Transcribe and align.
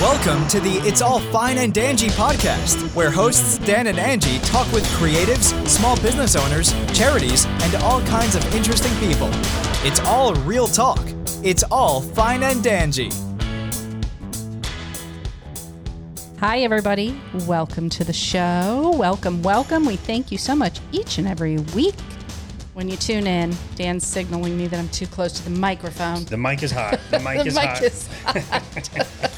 Welcome 0.00 0.46
to 0.48 0.60
the 0.60 0.74
It's 0.86 1.02
All 1.02 1.18
Fine 1.18 1.58
and 1.58 1.74
Dangy 1.74 2.08
podcast, 2.10 2.94
where 2.94 3.10
hosts 3.10 3.58
Dan 3.58 3.88
and 3.88 3.98
Angie 3.98 4.38
talk 4.40 4.70
with 4.70 4.84
creatives, 4.90 5.52
small 5.66 5.96
business 6.00 6.36
owners, 6.36 6.72
charities, 6.96 7.46
and 7.62 7.74
all 7.82 8.00
kinds 8.02 8.36
of 8.36 8.54
interesting 8.54 8.94
people. 9.00 9.28
It's 9.84 9.98
all 10.00 10.34
real 10.34 10.68
talk. 10.68 11.00
It's 11.42 11.64
all 11.64 12.00
fine 12.00 12.44
and 12.44 12.62
dangy. 12.62 13.12
Hi, 16.38 16.60
everybody. 16.60 17.20
Welcome 17.48 17.88
to 17.90 18.04
the 18.04 18.12
show. 18.12 18.94
Welcome, 18.96 19.42
welcome. 19.42 19.84
We 19.84 19.96
thank 19.96 20.30
you 20.30 20.38
so 20.38 20.54
much 20.54 20.78
each 20.92 21.18
and 21.18 21.26
every 21.26 21.58
week 21.74 21.96
when 22.74 22.88
you 22.88 22.96
tune 22.96 23.26
in. 23.26 23.52
Dan's 23.74 24.06
signaling 24.06 24.56
me 24.56 24.68
that 24.68 24.78
I'm 24.78 24.88
too 24.90 25.08
close 25.08 25.32
to 25.32 25.42
the 25.42 25.50
microphone. 25.58 26.24
The 26.26 26.36
mic 26.36 26.62
is 26.62 26.70
hot. 26.70 27.00
The 27.10 27.18
mic 27.18 27.42
The 27.42 27.46
is 27.48 27.54
mic 27.56 27.64
hot. 27.64 27.82
is 27.82 28.08
hot. 28.22 29.30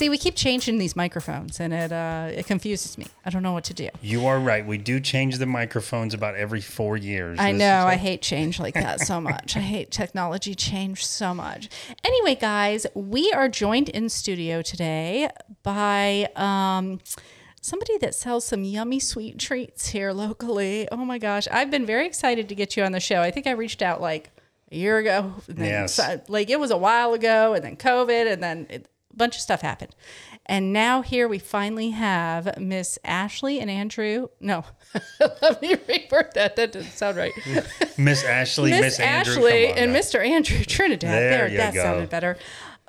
See, 0.00 0.08
we 0.08 0.16
keep 0.16 0.34
changing 0.34 0.78
these 0.78 0.96
microphones, 0.96 1.60
and 1.60 1.74
it 1.74 1.92
uh, 1.92 2.30
it 2.34 2.46
confuses 2.46 2.96
me. 2.96 3.06
I 3.26 3.28
don't 3.28 3.42
know 3.42 3.52
what 3.52 3.64
to 3.64 3.74
do. 3.74 3.90
You 4.00 4.24
are 4.24 4.40
right. 4.40 4.64
We 4.66 4.78
do 4.78 4.98
change 4.98 5.36
the 5.36 5.44
microphones 5.44 6.14
about 6.14 6.36
every 6.36 6.62
four 6.62 6.96
years. 6.96 7.38
I 7.38 7.52
This 7.52 7.58
know. 7.58 7.80
is- 7.80 7.84
I 7.84 7.96
hate 7.96 8.22
change 8.22 8.58
like 8.58 8.72
that 8.72 9.00
so 9.02 9.20
much. 9.30 9.58
I 9.58 9.60
hate 9.60 9.90
technology 9.90 10.54
change 10.54 11.04
so 11.04 11.34
much. 11.34 11.68
Anyway, 12.02 12.34
guys, 12.34 12.86
we 12.94 13.30
are 13.32 13.46
joined 13.50 13.90
in 13.90 14.08
studio 14.08 14.62
today 14.62 15.28
by 15.62 16.30
um, 16.34 17.00
somebody 17.60 17.98
that 17.98 18.14
sells 18.14 18.46
some 18.46 18.64
yummy 18.64 19.00
sweet 19.00 19.38
treats 19.38 19.88
here 19.88 20.12
locally. 20.12 20.88
Oh 20.90 21.04
my 21.04 21.18
gosh. 21.18 21.46
I've 21.52 21.70
been 21.70 21.84
very 21.84 22.06
excited 22.06 22.48
to 22.48 22.54
get 22.54 22.74
you 22.74 22.84
on 22.84 22.92
the 22.92 23.00
show. 23.00 23.20
I 23.20 23.30
think 23.30 23.46
I 23.46 23.50
reached 23.50 23.82
out 23.82 24.00
like 24.00 24.30
a 24.72 24.76
year 24.76 24.96
ago. 24.96 25.34
Yes. 25.54 25.92
so- 25.96 26.22
like 26.28 26.48
it 26.48 26.58
was 26.58 26.70
a 26.70 26.78
while 26.78 27.12
ago, 27.12 27.52
and 27.52 27.62
then 27.62 27.76
COVID, 27.76 28.32
and 28.32 28.42
then 28.42 28.66
it, 28.70 28.88
bunch 29.14 29.36
of 29.36 29.42
stuff 29.42 29.60
happened. 29.62 29.94
And 30.46 30.72
now 30.72 31.02
here 31.02 31.28
we 31.28 31.38
finally 31.38 31.90
have 31.90 32.58
Miss 32.58 32.98
Ashley 33.04 33.60
and 33.60 33.70
Andrew. 33.70 34.28
No, 34.40 34.64
let 35.20 35.60
me 35.62 35.74
reword 35.76 36.32
that. 36.32 36.56
That 36.56 36.72
didn't 36.72 36.90
sound 36.90 37.16
right. 37.16 37.32
Miss 37.98 38.24
Ashley, 38.24 38.70
Miss 38.70 38.80
Miss 38.80 39.00
Andrew. 39.00 39.34
Ashley 39.34 39.72
on 39.72 39.78
and 39.78 39.92
now. 39.92 39.98
Mr. 39.98 40.24
Andrew 40.26 40.64
Trinidad. 40.64 41.10
There 41.10 41.30
There, 41.30 41.48
you 41.48 41.56
that 41.58 41.74
go. 41.74 41.82
sounded 41.82 42.10
better. 42.10 42.36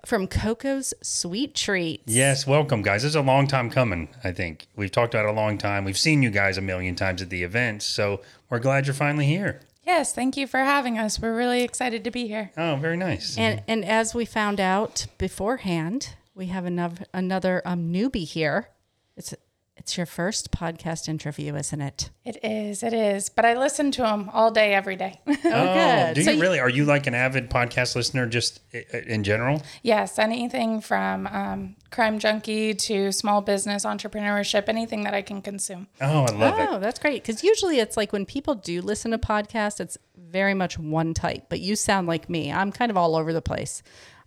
From 0.05 0.25
Coco's 0.25 0.95
Sweet 1.03 1.53
Treats. 1.53 2.03
Yes, 2.07 2.47
welcome, 2.47 2.81
guys. 2.81 3.03
This 3.03 3.09
is 3.09 3.15
a 3.15 3.21
long 3.21 3.45
time 3.45 3.69
coming, 3.69 4.07
I 4.23 4.31
think. 4.31 4.65
We've 4.75 4.89
talked 4.89 5.13
about 5.13 5.25
it 5.27 5.29
a 5.29 5.33
long 5.33 5.59
time. 5.59 5.85
We've 5.85 5.97
seen 5.97 6.23
you 6.23 6.31
guys 6.31 6.57
a 6.57 6.61
million 6.61 6.95
times 6.95 7.21
at 7.21 7.29
the 7.29 7.43
events, 7.43 7.85
so 7.85 8.21
we're 8.49 8.57
glad 8.57 8.87
you're 8.87 8.95
finally 8.95 9.27
here. 9.27 9.59
Yes, 9.91 10.13
thank 10.13 10.37
you 10.37 10.47
for 10.47 10.59
having 10.59 10.97
us. 10.97 11.19
We're 11.19 11.35
really 11.35 11.63
excited 11.63 12.05
to 12.05 12.11
be 12.11 12.25
here. 12.25 12.51
Oh, 12.55 12.77
very 12.77 12.95
nice. 12.95 13.37
And 13.37 13.61
and 13.67 13.83
as 13.83 14.15
we 14.15 14.23
found 14.23 14.61
out 14.61 15.07
beforehand, 15.17 16.15
we 16.33 16.45
have 16.45 16.63
another 16.63 17.05
another 17.13 17.61
um, 17.65 17.91
newbie 17.91 18.25
here. 18.25 18.69
It's 19.17 19.33
it's 19.77 19.97
your 19.97 20.05
first 20.05 20.51
podcast 20.51 21.07
interview, 21.09 21.55
isn't 21.55 21.81
it? 21.81 22.11
It 22.23 22.37
is, 22.43 22.83
it 22.83 22.93
is. 22.93 23.29
But 23.29 23.45
I 23.45 23.57
listen 23.57 23.89
to 23.93 24.01
them 24.03 24.29
all 24.31 24.51
day, 24.51 24.73
every 24.75 24.95
day. 24.95 25.19
Oh, 25.43 25.73
good. 25.73 26.15
do 26.15 26.23
So 26.23 26.29
you 26.31 26.35
you- 26.37 26.41
really? 26.41 26.59
Are 26.59 26.69
you 26.69 26.85
like 26.85 27.07
an 27.07 27.15
avid 27.15 27.49
podcast 27.49 27.95
listener 27.95 28.27
just 28.27 28.59
i- 28.73 28.85
i- 28.93 28.97
in 29.07 29.23
general? 29.23 29.61
yes, 29.81 30.19
anything 30.19 30.81
from 30.81 31.25
um, 31.27 31.75
crime 31.89 32.19
junkie 32.19 32.73
to 32.75 33.11
small 33.11 33.41
business 33.41 33.83
entrepreneurship, 33.83 34.65
anything 34.69 35.03
that 35.03 35.13
I 35.15 35.23
can 35.23 35.41
consume. 35.41 35.87
Oh, 35.99 36.25
I 36.25 36.31
love 36.31 36.53
Oh, 36.57 36.63
it. 36.63 36.69
Oh, 36.73 36.79
that's 36.79 36.99
great. 36.99 37.23
Because 37.23 37.43
usually 37.43 37.79
it's 37.79 37.97
like 37.97 38.13
when 38.13 38.25
people 38.25 38.53
do 38.55 38.81
listen 38.81 39.11
to 39.11 39.17
podcasts, 39.17 39.79
it's 39.79 39.97
very 40.15 40.53
much 40.53 40.77
one 40.77 41.13
type. 41.15 41.45
But 41.49 41.59
you 41.59 41.75
sound 41.75 42.07
like 42.07 42.29
me. 42.29 42.51
I'm 42.51 42.71
kind 42.71 42.91
of 42.91 42.97
all 42.97 43.15
over 43.15 43.33
the 43.33 43.41
place. 43.41 43.81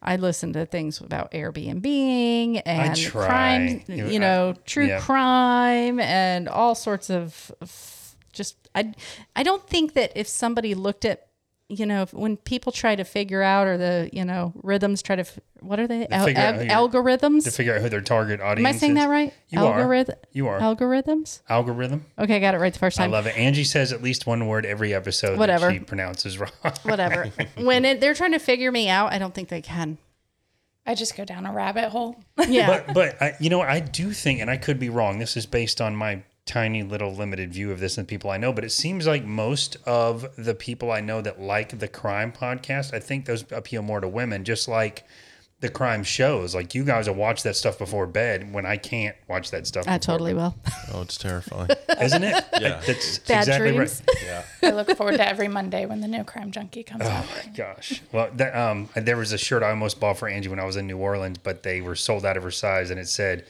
I 0.05 0.17
listen 0.17 0.53
to 0.53 0.67
things 0.67 1.01
about 1.01 1.33
Airbnb 1.33 2.63
and 2.67 3.07
crime, 3.11 3.83
You- 3.89 4.19
know, 4.19 4.55
true 4.67 4.87
yeah. 4.87 5.01
crime 5.01 5.99
and 5.99 6.49
all 6.49 6.75
sorts 6.75 7.09
of 7.11 7.51
of 7.61 8.15
just. 8.33 8.57
I 8.75 8.93
I 9.35 9.43
don't 9.43 9.67
think 9.69 9.95
that 9.95 10.13
if 10.15 10.29
somebody 10.29 10.75
looked 10.75 11.05
at 11.05 11.24
you 11.69 11.87
know 11.87 12.05
when 12.13 12.37
people 12.37 12.71
try 12.73 12.95
to 12.95 13.05
figure 13.05 13.43
out 13.43 13.67
or 13.67 13.79
the 13.79 14.11
you 14.13 14.25
know 14.25 14.53
rhythms 14.63 15.01
try 15.03 15.17
to 15.17 15.23
f- 15.23 15.39
what 15.61 15.81
are 15.81 15.87
they 15.87 16.07
Al- 16.09 16.27
figure 16.27 16.43
al- 16.43 16.59
who 16.59 16.65
algorithms 16.67 17.45
To 17.45 17.51
figure 17.51 17.75
out 17.75 17.81
who 17.81 17.89
their 17.89 18.03
target 18.03 18.41
audience 18.41 18.69
am 18.69 18.75
i 18.75 18.79
saying 18.79 18.93
is. 18.93 18.99
that 18.99 19.07
right 19.09 19.33
You 19.49 19.61
Algorithm- 19.61 20.15
are. 20.15 20.29
You 20.33 20.49
are. 20.49 20.59
algorithms 20.61 21.41
Algorithm. 21.49 22.05
okay 22.19 22.37
i 22.37 22.39
got 22.39 22.55
it 22.55 22.59
right 22.59 22.73
the 22.73 22.79
first 22.79 22.99
time. 22.99 23.05
I 23.05 23.07
time 23.07 23.13
love 23.13 23.27
it. 23.27 23.37
Angie 23.39 23.65
says 23.65 23.93
at 23.93 24.03
least 24.03 24.27
one 24.27 24.47
word 24.47 24.67
every 24.67 24.93
episode 24.93 25.39
Whatever. 25.39 25.67
that 25.69 25.73
she 25.73 25.79
pronounces 25.81 26.39
wrong. 26.39 26.51
whatever. 26.83 27.31
when 27.57 27.85
it, 27.87 28.01
they're 28.01 28.15
trying 28.15 28.33
to 28.33 28.39
figure 28.39 28.71
me 28.71 28.89
out, 28.91 29.13
I 29.13 29.19
don't 29.19 29.35
think 29.35 29.49
they 29.49 29.63
can. 29.63 29.97
I 30.87 30.95
just 30.95 31.17
go 31.17 31.25
down 31.25 31.47
a 31.47 31.53
rabbit 31.53 31.89
hole. 31.89 32.23
Yeah. 32.47 32.67
but 32.85 32.93
but 32.95 33.23
I, 33.23 33.33
you 33.41 33.49
know 33.49 33.63
I 33.63 33.81
do 33.81 34.13
think, 34.13 34.41
and 34.41 34.51
I 34.51 34.59
could 34.59 34.79
be 34.79 34.91
wrong. 34.91 35.19
This 35.19 35.35
is 35.35 35.47
based 35.47 35.81
on 35.81 35.97
my 35.97 36.23
tiny 36.47 36.83
little 36.83 37.15
limited 37.15 37.53
view 37.53 37.73
of 37.73 37.81
this 37.81 37.97
and 37.97 38.07
people 38.07 38.31
I 38.31 38.37
know, 38.37 38.53
but 38.53 38.65
it 38.65 38.73
seems 38.73 39.07
like 39.07 39.25
most 39.25 39.77
of 39.87 40.27
the 40.37 40.55
people 40.55 40.93
I 40.93 41.01
know 41.01 41.21
that 41.23 41.41
like 41.41 41.79
the 41.79 41.89
crime 41.89 42.33
podcast, 42.33 42.93
I 42.93 43.01
think 43.01 43.25
those 43.25 43.45
appeal 43.51 43.83
more 43.83 44.01
to 44.01 44.09
women, 44.09 44.45
just 44.45 44.69
like 44.69 45.05
the 45.61 45.71
crime 45.71 46.05
shows. 46.05 46.55
Like 46.55 46.75
you 46.75 46.85
guys 46.85 47.09
will 47.09 47.15
watch 47.15 47.43
that 47.45 47.57
stuff 47.57 47.79
before 47.79 48.07
bed 48.07 48.53
when 48.53 48.67
I 48.67 48.77
can't 48.77 49.17
watch 49.29 49.51
that 49.53 49.67
stuff. 49.67 49.89
I 49.89 49.97
before 49.97 50.13
totally 50.15 50.35
will. 50.35 50.55
Oh, 50.93 51.01
it's 51.01 51.17
terrifying. 51.17 51.71
isn't 52.03 52.23
it? 52.23 52.45
Yeah. 52.61 52.81
that's 52.87 53.19
Bad 53.21 53.39
exactly 53.41 53.73
dreams. 53.73 54.03
right. 54.07 54.19
yeah. 54.25 54.45
I 54.63 54.71
look 54.73 54.95
forward 54.97 55.17
to 55.17 55.27
every 55.27 55.49
Monday 55.49 55.87
when 55.87 56.01
the 56.03 56.09
new 56.09 56.25
crime 56.25 56.51
junkie 56.51 56.83
comes 56.83 57.05
Oh 57.05 57.09
out. 57.09 57.25
My 57.27 57.53
gosh, 57.57 58.03
well, 58.13 58.29
that, 58.35 58.55
um, 58.55 58.89
there 58.95 59.17
was 59.17 59.33
a 59.33 59.39
shirt 59.39 59.63
I 59.63 59.71
almost 59.71 59.99
bought 59.99 60.19
for 60.19 60.29
Angie 60.29 60.49
when 60.51 60.61
I 60.61 60.65
was 60.65 60.77
in 60.77 60.87
New 60.87 60.99
Orleans, 60.99 61.39
but 61.39 61.63
they 61.63 61.81
were 61.81 61.97
sold 61.97 62.27
out 62.27 62.37
of 62.37 62.43
her 62.43 62.51
size, 62.51 62.91
and 62.91 63.01
it 63.01 63.09
said 63.09 63.47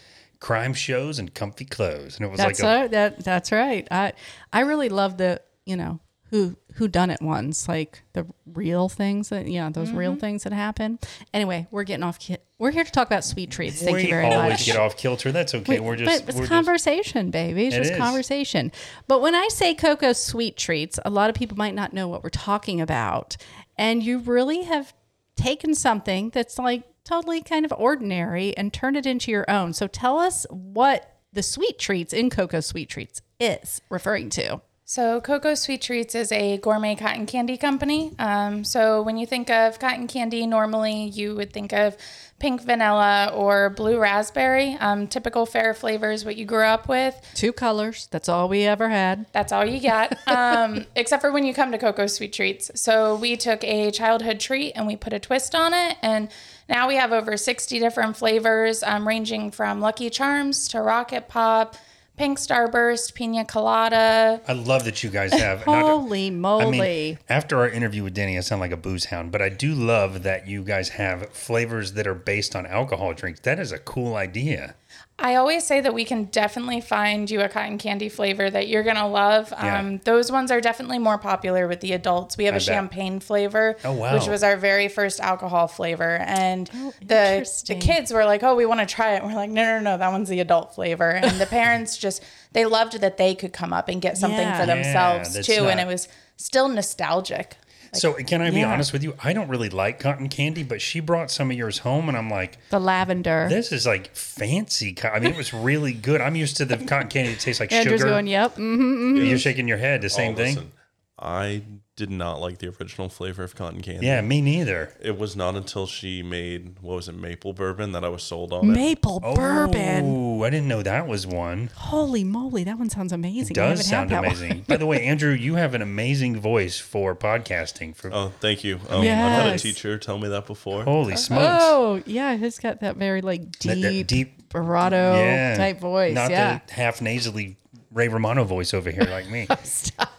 "crime 0.48 0.74
shows 0.74 1.18
and 1.18 1.32
comfy 1.34 1.64
clothes," 1.64 2.16
and 2.16 2.26
it 2.26 2.30
was 2.30 2.38
That's 2.38 2.60
like 2.60 2.68
a, 2.76 2.80
right. 2.82 2.90
That 2.90 3.24
that's 3.24 3.50
right. 3.50 3.88
I 3.90 4.12
I 4.52 4.60
really 4.60 4.88
love 4.90 5.16
the 5.16 5.40
you 5.64 5.76
know 5.76 6.00
who 6.30 6.56
who 6.74 6.88
done 6.88 7.10
it 7.10 7.22
ones 7.22 7.68
like 7.68 8.02
the 8.12 8.26
real 8.46 8.88
things 8.88 9.28
that 9.28 9.46
yeah 9.46 9.70
those 9.70 9.88
Mm-hmm. 9.88 9.96
real 10.04 10.16
things 10.16 10.42
that 10.44 10.52
happen. 10.52 10.98
Anyway, 11.32 11.66
we're 11.70 11.84
getting 11.84 12.02
off. 12.02 12.18
Ki- 12.18 12.38
we're 12.58 12.72
here 12.72 12.84
to 12.84 12.90
talk 12.90 13.06
about 13.06 13.24
sweet 13.24 13.50
treats. 13.50 13.80
Thank 13.82 13.96
we 13.96 14.02
you 14.04 14.08
very 14.08 14.26
always 14.26 14.52
much. 14.52 14.66
get 14.66 14.76
off 14.76 14.96
kilter. 14.96 15.32
That's 15.32 15.54
okay. 15.54 15.74
Wait, 15.74 15.80
we're 15.80 15.96
just 15.96 16.10
but 16.10 16.28
it's 16.28 16.36
we're 16.36 16.42
just- 16.42 16.50
conversation, 16.52 17.30
baby. 17.30 17.66
It's 17.66 17.76
It 17.76 17.78
just 17.80 17.92
is. 17.92 17.98
conversation. 17.98 18.72
But 19.06 19.20
when 19.22 19.34
I 19.34 19.48
say 19.48 19.74
Cocoa 19.74 20.12
sweet 20.12 20.56
treats, 20.56 20.98
a 21.04 21.10
lot 21.10 21.30
of 21.30 21.36
people 21.36 21.56
might 21.56 21.74
not 21.74 21.92
know 21.92 22.08
what 22.08 22.22
we're 22.24 22.30
talking 22.30 22.80
about. 22.80 23.36
And 23.76 24.02
you 24.02 24.18
really 24.18 24.62
have 24.64 24.92
taken 25.36 25.74
something 25.74 26.30
that's 26.30 26.58
like 26.58 26.82
totally 27.04 27.42
kind 27.42 27.64
of 27.64 27.72
ordinary 27.76 28.56
and 28.56 28.72
turn 28.72 28.96
it 28.96 29.06
into 29.06 29.30
your 29.30 29.48
own. 29.50 29.72
So 29.72 29.86
tell 29.86 30.18
us 30.18 30.46
what 30.50 31.14
the 31.32 31.42
sweet 31.42 31.78
treats 31.78 32.12
in 32.12 32.30
Cocoa 32.30 32.60
Sweet 32.60 32.88
Treats 32.88 33.20
is 33.40 33.80
referring 33.90 34.30
to. 34.30 34.60
So, 34.86 35.22
Cocoa 35.22 35.54
Sweet 35.54 35.80
Treats 35.80 36.14
is 36.14 36.30
a 36.30 36.58
gourmet 36.58 36.94
cotton 36.94 37.24
candy 37.24 37.56
company. 37.56 38.12
Um, 38.18 38.64
so, 38.64 39.00
when 39.00 39.16
you 39.16 39.26
think 39.26 39.48
of 39.48 39.78
cotton 39.78 40.06
candy, 40.06 40.46
normally 40.46 41.06
you 41.06 41.34
would 41.36 41.54
think 41.54 41.72
of 41.72 41.96
pink 42.38 42.60
vanilla 42.60 43.32
or 43.34 43.70
blue 43.70 43.98
raspberry, 43.98 44.76
um, 44.80 45.06
typical 45.06 45.46
fair 45.46 45.72
flavors, 45.72 46.26
what 46.26 46.36
you 46.36 46.44
grew 46.44 46.64
up 46.64 46.86
with. 46.86 47.18
Two 47.34 47.54
colors. 47.54 48.08
That's 48.10 48.28
all 48.28 48.46
we 48.46 48.64
ever 48.64 48.90
had. 48.90 49.24
That's 49.32 49.52
all 49.52 49.64
you 49.64 49.80
get, 49.80 50.18
um, 50.28 50.84
except 50.94 51.22
for 51.22 51.32
when 51.32 51.46
you 51.46 51.54
come 51.54 51.72
to 51.72 51.78
Cocoa 51.78 52.06
Sweet 52.06 52.34
Treats. 52.34 52.70
So 52.74 53.16
we 53.16 53.38
took 53.38 53.64
a 53.64 53.90
childhood 53.90 54.38
treat 54.38 54.72
and 54.72 54.86
we 54.86 54.96
put 54.96 55.14
a 55.14 55.18
twist 55.18 55.54
on 55.54 55.72
it, 55.72 55.96
and 56.02 56.28
now 56.68 56.88
we 56.88 56.96
have 56.96 57.12
over 57.12 57.36
60 57.36 57.78
different 57.78 58.16
flavors, 58.16 58.82
um, 58.82 59.06
ranging 59.06 59.50
from 59.50 59.80
Lucky 59.80 60.10
Charms 60.10 60.68
to 60.68 60.80
Rocket 60.80 61.28
Pop, 61.28 61.76
Pink 62.16 62.38
Starburst, 62.38 63.14
Pina 63.14 63.44
Colada. 63.44 64.40
I 64.46 64.52
love 64.52 64.84
that 64.84 65.02
you 65.02 65.10
guys 65.10 65.32
have. 65.32 65.58
to- 65.64 65.70
Holy 65.70 66.30
moly. 66.30 66.64
I 66.64 66.70
mean, 66.70 67.18
after 67.28 67.58
our 67.58 67.68
interview 67.68 68.04
with 68.04 68.14
Danny, 68.14 68.38
I 68.38 68.40
sound 68.40 68.60
like 68.60 68.70
a 68.70 68.76
booze 68.76 69.06
hound, 69.06 69.32
but 69.32 69.42
I 69.42 69.48
do 69.48 69.74
love 69.74 70.22
that 70.22 70.46
you 70.46 70.62
guys 70.62 70.90
have 70.90 71.30
flavors 71.30 71.94
that 71.94 72.06
are 72.06 72.14
based 72.14 72.54
on 72.54 72.66
alcohol 72.66 73.12
drinks. 73.14 73.40
That 73.40 73.58
is 73.58 73.72
a 73.72 73.78
cool 73.78 74.14
idea. 74.14 74.76
I 75.16 75.36
always 75.36 75.64
say 75.64 75.80
that 75.80 75.94
we 75.94 76.04
can 76.04 76.24
definitely 76.24 76.80
find 76.80 77.30
you 77.30 77.40
a 77.40 77.48
cotton 77.48 77.78
candy 77.78 78.08
flavor 78.08 78.50
that 78.50 78.66
you're 78.66 78.82
gonna 78.82 79.06
love. 79.08 79.50
Yeah. 79.52 79.78
Um, 79.78 79.98
those 79.98 80.32
ones 80.32 80.50
are 80.50 80.60
definitely 80.60 80.98
more 80.98 81.18
popular 81.18 81.68
with 81.68 81.80
the 81.80 81.92
adults. 81.92 82.36
We 82.36 82.46
have 82.46 82.54
I 82.54 82.56
a 82.56 82.58
bet. 82.60 82.64
champagne 82.66 83.20
flavor, 83.20 83.76
Oh, 83.84 83.92
wow. 83.92 84.14
which 84.14 84.26
was 84.26 84.42
our 84.42 84.56
very 84.56 84.88
first 84.88 85.20
alcohol 85.20 85.68
flavor, 85.68 86.16
and 86.26 86.66
the 87.00 87.48
the 87.66 87.76
Oh, 87.76 87.78
kids 87.80 88.12
were 88.12 88.24
like, 88.24 88.42
"Oh, 88.42 88.56
we 88.56 88.66
want 88.66 88.80
to 88.80 88.86
try 88.86 89.14
it." 89.14 89.18
And 89.22 89.26
we're 89.26 89.36
like, 89.36 89.50
"No, 89.50 89.62
no, 89.62 89.78
no, 89.78 89.96
that 89.98 90.10
one's 90.10 90.28
the 90.28 90.40
adult 90.40 90.74
flavor." 90.74 91.10
And 91.10 91.40
the 91.40 91.46
parents 91.60 91.96
just 91.96 92.20
they 92.52 92.64
loved 92.66 93.00
that 93.00 93.16
they 93.16 93.36
could 93.36 93.52
come 93.52 93.72
up 93.72 93.88
and 93.88 94.02
get 94.02 94.18
something 94.18 94.40
Yeah. 94.40 94.58
for 94.60 94.66
themselves 94.66 95.34
that's 95.34 95.46
too, 95.46 95.66
and 95.68 95.78
it 95.78 95.86
was 95.86 96.08
still 96.36 96.66
nostalgic. 96.68 97.56
So 97.96 98.14
can 98.14 98.42
I 98.42 98.50
be 98.50 98.58
yeah. 98.60 98.72
honest 98.72 98.92
with 98.92 99.02
you? 99.02 99.14
I 99.22 99.32
don't 99.32 99.48
really 99.48 99.68
like 99.70 99.98
cotton 100.00 100.28
candy, 100.28 100.62
but 100.62 100.80
she 100.82 101.00
brought 101.00 101.30
some 101.30 101.50
of 101.50 101.56
yours 101.56 101.78
home, 101.78 102.08
and 102.08 102.16
I'm 102.18 102.28
like, 102.30 102.58
the 102.70 102.78
lavender. 102.80 103.46
this 103.48 103.72
is 103.72 103.86
like 103.86 104.14
fancy. 104.14 104.92
co- 104.92 105.08
I 105.08 105.20
mean, 105.20 105.30
it 105.32 105.36
was 105.36 105.52
really 105.54 105.92
good. 105.92 106.20
I'm 106.20 106.36
used 106.36 106.56
to 106.58 106.64
the 106.64 106.76
cotton 106.76 107.08
candy 107.08 107.32
that 107.32 107.40
tastes 107.40 107.60
like 107.60 107.72
Andrew's 107.72 108.00
sugar. 108.00 108.10
going, 108.10 108.26
yep. 108.26 108.54
hmm 108.54 109.16
You're 109.16 109.38
shaking 109.38 109.66
your 109.68 109.78
head. 109.78 110.02
The 110.02 110.10
same 110.10 110.32
Oh, 110.32 110.36
thing. 110.36 110.54
listen, 110.56 110.72
I 111.16 111.62
did 111.94 112.10
not 112.10 112.40
like 112.40 112.58
the 112.58 112.66
original 112.80 113.08
flavor 113.08 113.44
of 113.44 113.54
cotton 113.54 113.80
candy. 113.82 114.04
Yeah, 114.06 114.20
me 114.20 114.40
neither. 114.40 114.92
It 115.00 115.16
was 115.16 115.36
not 115.36 115.54
until 115.54 115.86
she 115.86 116.24
made 116.24 116.80
what 116.80 116.96
was 116.96 117.08
it, 117.08 117.14
maple 117.14 117.52
bourbon 117.52 117.92
that 117.92 118.04
I 118.04 118.08
was 118.08 118.24
sold 118.24 118.52
on 118.52 118.64
it. 118.64 118.72
Maple 118.72 119.20
bourbon. 119.20 120.04
Oh, 120.04 120.42
I 120.42 120.50
didn't 120.50 120.66
know 120.66 120.82
that 120.82 121.06
was 121.06 121.24
one. 121.24 121.70
Holy 121.76 122.24
moly, 122.24 122.64
that 122.64 122.78
one 122.80 122.90
sounds 122.90 123.12
amazing. 123.12 123.56
It 123.56 123.60
I 123.60 123.68
does 123.68 123.88
haven't 123.88 123.90
sound 123.90 124.10
had 124.10 124.24
that 124.24 124.26
one. 124.26 124.36
amazing. 124.36 124.64
By 124.66 124.76
the 124.76 124.86
way, 124.86 125.02
Andrew, 125.06 125.32
you 125.32 125.54
have 125.54 125.74
an 125.74 125.82
amazing 125.82 126.40
voice 126.40 126.80
for 126.80 127.14
podcasting. 127.14 127.94
For 127.94 128.10
Oh, 128.12 128.32
thank 128.40 128.64
you. 128.64 128.80
Um, 128.88 129.02
I've 129.02 129.04
had 129.06 129.46
a 129.46 129.50
Yes. 129.50 129.62
teacher 129.62 129.96
tell 129.98 130.18
me 130.18 130.26
that 130.30 130.46
before. 130.46 130.82
holy 130.82 131.14
smokes, 131.16 131.62
Oh, 131.64 132.02
yeah, 132.06 132.36
he's 132.36 132.58
got 132.58 132.80
that 132.80 132.96
very 132.96 133.20
like 133.22 133.52
That- 133.60 133.74
deep, 133.76 133.82
that 133.82 134.06
deep 134.08 134.48
bravado 134.48 135.14
yeah, 135.14 135.56
type 135.56 135.78
voice. 135.78 136.12
not 136.12 136.32
yeah. 136.32 136.58
the 136.66 136.72
half 136.74 137.00
nasally 137.00 137.56
Ray 137.92 138.08
Romano 138.08 138.42
voice 138.42 138.74
over 138.74 138.90
here 138.90 139.04
like 139.04 139.30
me. 139.30 139.46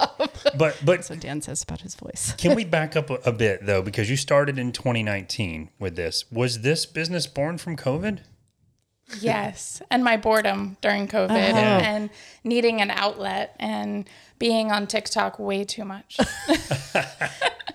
But 0.57 0.77
but 0.83 0.97
That's 0.97 1.09
what 1.09 1.19
Dan 1.19 1.41
says 1.41 1.63
about 1.63 1.81
his 1.81 1.95
voice. 1.95 2.33
Can 2.37 2.55
we 2.55 2.63
back 2.77 2.95
up 2.95 3.09
a, 3.09 3.15
a 3.25 3.31
bit 3.31 3.65
though, 3.65 3.81
because 3.81 4.09
you 4.09 4.15
started 4.17 4.57
in 4.59 4.71
2019 4.71 5.69
with 5.79 5.95
this. 5.95 6.25
Was 6.31 6.61
this 6.61 6.85
business 6.85 7.27
born 7.27 7.57
from 7.57 7.75
COVID? 7.75 8.19
Yes. 9.19 9.81
And 9.91 10.03
my 10.03 10.17
boredom 10.17 10.77
during 10.81 11.07
COVID 11.07 11.29
Oh. 11.29 11.57
and 11.57 12.09
needing 12.43 12.81
an 12.81 12.89
outlet 12.89 13.55
and 13.59 14.09
being 14.39 14.71
on 14.71 14.87
TikTok 14.87 15.37
way 15.39 15.63
too 15.63 15.85
much. 15.85 16.17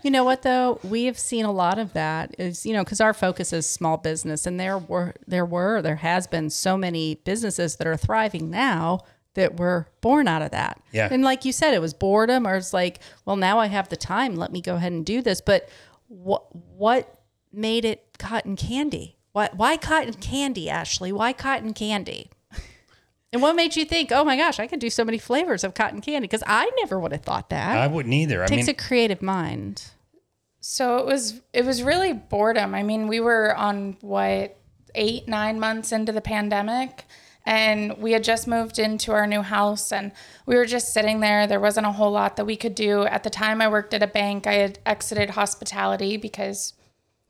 You 0.02 0.10
know 0.10 0.24
what 0.24 0.40
though? 0.42 0.80
We 0.82 1.04
have 1.04 1.18
seen 1.18 1.44
a 1.44 1.52
lot 1.52 1.78
of 1.78 1.92
that 1.92 2.34
is, 2.38 2.64
you 2.64 2.72
know, 2.72 2.82
because 2.82 3.02
our 3.02 3.12
focus 3.12 3.52
is 3.52 3.66
small 3.68 3.98
business 3.98 4.46
and 4.46 4.58
there 4.58 4.78
were 4.78 5.14
there 5.26 5.44
were 5.44 5.82
there 5.82 5.96
has 5.96 6.26
been 6.26 6.48
so 6.48 6.78
many 6.78 7.16
businesses 7.16 7.76
that 7.76 7.86
are 7.86 7.98
thriving 7.98 8.48
now 8.50 9.00
that 9.34 9.58
were 9.58 9.88
born 10.00 10.28
out 10.28 10.42
of 10.42 10.50
that. 10.50 10.80
Yeah. 10.92 11.08
And 11.10 11.22
like 11.22 11.44
you 11.44 11.52
said, 11.52 11.74
it 11.74 11.80
was 11.80 11.94
boredom 11.94 12.46
or 12.46 12.56
it's 12.56 12.72
like, 12.72 13.00
well, 13.24 13.36
now 13.36 13.58
I 13.58 13.66
have 13.66 13.88
the 13.88 13.96
time, 13.96 14.34
let 14.36 14.52
me 14.52 14.60
go 14.60 14.76
ahead 14.76 14.92
and 14.92 15.04
do 15.04 15.22
this. 15.22 15.40
But 15.40 15.68
what 16.08 16.44
what 16.54 17.22
made 17.52 17.84
it 17.84 18.18
cotton 18.18 18.56
candy? 18.56 19.16
Why 19.32 19.48
why 19.54 19.76
cotton 19.76 20.14
candy, 20.14 20.68
Ashley? 20.68 21.12
Why 21.12 21.32
cotton 21.32 21.72
candy? 21.72 22.30
And 23.32 23.42
what 23.42 23.54
made 23.54 23.76
you 23.76 23.84
think, 23.84 24.10
oh 24.10 24.24
my 24.24 24.36
gosh, 24.36 24.58
I 24.58 24.66
could 24.66 24.80
do 24.80 24.90
so 24.90 25.04
many 25.04 25.16
flavors 25.16 25.62
of 25.62 25.72
cotton 25.72 26.00
candy? 26.00 26.26
Because 26.26 26.42
I 26.48 26.68
never 26.80 26.98
would 26.98 27.12
have 27.12 27.22
thought 27.22 27.50
that. 27.50 27.76
I 27.76 27.86
wouldn't 27.86 28.12
either. 28.12 28.42
It 28.42 28.48
takes 28.48 28.66
mean, 28.66 28.74
a 28.74 28.76
creative 28.76 29.22
mind. 29.22 29.84
So 30.60 30.96
it 30.98 31.06
was 31.06 31.40
it 31.52 31.64
was 31.64 31.84
really 31.84 32.12
boredom. 32.12 32.74
I 32.74 32.82
mean, 32.82 33.06
we 33.06 33.20
were 33.20 33.54
on 33.56 33.96
what 34.00 34.56
eight 34.96 35.28
nine 35.28 35.60
months 35.60 35.92
into 35.92 36.10
the 36.10 36.20
pandemic, 36.20 37.04
and 37.46 37.96
we 37.98 38.12
had 38.12 38.24
just 38.24 38.46
moved 38.46 38.78
into 38.78 39.12
our 39.12 39.26
new 39.26 39.42
house, 39.42 39.92
and 39.92 40.12
we 40.46 40.56
were 40.56 40.66
just 40.66 40.92
sitting 40.92 41.20
there. 41.20 41.46
There 41.46 41.60
wasn't 41.60 41.86
a 41.86 41.92
whole 41.92 42.10
lot 42.10 42.36
that 42.36 42.44
we 42.44 42.56
could 42.56 42.74
do 42.74 43.02
at 43.02 43.22
the 43.22 43.30
time. 43.30 43.60
I 43.60 43.68
worked 43.68 43.94
at 43.94 44.02
a 44.02 44.06
bank. 44.06 44.46
I 44.46 44.54
had 44.54 44.78
exited 44.84 45.30
hospitality 45.30 46.16
because 46.16 46.74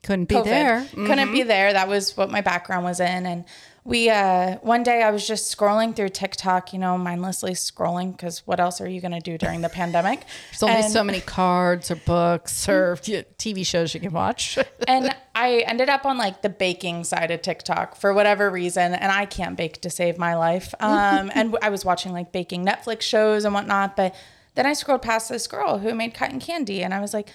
Couldn't 0.03 0.25
be 0.25 0.35
COVID. 0.35 0.43
there. 0.45 0.87
Couldn't 0.93 1.31
be 1.31 1.39
mm-hmm. 1.39 1.47
there. 1.47 1.73
That 1.73 1.87
was 1.87 2.17
what 2.17 2.29
my 2.29 2.41
background 2.41 2.83
was 2.85 2.99
in. 2.99 3.25
And 3.25 3.45
we, 3.83 4.09
uh, 4.09 4.57
one 4.57 4.83
day 4.83 5.01
I 5.01 5.09
was 5.09 5.27
just 5.27 5.55
scrolling 5.57 5.95
through 5.95 6.09
TikTok, 6.09 6.71
you 6.71 6.77
know, 6.79 6.97
mindlessly 6.97 7.53
scrolling 7.53 8.11
because 8.11 8.45
what 8.45 8.59
else 8.59 8.79
are 8.79 8.87
you 8.87 9.01
going 9.01 9.13
to 9.13 9.19
do 9.19 9.37
during 9.37 9.61
the 9.61 9.69
pandemic? 9.81 10.23
There's 10.51 10.63
only 10.63 10.75
And- 10.83 10.91
so 10.91 11.03
many 11.03 11.19
cards 11.21 11.89
or 11.89 11.95
books 11.95 12.69
or 12.69 12.95
TV 12.95 13.65
shows 13.65 13.93
you 13.93 13.99
can 13.99 14.11
watch. 14.11 14.59
and 14.87 15.15
I 15.33 15.59
ended 15.65 15.89
up 15.89 16.05
on 16.05 16.17
like 16.19 16.43
the 16.43 16.49
baking 16.49 17.03
side 17.05 17.31
of 17.31 17.41
TikTok 17.41 17.95
for 17.95 18.13
whatever 18.13 18.51
reason, 18.51 18.93
and 18.93 19.11
I 19.11 19.25
can't 19.25 19.57
bake 19.57 19.81
to 19.81 19.89
save 19.89 20.17
my 20.19 20.35
life. 20.35 20.75
Um, 20.79 21.31
and 21.33 21.57
I 21.61 21.69
was 21.69 21.83
watching 21.83 22.13
like 22.13 22.31
baking 22.31 22.65
Netflix 22.65 23.01
shows 23.01 23.45
and 23.45 23.53
whatnot, 23.53 23.95
but 23.95 24.13
then 24.53 24.65
I 24.67 24.73
scrolled 24.73 25.01
past 25.01 25.29
this 25.29 25.47
girl 25.47 25.79
who 25.79 25.95
made 25.95 26.13
cotton 26.13 26.39
candy, 26.39 26.83
and 26.83 26.93
I 26.93 26.99
was 26.99 27.13
like, 27.13 27.29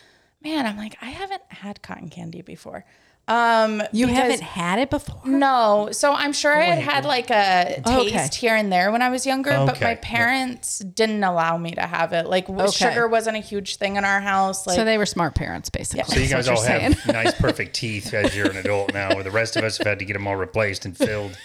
man, 0.45 0.67
I'm 0.67 0.77
like, 0.77 0.97
I 1.01 1.07
haven't 1.07 1.43
had 1.49 1.83
cotton 1.83 2.09
candy 2.11 2.43
before. 2.43 2.85
Um, 3.29 3.83
You 3.91 4.07
because- 4.07 4.23
haven't 4.23 4.43
had 4.43 4.79
it 4.79 4.89
before? 4.89 5.21
No, 5.25 5.89
so 5.91 6.13
I'm 6.13 6.33
sure 6.33 6.57
I 6.57 6.63
had 6.63 6.79
had 6.79 7.05
like 7.05 7.29
a 7.31 7.83
taste 7.85 7.89
Okay. 7.89 8.29
here 8.33 8.55
and 8.55 8.73
there 8.73 8.93
when 8.93 9.03
I 9.03 9.09
was 9.09 9.27
younger, 9.27 9.51
but 9.51 9.71
Okay. 9.77 9.85
my 9.85 9.95
parents 9.97 10.79
didn't 10.79 11.25
allow 11.25 11.57
me 11.57 11.73
to 11.73 11.83
have 11.83 12.13
it. 12.13 12.27
Like 12.27 12.47
w- 12.47 12.69
Okay. 12.69 12.89
sugar 12.89 13.09
wasn't 13.09 13.37
a 13.37 13.41
huge 13.41 13.77
thing 13.77 13.97
in 13.97 14.05
our 14.05 14.21
house. 14.21 14.65
Like 14.65 14.77
So 14.77 14.85
they 14.85 14.97
were 14.97 15.07
smart 15.07 15.35
parents, 15.35 15.71
basically. 15.71 16.05
so 16.15 16.21
you 16.21 16.29
guys 16.29 16.47
all 16.49 16.63
have 16.63 17.05
nice, 17.07 17.35
perfect 17.41 17.75
teeth 17.75 18.15
as 18.15 18.37
you're 18.37 18.49
an 18.49 18.59
adult 18.59 18.95
now, 18.95 19.13
where 19.15 19.25
the 19.25 19.31
rest 19.33 19.57
of 19.57 19.65
us 19.65 19.79
have 19.79 19.87
had 19.89 19.99
to 19.99 20.05
get 20.05 20.13
them 20.13 20.29
all 20.29 20.37
replaced 20.37 20.85
and 20.85 20.97
filled. 20.97 21.37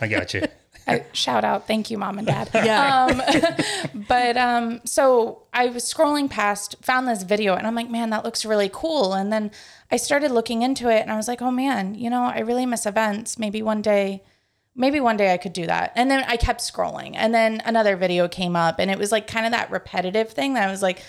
I 0.00 0.08
got 0.08 0.34
you. 0.34 0.46
I- 0.86 1.04
shout 1.12 1.44
out, 1.44 1.66
thank 1.66 1.90
you, 1.90 1.96
mom 1.96 2.18
and 2.18 2.26
dad. 2.26 2.50
Yeah. 2.54 3.56
But 4.08 4.36
um, 4.36 4.80
so 4.84 5.42
I 5.54 5.66
was 5.66 5.84
scrolling 5.84 6.28
past, 6.28 6.76
found 6.82 7.06
this 7.08 7.22
video, 7.22 7.54
and 7.54 7.66
I'm 7.66 7.74
like, 7.74 7.88
man, 7.88 8.10
that 8.10 8.24
looks 8.24 8.44
really 8.44 8.70
cool. 8.72 9.14
And 9.14 9.32
then 9.32 9.50
I 9.90 9.96
started 9.96 10.30
looking 10.30 10.62
into 10.62 10.88
it, 10.88 11.00
and 11.02 11.10
I 11.10 11.16
was 11.16 11.28
like, 11.28 11.42
oh 11.42 11.50
man, 11.50 11.94
you 11.94 12.10
know, 12.10 12.24
I 12.24 12.40
really 12.40 12.66
miss 12.66 12.86
events. 12.86 13.38
Maybe 13.38 13.62
one 13.62 13.82
day, 13.82 14.22
maybe 14.76 15.00
one 15.00 15.16
day 15.16 15.32
I 15.32 15.36
could 15.36 15.52
do 15.52 15.66
that. 15.66 15.92
And 15.96 16.10
then 16.10 16.24
I 16.28 16.36
kept 16.36 16.60
scrolling, 16.60 17.12
and 17.14 17.34
then 17.34 17.60
another 17.64 17.96
video 17.96 18.28
came 18.28 18.54
up, 18.56 18.78
and 18.78 18.90
it 18.90 18.98
was 18.98 19.10
like 19.12 19.26
kind 19.26 19.46
of 19.46 19.52
that 19.52 19.70
repetitive 19.70 20.30
thing 20.30 20.54
that 20.54 20.68
I 20.68 20.70
was 20.70 20.82
like, 20.82 21.02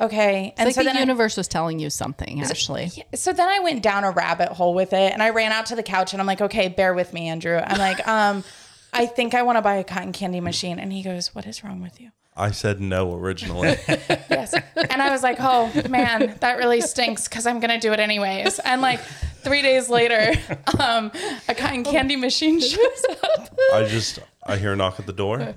okay. 0.00 0.54
And 0.56 0.66
like 0.66 0.74
so 0.74 0.80
the 0.80 0.86
then 0.86 0.96
I- 0.96 1.00
universe 1.00 1.36
was 1.36 1.48
telling 1.48 1.78
you 1.78 1.90
something, 1.90 2.42
Ashley. 2.42 2.90
so 3.14 3.32
then 3.32 3.48
I 3.48 3.60
went 3.60 3.82
down 3.82 4.04
a 4.04 4.10
rabbit 4.10 4.48
hole 4.48 4.74
with 4.74 4.92
it 4.92 5.12
and 5.12 5.22
I 5.22 5.30
ran 5.30 5.52
out 5.52 5.66
to 5.66 5.76
the 5.76 5.82
couch 5.82 6.12
and 6.12 6.20
I'm 6.20 6.26
like, 6.26 6.40
okay, 6.40 6.68
bear 6.68 6.94
with 6.94 7.12
me, 7.12 7.28
Andrew. 7.28 7.58
I'm 7.58 7.78
like, 7.78 8.06
um, 8.08 8.44
I 8.92 9.06
think 9.06 9.34
I 9.34 9.42
want 9.42 9.56
to 9.56 9.62
buy 9.62 9.74
a 9.76 9.84
cotton 9.84 10.12
candy 10.12 10.40
machine. 10.40 10.78
And 10.78 10.92
he 10.92 11.02
goes, 11.02 11.34
what 11.34 11.46
is 11.46 11.62
wrong 11.62 11.80
with 11.82 12.00
you? 12.00 12.10
I 12.40 12.50
said 12.52 12.80
no 12.80 13.14
originally. 13.14 13.76
Yes. 14.30 14.54
And 14.54 15.02
I 15.02 15.10
was 15.10 15.22
like, 15.22 15.36
oh 15.40 15.70
man, 15.88 16.36
that 16.40 16.56
really 16.56 16.80
stinks 16.80 17.28
because 17.28 17.46
I'm 17.46 17.60
going 17.60 17.70
to 17.70 17.78
do 17.78 17.92
it 17.92 18.00
anyways. 18.00 18.58
And 18.60 18.80
like 18.80 19.00
three 19.42 19.60
days 19.60 19.90
later, 19.90 20.32
um, 20.78 21.10
a 21.48 21.54
cotton 21.54 21.84
candy 21.84 22.16
machine 22.16 22.60
shows 22.72 23.06
up. 23.24 23.58
I 23.74 23.84
just 23.84 24.20
I 24.44 24.56
hear 24.56 24.72
a 24.72 24.76
knock 24.76 24.98
at 24.98 25.06
the 25.06 25.12
door. 25.12 25.54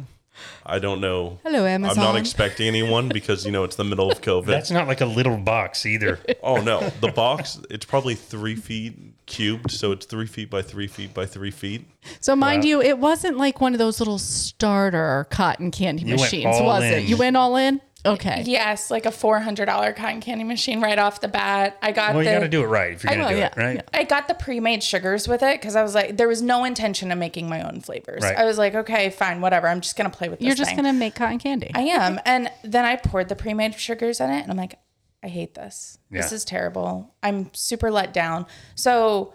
I 0.65 0.79
don't 0.79 1.01
know. 1.01 1.39
Hello, 1.43 1.65
Amazon. 1.65 1.97
I'm 1.99 2.13
not 2.13 2.19
expecting 2.19 2.67
anyone 2.67 3.09
because 3.09 3.45
you 3.45 3.51
know 3.51 3.63
it's 3.63 3.75
the 3.75 3.83
middle 3.83 4.11
of 4.11 4.21
COVID. 4.29 4.45
That's 4.45 4.71
not 4.71 4.87
like 4.87 5.01
a 5.01 5.05
little 5.05 5.37
box 5.37 5.85
either. 5.85 6.19
oh 6.43 6.61
no, 6.61 6.79
the 7.01 7.11
box 7.11 7.59
it's 7.69 7.85
probably 7.85 8.15
three 8.15 8.55
feet 8.55 8.97
cubed, 9.25 9.71
so 9.71 9.91
it's 9.91 10.05
three 10.05 10.25
feet 10.27 10.49
by 10.49 10.61
three 10.61 10.87
feet 10.87 11.13
by 11.13 11.25
three 11.25 11.51
feet. 11.51 11.85
So 12.19 12.35
mind 12.35 12.63
Wow. 12.63 12.67
you, 12.67 12.81
it 12.81 12.97
wasn't 12.97 13.37
like 13.37 13.61
one 13.61 13.73
of 13.73 13.79
those 13.79 13.99
little 13.99 14.19
starter 14.19 15.27
cotton 15.29 15.71
candy 15.71 16.05
went 16.05 16.21
machines, 16.21 16.45
was 16.61 16.83
in. 16.83 16.93
it? 16.93 17.03
You 17.03 17.17
went 17.17 17.35
all 17.37 17.55
in? 17.55 17.81
Okay. 18.05 18.43
Yes, 18.45 18.91
like 18.91 19.05
a 19.05 19.11
$400 19.11 19.95
cotton 19.95 20.19
candy 20.19 20.43
machine 20.43 20.81
right 20.81 20.99
off 20.99 21.21
the 21.21 21.29
bat. 21.29 21.77
I 21.81 21.91
got 21.93 22.13
Well, 22.13 22.23
you 22.23 22.29
got 22.29 22.39
to 22.39 22.49
do 22.49 22.61
it 22.63 22.67
right 22.67 22.91
if 22.91 23.03
you're 23.03 23.11
going 23.13 23.21
know, 23.21 23.29
to 23.29 23.33
do 23.33 23.39
yeah, 23.39 23.47
it, 23.47 23.57
right? 23.57 23.75
yeah. 23.75 23.81
I 23.93 24.03
got 24.03 24.27
the 24.27 24.33
pre-made 24.33 24.83
sugars 24.83 25.27
with 25.27 25.41
it 25.41 25.59
because 25.59 25.75
I 25.75 25.83
was 25.83 25.95
like, 25.95 26.17
there 26.17 26.27
was 26.27 26.41
no 26.41 26.65
intention 26.65 27.11
of 27.11 27.17
making 27.17 27.47
my 27.47 27.61
own 27.61 27.79
flavors. 27.79 28.21
Right. 28.21 28.37
I 28.37 28.43
was 28.43 28.57
like, 28.57 28.75
okay, 28.75 29.09
fine, 29.09 29.39
whatever. 29.39 29.67
I'm 29.67 29.79
just 29.79 29.95
gonna 29.95 30.09
play 30.09 30.27
with 30.27 30.39
this. 30.39 30.45
You're 30.45 30.55
just 30.55 30.71
thing. 30.71 30.81
going 30.81 30.93
to 30.93 30.99
make 30.99 31.15
cotton 31.15 31.39
candy. 31.39 31.71
I 31.73 31.81
am, 31.81 32.19
and 32.25 32.51
then 32.63 32.83
I 32.83 32.97
poured 32.97 33.29
the 33.29 33.35
pre-made 33.35 33.79
sugars 33.79 34.19
in 34.19 34.29
it, 34.29 34.41
and 34.41 34.51
I'm 34.51 34.57
like, 34.57 34.79
I 35.23 35.27
hate 35.27 35.53
this. 35.53 35.97
This 36.11 36.33
is 36.33 36.43
terrible. 36.43 37.13
I'm 37.23 37.53
super 37.53 37.89
let 37.89 38.13
down. 38.13 38.45
So. 38.75 39.33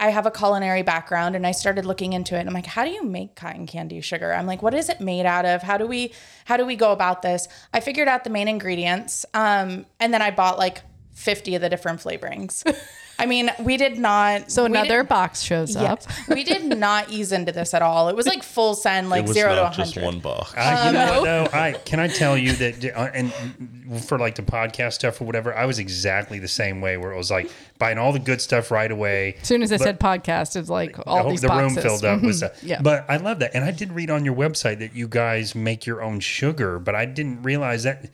I 0.00 0.08
have 0.08 0.24
a 0.24 0.30
culinary 0.30 0.82
background 0.82 1.36
and 1.36 1.46
I 1.46 1.52
started 1.52 1.84
looking 1.84 2.14
into 2.14 2.34
it 2.34 2.46
I'm 2.46 2.54
like, 2.54 2.66
how 2.66 2.84
do 2.84 2.90
you 2.90 3.04
make 3.04 3.36
cotton 3.36 3.66
candy 3.66 4.00
sugar? 4.00 4.32
I'm 4.32 4.46
like, 4.46 4.62
what 4.62 4.74
is 4.74 4.88
it 4.88 5.00
made 5.00 5.26
out 5.26 5.44
of? 5.44 5.62
How 5.62 5.76
do 5.76 5.86
we 5.86 6.12
how 6.46 6.56
do 6.56 6.64
we 6.64 6.74
go 6.74 6.90
about 6.90 7.20
this? 7.22 7.46
I 7.72 7.80
figured 7.80 8.08
out 8.08 8.24
the 8.24 8.30
main 8.30 8.48
ingredients. 8.48 9.26
Um, 9.34 9.84
and 10.00 10.12
then 10.12 10.22
I 10.22 10.30
bought 10.30 10.58
like 10.58 10.80
50 11.12 11.54
of 11.54 11.60
the 11.60 11.68
different 11.68 12.00
flavorings. 12.00 12.64
I 13.20 13.26
mean, 13.26 13.50
we 13.60 13.76
did 13.76 13.98
not 13.98 14.50
so 14.50 14.64
another 14.64 14.98
did- 15.02 15.08
box 15.08 15.42
shows 15.42 15.76
up. 15.76 16.02
We 16.28 16.44
did 16.44 16.78
not 16.78 17.10
ease 17.10 17.32
into 17.32 17.52
this 17.52 17.74
at 17.74 17.82
all. 17.82 18.08
It 18.08 18.16
was 18.16 18.26
like 18.26 18.42
full 18.42 18.74
send, 18.74 19.10
like 19.10 19.24
It 19.24 19.28
was 19.28 19.36
zero 19.36 19.50
to 19.54 19.62
not 19.62 19.74
just 19.74 19.96
one 19.96 20.20
box. 20.20 20.54
I, 20.56 20.86
you 20.86 20.92
know 20.92 21.20
what 21.20 21.24
though? 21.24 21.48
I 21.58 21.72
can 21.72 22.00
I 22.00 22.08
tell 22.08 22.36
you 22.38 22.52
that, 22.54 22.84
uh, 22.96 23.10
and 23.12 23.32
for 24.04 24.18
like 24.18 24.34
the 24.36 24.42
podcast 24.42 24.94
stuff 24.94 25.20
or 25.20 25.24
whatever, 25.24 25.54
I 25.54 25.66
was 25.66 25.78
exactly 25.78 26.38
the 26.38 26.48
same 26.48 26.80
way. 26.80 26.96
Where 26.96 27.12
it 27.12 27.16
was 27.16 27.30
like 27.30 27.50
buying 27.78 27.98
all 27.98 28.12
the 28.12 28.18
good 28.18 28.40
stuff 28.40 28.70
right 28.70 28.90
away. 28.90 29.36
As 29.40 29.48
soon 29.48 29.62
as 29.62 29.72
I 29.72 29.76
But- 29.78 29.84
said 29.84 30.00
podcast, 30.00 30.56
it's 30.56 30.68
like 30.70 30.96
all 31.06 31.24
the, 31.24 31.30
these 31.30 31.40
the 31.42 31.48
room 31.48 31.74
boxes. 31.74 31.82
filled 31.82 32.04
up 32.04 32.22
with 32.22 32.36
stuff. 32.36 32.62
Yeah. 32.62 32.80
But 32.80 33.04
I 33.08 33.16
love 33.18 33.40
that, 33.40 33.50
and 33.54 33.64
I 33.64 33.70
did 33.70 33.92
read 33.92 34.10
on 34.10 34.24
your 34.24 34.34
website 34.34 34.78
that 34.78 34.94
you 34.94 35.08
guys 35.08 35.54
make 35.54 35.84
your 35.86 36.02
own 36.02 36.20
sugar, 36.20 36.78
but 36.78 36.94
I 36.94 37.04
didn't 37.06 37.42
realize 37.42 37.82
that. 37.84 38.06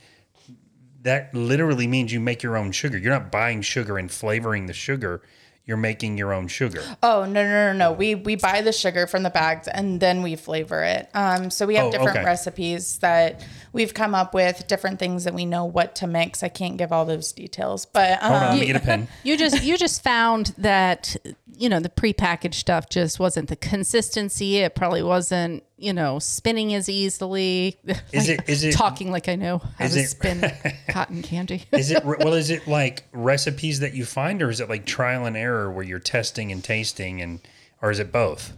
That 1.03 1.33
literally 1.33 1.87
means 1.87 2.11
you 2.11 2.19
make 2.19 2.43
your 2.43 2.57
own 2.57 2.71
sugar. 2.71 2.97
You're 2.97 3.13
not 3.13 3.31
buying 3.31 3.61
sugar 3.61 3.97
and 3.97 4.11
flavoring 4.11 4.65
the 4.65 4.73
sugar. 4.73 5.21
You're 5.65 5.77
making 5.77 6.17
your 6.17 6.33
own 6.33 6.47
sugar. 6.47 6.81
Oh 7.03 7.25
no 7.25 7.43
no 7.43 7.73
no 7.73 7.73
no! 7.73 7.91
We 7.91 8.15
we 8.15 8.37
buy 8.37 8.61
the 8.61 8.71
sugar 8.71 9.05
from 9.05 9.23
the 9.23 9.29
bags 9.29 9.67
and 9.67 9.99
then 9.99 10.21
we 10.23 10.37
flavor 10.37 10.81
it. 10.81 11.09
Um, 11.13 11.49
so 11.49 11.65
we 11.65 11.75
have 11.75 11.87
Oh, 11.87 11.91
different 11.91 12.17
okay. 12.17 12.23
recipes 12.25 12.99
that 12.99 13.45
we've 13.77 13.93
come 13.93 14.13
up 14.13 14.33
with, 14.33 14.67
different 14.67 14.99
things 14.99 15.23
that 15.23 15.33
we 15.33 15.45
know 15.45 15.63
what 15.63 15.95
to 15.95 16.07
mix. 16.07 16.43
I 16.43 16.49
can't 16.49 16.75
give 16.77 16.91
all 16.91 17.05
those 17.05 17.31
details, 17.31 17.85
but 17.85 18.21
um, 18.21 18.31
Hold 18.31 18.43
on, 18.43 18.49
let 18.51 18.59
me 18.59 18.65
get 18.65 18.75
a 18.75 18.79
pen. 18.81 19.07
You 19.23 19.37
just 19.37 19.63
you 19.63 19.77
just 19.77 20.03
found 20.03 20.53
that 20.57 21.15
you 21.59 21.69
know, 21.69 21.79
the 21.79 21.89
prepackaged 21.89 22.53
stuff 22.53 22.87
just 22.89 23.19
wasn't 23.19 23.49
the 23.49 23.55
consistency. 23.55 24.57
It 24.57 24.75
probably 24.75 25.01
wasn't, 25.01 25.63
you 25.77 25.91
know, 25.91 26.19
spinning 26.19 26.71
as 26.75 26.87
easily. 26.87 27.75
Is 28.11 28.29
it- 28.29 28.41
is 28.47 28.63
it- 28.63 28.73
talking 28.73 29.09
like 29.11 29.27
I 29.27 29.35
know 29.35 29.57
how 29.79 29.85
is 29.85 29.93
to 29.93 29.99
it- 30.01 30.07
spin 30.07 30.51
cotton 30.89 31.23
candy? 31.23 31.63
Is 31.71 31.89
it 31.89 32.05
well? 32.05 32.33
Is 32.33 32.49
it 32.51 32.67
like 32.67 33.05
recipes 33.11 33.79
that 33.79 33.93
you 33.95 34.05
find, 34.05 34.41
or 34.43 34.49
is 34.51 34.59
it 34.59 34.69
like 34.69 34.85
trial 34.85 35.25
and 35.25 35.35
error 35.37 35.71
where 35.71 35.83
you're 35.83 35.97
testing 35.99 36.51
and 36.51 36.63
tasting, 36.63 37.21
and 37.21 37.39
or 37.81 37.89
is 37.91 37.99
it 37.99 38.11
both? 38.11 38.53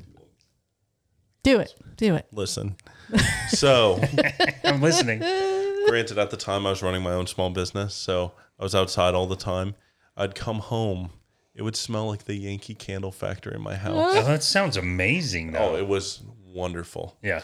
do 1.41 1.59
it, 1.59 1.73
do 1.95 2.15
it. 2.15 2.27
Listen. 2.33 2.75
So, 3.49 3.99
I'm 4.63 4.81
listening. 4.81 5.19
granted, 5.87 6.17
at 6.17 6.29
the 6.29 6.37
time 6.37 6.65
I 6.67 6.69
was 6.71 6.81
running 6.83 7.01
my 7.01 7.11
own 7.13 7.27
small 7.27 7.49
business, 7.49 7.93
so 7.95 8.33
I 8.59 8.63
was 8.63 8.75
outside 8.75 9.15
all 9.15 9.25
the 9.27 9.35
time. 9.35 9.75
I'd 10.15 10.35
come 10.35 10.59
home, 10.59 11.11
it 11.55 11.61
would 11.63 11.75
smell 11.75 12.07
like 12.07 12.25
the 12.25 12.35
Yankee 12.35 12.75
Candle 12.75 13.11
Factory 13.11 13.55
in 13.55 13.61
my 13.61 13.75
house. 13.75 13.95
Oh, 14.17 14.23
that 14.23 14.43
sounds 14.43 14.77
amazing, 14.77 15.55
Oh, 15.55 15.71
though. 15.71 15.77
it 15.77 15.87
was 15.87 16.21
wonderful. 16.45 17.17
yeah. 17.23 17.41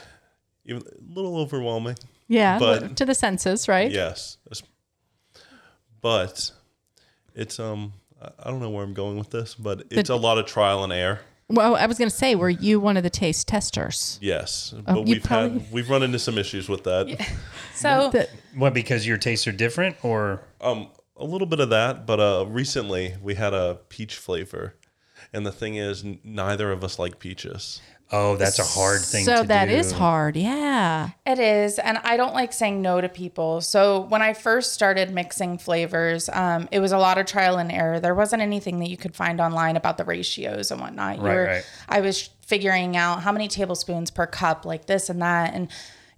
Even 0.67 0.81
a 0.81 1.13
little 1.13 1.37
overwhelming. 1.37 1.95
Yeah, 2.27 2.57
But- 2.57 2.97
to 2.97 3.05
the 3.05 3.13
senses, 3.13 3.67
right? 3.67 3.91
Yes. 3.91 4.37
But 6.01 6.51
it's 7.33 7.59
um 7.59 7.93
I- 8.21 8.31
I 8.39 8.49
don't 8.51 8.59
know 8.59 8.69
where 8.69 8.83
I'm 8.83 8.93
going 8.93 9.17
with 9.17 9.29
this, 9.31 9.53
but 9.55 9.83
it's 9.91 10.09
a 10.09 10.15
lot 10.15 10.37
of 10.37 10.45
trial 10.45 10.83
and 10.83 10.91
error. 10.93 11.19
Well, 11.47 11.75
I 11.75 11.85
was 11.85 11.97
going 11.99 12.09
to 12.09 12.15
say, 12.15 12.33
were 12.35 12.49
you 12.49 12.79
one 12.79 12.97
of 12.97 13.03
the 13.03 13.09
taste 13.09 13.47
testers? 13.47 14.17
Yes. 14.21 14.73
Oh, 14.75 14.81
But 14.95 15.07
you 15.07 15.13
we've 15.15 15.23
probably- 15.23 15.59
had 15.59 15.71
we've 15.71 15.89
run 15.89 16.01
into 16.03 16.17
some 16.19 16.37
issues 16.37 16.67
with 16.69 16.83
that. 16.85 17.07
So 17.75 18.09
The- 18.11 18.29
What? 18.55 18.73
Because 18.73 19.05
your 19.05 19.17
tastes 19.17 19.45
are 19.47 19.51
different, 19.51 19.97
or 20.03 20.41
Um 20.61 20.89
a 21.17 21.23
little 21.25 21.47
bit 21.47 21.59
of 21.59 21.69
that, 21.69 22.05
but 22.07 22.19
uh 22.19 22.45
recently 22.47 23.15
we 23.21 23.35
had 23.35 23.53
a 23.53 23.79
peach 23.89 24.15
flavor. 24.15 24.75
And 25.33 25.45
the 25.45 25.51
thing 25.51 25.75
is 25.75 26.03
n- 26.03 26.19
neither 26.23 26.71
of 26.71 26.83
us 26.83 26.97
like 26.99 27.19
peaches. 27.19 27.81
Oh, 28.11 28.35
that's 28.35 28.59
a 28.59 28.63
hard 28.63 29.01
thing. 29.01 29.25
so 29.25 29.41
to 29.41 29.47
that 29.47 29.65
do. 29.65 29.73
is 29.75 29.91
hard. 29.91 30.35
Yeah. 30.35 31.09
It 31.25 31.39
is, 31.39 31.79
and 31.79 31.97
I 32.03 32.17
don't 32.17 32.33
like 32.33 32.53
saying 32.53 32.81
no 32.81 33.01
to 33.01 33.09
people. 33.09 33.61
So 33.61 34.01
when 34.01 34.21
I 34.21 34.33
first 34.33 34.73
started 34.73 35.11
mixing 35.11 35.57
flavors, 35.57 36.29
um, 36.31 36.67
it 36.71 36.79
was 36.79 36.91
a 36.91 36.97
lot 36.97 37.17
of 37.17 37.25
trial 37.25 37.57
and 37.57 37.71
error. 37.71 37.99
There 37.99 38.15
wasn't 38.15 38.41
anything 38.41 38.79
that 38.79 38.89
you 38.89 38.97
could 38.97 39.15
find 39.15 39.41
online 39.41 39.75
about 39.77 39.97
the 39.97 40.05
ratios 40.05 40.71
and 40.71 40.79
whatnot. 40.81 41.17
You 41.17 41.23
Right, 41.23 41.35
were, 41.35 41.45
right. 41.45 41.65
I 41.89 42.01
was 42.01 42.29
figuring 42.45 42.95
out 42.95 43.21
how 43.23 43.31
many 43.31 43.47
tablespoons 43.47 44.11
per 44.11 44.27
cup, 44.27 44.65
like 44.65 44.85
this 44.85 45.09
and 45.09 45.21
that, 45.21 45.53
and 45.53 45.67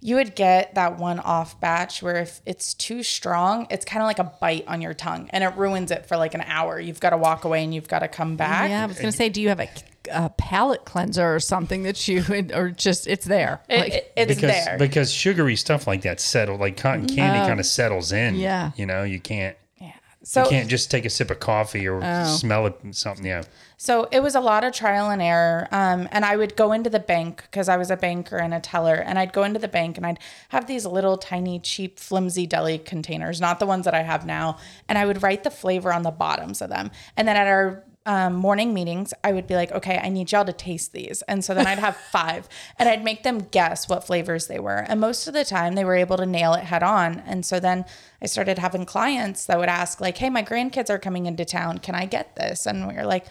you 0.00 0.14
would 0.14 0.36
get 0.36 0.76
that 0.76 0.96
one 0.98 1.18
off 1.18 1.60
batch 1.60 2.02
where 2.04 2.16
if 2.16 2.40
it's 2.46 2.72
too 2.74 3.02
strong, 3.02 3.66
it's 3.68 3.84
kind 3.84 4.00
of 4.00 4.06
like 4.06 4.20
a 4.20 4.32
bite 4.40 4.64
on 4.68 4.80
your 4.80 4.94
tongue, 4.94 5.28
and 5.32 5.42
it 5.42 5.56
ruins 5.56 5.90
it 5.90 6.06
for 6.06 6.16
like 6.16 6.34
an 6.34 6.42
hour. 6.42 6.78
You've 6.78 7.00
got 7.00 7.10
to 7.10 7.16
walk 7.16 7.44
away 7.44 7.64
and 7.64 7.74
you've 7.74 7.88
got 7.88 8.00
to 8.00 8.08
come 8.08 8.36
back. 8.36 8.70
Yeah, 8.70 8.84
I 8.84 8.86
was 8.86 8.96
going 8.98 9.10
to 9.10 9.16
say, 9.16 9.28
do 9.28 9.40
you 9.42 9.48
have 9.48 9.58
a, 9.58 9.68
a 10.10 10.30
palate 10.30 10.84
cleanser 10.84 11.34
or 11.34 11.40
something 11.40 11.82
that 11.84 12.08
you, 12.08 12.24
or 12.54 12.70
just 12.70 13.06
it's 13.06 13.26
there? 13.26 13.60
It- 13.68 13.80
Like- 13.80 13.92
it- 13.94 14.12
it's 14.16 14.34
because 14.40 14.64
there. 14.64 14.78
because 14.78 15.12
sugary 15.12 15.56
stuff 15.56 15.86
like 15.86 16.02
that 16.02 16.20
settle 16.20 16.56
like 16.56 16.76
cotton 16.76 17.06
candy 17.06 17.46
kind 17.46 17.60
of 17.60 17.66
settles 17.66 18.12
in. 18.12 18.34
yeah. 18.36 18.72
You 18.76 18.86
know, 18.86 19.02
you 19.04 19.20
can't 19.20 19.56
Yeah, 19.80 19.92
so 20.24 20.42
you 20.44 20.50
can't 20.50 20.68
just 20.68 20.90
take 20.90 21.04
a 21.04 21.10
sip 21.10 21.30
of 21.30 21.38
coffee 21.40 21.86
or 21.88 22.00
smell 22.26 22.66
it 22.66 22.74
something. 22.92 23.24
Yeah. 23.24 23.42
So 23.80 24.08
it 24.10 24.20
was 24.20 24.34
a 24.34 24.40
lot 24.40 24.64
of 24.64 24.72
trial 24.72 25.08
and 25.08 25.22
error. 25.22 25.68
Um, 25.70 26.08
and 26.10 26.24
I 26.24 26.34
would 26.36 26.56
go 26.56 26.72
into 26.72 26.90
the 26.90 26.98
bank 26.98 27.42
because 27.42 27.68
I 27.68 27.76
was 27.76 27.92
a 27.92 27.96
banker 27.96 28.36
and 28.36 28.52
a 28.52 28.58
teller. 28.58 28.96
And 28.96 29.20
I'd 29.20 29.32
go 29.32 29.44
into 29.44 29.60
the 29.60 29.68
bank 29.68 29.96
and 29.96 30.04
I'd 30.04 30.18
have 30.48 30.66
these 30.66 30.84
little 30.84 31.16
tiny, 31.16 31.60
cheap, 31.60 32.00
flimsy 32.00 32.44
deli 32.44 32.78
containers, 32.78 33.40
not 33.40 33.60
the 33.60 33.66
ones 33.66 33.84
that 33.84 33.94
I 33.94 34.02
have 34.02 34.26
now. 34.26 34.56
And 34.88 34.98
I 34.98 35.06
would 35.06 35.22
write 35.22 35.44
the 35.44 35.50
flavor 35.50 35.92
on 35.92 36.02
the 36.02 36.10
bottoms 36.10 36.60
of 36.60 36.70
them. 36.70 36.90
And 37.16 37.28
then 37.28 37.36
at 37.36 37.46
our 37.46 37.84
um, 38.08 38.34
morning 38.34 38.72
meetings, 38.72 39.12
I 39.22 39.32
would 39.32 39.46
be 39.46 39.54
like, 39.54 39.70
okay, 39.70 40.00
I 40.02 40.08
need 40.08 40.32
y'all 40.32 40.46
to 40.46 40.52
taste 40.52 40.92
these. 40.94 41.20
And 41.28 41.44
so 41.44 41.52
then 41.52 41.66
I'd 41.66 41.78
have 41.78 41.94
five 42.10 42.48
and 42.78 42.88
I'd 42.88 43.04
make 43.04 43.22
them 43.22 43.40
guess 43.50 43.86
what 43.86 44.02
flavors 44.02 44.46
they 44.46 44.58
were. 44.58 44.78
And 44.88 44.98
most 44.98 45.28
of 45.28 45.34
the 45.34 45.44
time 45.44 45.74
they 45.74 45.84
were 45.84 45.94
able 45.94 46.16
to 46.16 46.24
nail 46.24 46.54
it 46.54 46.64
head 46.64 46.82
on. 46.82 47.18
And 47.26 47.44
so 47.44 47.60
then 47.60 47.84
I 48.22 48.26
started 48.26 48.58
having 48.58 48.86
clients 48.86 49.44
that 49.44 49.58
would 49.58 49.68
ask, 49.68 50.00
like, 50.00 50.16
hey, 50.16 50.30
my 50.30 50.42
grandkids 50.42 50.88
are 50.88 50.98
coming 50.98 51.26
into 51.26 51.44
town. 51.44 51.78
Can 51.78 51.94
I 51.94 52.06
get 52.06 52.34
this? 52.34 52.64
And 52.64 52.88
we 52.88 52.94
were 52.94 53.04
like, 53.04 53.26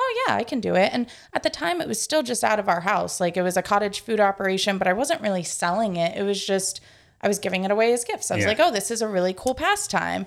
oh 0.00 0.24
yeah 0.26 0.34
i 0.36 0.42
can 0.42 0.58
do 0.58 0.74
it 0.74 0.88
and 0.94 1.06
at 1.34 1.42
the 1.42 1.50
time 1.50 1.78
it 1.80 1.86
was 1.86 2.00
still 2.00 2.22
just 2.22 2.42
out 2.42 2.58
of 2.58 2.66
our 2.66 2.80
house 2.80 3.20
like 3.20 3.36
it 3.36 3.42
was 3.42 3.58
a 3.58 3.62
cottage 3.62 4.00
food 4.00 4.18
operation 4.20 4.78
but 4.78 4.88
i 4.88 4.92
wasn't 4.92 5.20
really 5.20 5.42
selling 5.42 5.96
it 5.96 6.16
it 6.16 6.22
was 6.22 6.44
just 6.44 6.80
i 7.20 7.28
was 7.28 7.38
giving 7.38 7.62
it 7.62 7.70
away 7.70 7.92
as 7.92 8.02
gifts 8.02 8.30
i 8.30 8.34
was 8.34 8.42
Yeah. 8.42 8.48
like 8.48 8.58
oh 8.58 8.70
this 8.72 8.90
is 8.90 9.02
a 9.02 9.06
really 9.06 9.34
cool 9.34 9.54
pastime 9.54 10.24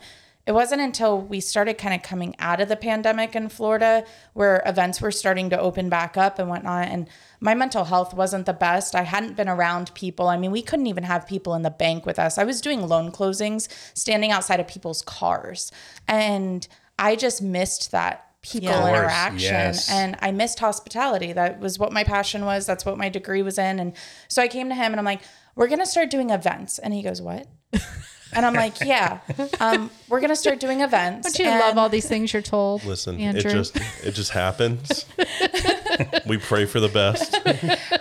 it 0.48 0.52
wasn't 0.52 0.80
until 0.80 1.20
we 1.20 1.40
started 1.40 1.76
kind 1.76 1.96
of 1.96 2.04
coming 2.04 2.36
out 2.38 2.62
of 2.62 2.70
the 2.70 2.76
pandemic 2.76 3.36
in 3.36 3.50
florida 3.50 4.04
where 4.34 4.62
events 4.66 5.02
were 5.02 5.12
starting 5.12 5.50
to 5.50 5.60
open 5.60 5.90
back 5.90 6.18
up 6.18 6.40
and 6.40 6.50
whatnot 6.50 6.88
and 6.88 7.08
my 7.40 7.54
mental 7.54 7.86
health 7.86 8.14
wasn't 8.14 8.46
the 8.46 8.54
best 8.54 8.96
i 8.96 9.02
hadn't 9.02 9.36
been 9.36 9.50
around 9.50 9.94
people 9.96 10.28
i 10.28 10.38
mean 10.38 10.52
we 10.52 10.62
couldn't 10.62 10.88
even 10.88 11.04
have 11.04 11.28
people 11.28 11.54
in 11.56 11.62
the 11.62 11.70
bank 11.70 12.06
with 12.06 12.20
us 12.20 12.38
i 12.38 12.44
was 12.44 12.62
doing 12.62 12.88
loan 12.88 13.12
closings 13.12 13.68
standing 13.94 14.32
outside 14.32 14.60
of 14.60 14.68
people's 14.68 15.02
cars 15.02 15.72
and 16.08 16.68
i 17.00 17.16
just 17.16 17.42
missed 17.42 17.92
that 17.92 18.22
people 18.42 18.70
Yeah. 18.70 18.90
Interaction 18.90 19.40
yes. 19.40 19.90
and 19.90 20.16
I 20.22 20.32
missed 20.32 20.60
hospitality. 20.60 21.34
That 21.34 21.60
was 21.60 21.80
what 21.80 21.92
my 21.92 22.04
passion 22.04 22.46
was. 22.46 22.68
That's 22.68 22.86
what 22.86 22.96
my 22.96 23.10
degree 23.10 23.42
was 23.42 23.58
in. 23.58 23.80
And 23.80 23.94
so 24.28 24.40
I 24.40 24.48
came 24.48 24.70
to 24.70 24.76
him 24.76 24.92
and 24.92 25.00
I'm 25.00 25.06
like, 25.06 25.22
we're 25.56 25.66
going 25.68 25.80
to 25.80 25.86
start 25.86 26.12
doing 26.12 26.30
events. 26.30 26.78
And 26.78 26.94
he 26.94 27.02
goes, 27.02 27.24
what? 27.24 27.48
And 28.34 28.46
I'm 28.46 28.54
like, 28.54 28.82
yeah, 28.82 29.20
um, 29.62 29.90
we're 30.10 30.20
going 30.20 30.30
to 30.30 30.36
start 30.36 30.60
doing 30.60 30.82
events. 30.82 31.32
Don't 31.34 31.46
you 31.46 31.50
And- 31.52 31.60
love 31.62 31.78
all 31.78 31.88
these 31.90 32.08
things 32.08 32.34
you're 32.34 32.42
told? 32.42 32.84
Listen, 32.84 33.20
Andrew? 33.20 33.50
it 33.50 33.54
just 33.54 33.78
it 34.04 34.12
just 34.12 34.32
happens. 34.32 35.06
we 36.28 36.38
pray 36.38 36.66
for 36.66 36.80
the 36.80 36.90
best. 36.90 37.38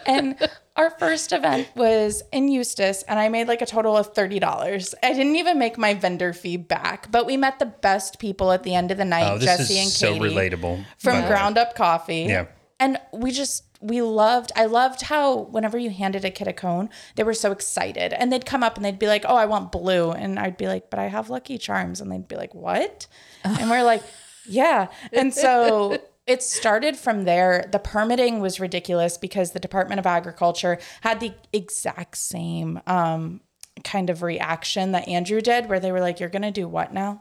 and 0.06 0.36
our 0.76 0.90
first 0.90 1.32
event 1.32 1.68
was 1.76 2.22
in 2.32 2.48
Eustis, 2.48 3.04
and 3.06 3.18
I 3.20 3.28
made 3.28 3.46
like 3.48 3.62
a 3.62 3.66
total 3.66 3.96
of 3.96 4.12
thirty 4.14 4.38
dollars. 4.40 4.94
I 5.02 5.12
didn't 5.12 5.36
even 5.36 5.58
make 5.58 5.78
my 5.78 5.94
vendor 5.94 6.32
fee 6.32 6.56
back, 6.56 7.10
but 7.12 7.26
we 7.26 7.36
met 7.36 7.58
the 7.60 7.66
best 7.66 8.18
people 8.18 8.50
at 8.50 8.64
the 8.64 8.74
end 8.74 8.90
of 8.90 8.96
the 8.98 9.04
night. 9.04 9.30
Oh, 9.30 9.38
this 9.38 9.44
Jesse 9.46 9.78
and 9.78 9.86
is 9.86 9.96
so 9.96 10.14
Katie 10.14 10.34
relatable. 10.34 10.84
from 10.98 11.16
the 11.16 11.22
way. 11.22 11.28
Ground 11.28 11.58
Up 11.58 11.76
Coffee. 11.76 12.22
Yeah. 12.28 12.46
And 12.80 12.98
we 13.12 13.30
just 13.30 13.64
we 13.80 14.00
loved. 14.00 14.50
I 14.56 14.64
loved 14.64 15.02
how 15.02 15.36
whenever 15.36 15.76
you 15.76 15.90
handed 15.90 16.24
a 16.24 16.30
kid 16.30 16.48
a 16.48 16.52
cone, 16.52 16.88
they 17.16 17.22
were 17.22 17.34
so 17.34 17.52
excited, 17.52 18.12
and 18.12 18.32
they'd 18.32 18.46
come 18.46 18.62
up 18.62 18.76
and 18.76 18.84
they'd 18.84 18.98
be 18.98 19.06
like, 19.06 19.24
"Oh, 19.28 19.36
I 19.36 19.46
want 19.46 19.72
blue," 19.72 20.10
and 20.10 20.38
I'd 20.38 20.56
be 20.56 20.66
like, 20.66 20.90
"But 20.90 20.98
I 20.98 21.06
have 21.06 21.30
Lucky 21.30 21.58
Charms," 21.58 22.00
and 22.00 22.10
they'd 22.10 22.28
be 22.28 22.36
like, 22.36 22.54
"What?" 22.54 23.06
And 23.44 23.70
we're 23.70 23.84
like, 23.84 24.02
"Yeah," 24.46 24.88
and 25.12 25.32
so. 25.32 25.98
It 26.26 26.42
started 26.42 26.96
from 26.96 27.24
there. 27.24 27.68
The 27.70 27.78
permitting 27.78 28.40
was 28.40 28.58
ridiculous 28.58 29.18
because 29.18 29.50
the 29.50 29.60
Department 29.60 29.98
of 29.98 30.06
Agriculture 30.06 30.78
had 31.02 31.20
the 31.20 31.34
exact 31.52 32.16
same 32.16 32.80
um, 32.86 33.42
kind 33.82 34.08
of 34.08 34.22
reaction 34.22 34.92
that 34.92 35.06
Andrew 35.06 35.42
did, 35.42 35.68
where 35.68 35.78
they 35.78 35.92
were 35.92 36.00
like, 36.00 36.20
You're 36.20 36.30
going 36.30 36.40
to 36.40 36.50
do 36.50 36.66
what 36.66 36.94
now? 36.94 37.20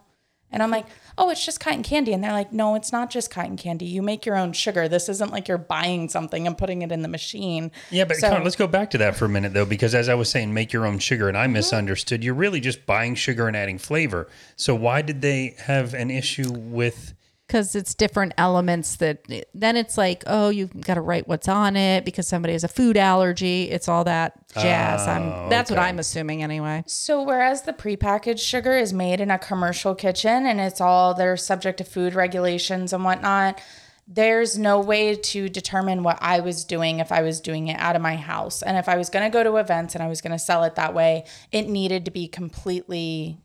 And 0.54 0.64
I'm 0.64 0.72
like, 0.72 0.86
Oh, 1.18 1.30
it's 1.30 1.46
just 1.46 1.60
cotton 1.60 1.84
candy. 1.84 2.14
And 2.14 2.24
they're 2.24 2.32
like, 2.32 2.54
No, 2.54 2.76
it's 2.76 2.92
not 2.94 3.10
just 3.10 3.30
cotton 3.30 3.58
candy. 3.58 3.86
You 3.86 4.02
make 4.02 4.26
your 4.26 4.38
own 4.38 4.54
sugar. 4.54 4.88
This 4.88 5.10
isn't 5.10 5.32
like 5.32 5.48
you're 5.50 5.58
buying 5.58 6.08
something 6.08 6.48
and 6.48 6.58
putting 6.58 6.82
it 6.84 6.92
in 6.92 7.02
the 7.02 7.08
machine. 7.10 7.72
Yeah, 7.92 8.06
but 8.06 8.18
So- 8.18 8.34
on, 8.34 8.44
let's 8.44 8.56
go 8.56 8.68
back 8.68 8.90
to 8.92 8.98
that 9.00 9.16
for 9.18 9.26
a 9.26 9.30
minute 9.30 9.54
though, 9.54 9.66
because 9.66 9.94
as 9.94 10.08
I 10.08 10.14
was 10.14 10.30
saying, 10.30 10.54
make 10.54 10.72
your 10.72 10.86
own 10.86 11.00
sugar, 11.00 11.28
and 11.28 11.38
I 11.38 11.44
Mm-hmm. 11.46 11.54
misunderstood. 11.54 12.24
You're 12.24 12.34
really 12.36 12.62
just 12.62 12.86
buying 12.86 13.16
sugar 13.16 13.48
and 13.48 13.58
adding 13.58 13.78
flavor. 13.78 14.28
So 14.56 14.74
why 14.76 15.02
did 15.02 15.22
they 15.22 15.56
have 15.66 15.94
an 15.94 16.10
issue 16.12 16.52
with? 16.54 17.14
Because 17.54 17.76
it's 17.76 17.94
different 17.94 18.34
elements 18.40 18.96
that 18.96 19.20
then 19.54 19.78
it's 19.78 19.96
like 19.96 20.24
oh 20.26 20.50
you've 20.50 20.82
got 20.82 20.96
to 20.96 21.02
write 21.02 21.28
what's 21.28 21.48
on 21.48 21.76
it 21.76 22.04
because 22.04 22.28
somebody 22.28 22.54
has 22.54 22.64
a 22.64 22.68
food 22.68 22.98
allergy. 22.98 23.70
It's 23.70 23.88
all 23.88 24.04
that 24.06 24.34
jazz. 24.56 25.08
I'm 25.08 25.22
oh, 25.22 25.50
that's 25.50 25.70
what 25.70 25.78
i'm 25.78 26.00
assuming 26.00 26.42
anyway. 26.42 26.84
So 26.88 27.22
whereas 27.22 27.62
the 27.62 27.74
prepackaged 27.74 28.40
sugar 28.40 28.76
is 28.76 28.92
made 28.92 29.22
in 29.22 29.30
a 29.30 29.38
commercial 29.38 29.94
kitchen 29.94 30.48
and 30.48 30.60
it's 30.60 30.82
all 30.82 31.14
they're 31.14 31.38
subject 31.38 31.78
to 31.78 31.84
food 31.84 32.16
regulations 32.16 32.92
and 32.92 33.04
whatnot, 33.04 33.62
there's 34.08 34.58
no 34.58 34.80
way 34.80 35.16
to 35.16 35.48
determine 35.48 36.02
what 36.02 36.18
I 36.22 36.40
was 36.40 36.66
doing 36.66 37.02
if 37.02 37.12
I 37.12 37.22
was 37.22 37.40
doing 37.40 37.68
it 37.68 37.80
out 37.80 37.96
of 37.96 38.02
my 38.02 38.16
house. 38.16 38.64
And 38.64 38.78
if 38.78 38.90
I 38.90 38.98
was 38.98 39.12
going 39.12 39.24
to 39.24 39.32
go 39.32 39.44
to 39.44 39.58
events 39.58 39.94
and 39.94 40.04
I 40.04 40.08
was 40.08 40.22
going 40.22 40.32
to 40.32 40.40
sell 40.40 40.64
it 40.64 40.74
that 40.76 40.96
way, 40.96 41.26
it 41.52 41.70
needed 41.70 42.06
to 42.06 42.12
be 42.12 42.28
completely 42.28 43.43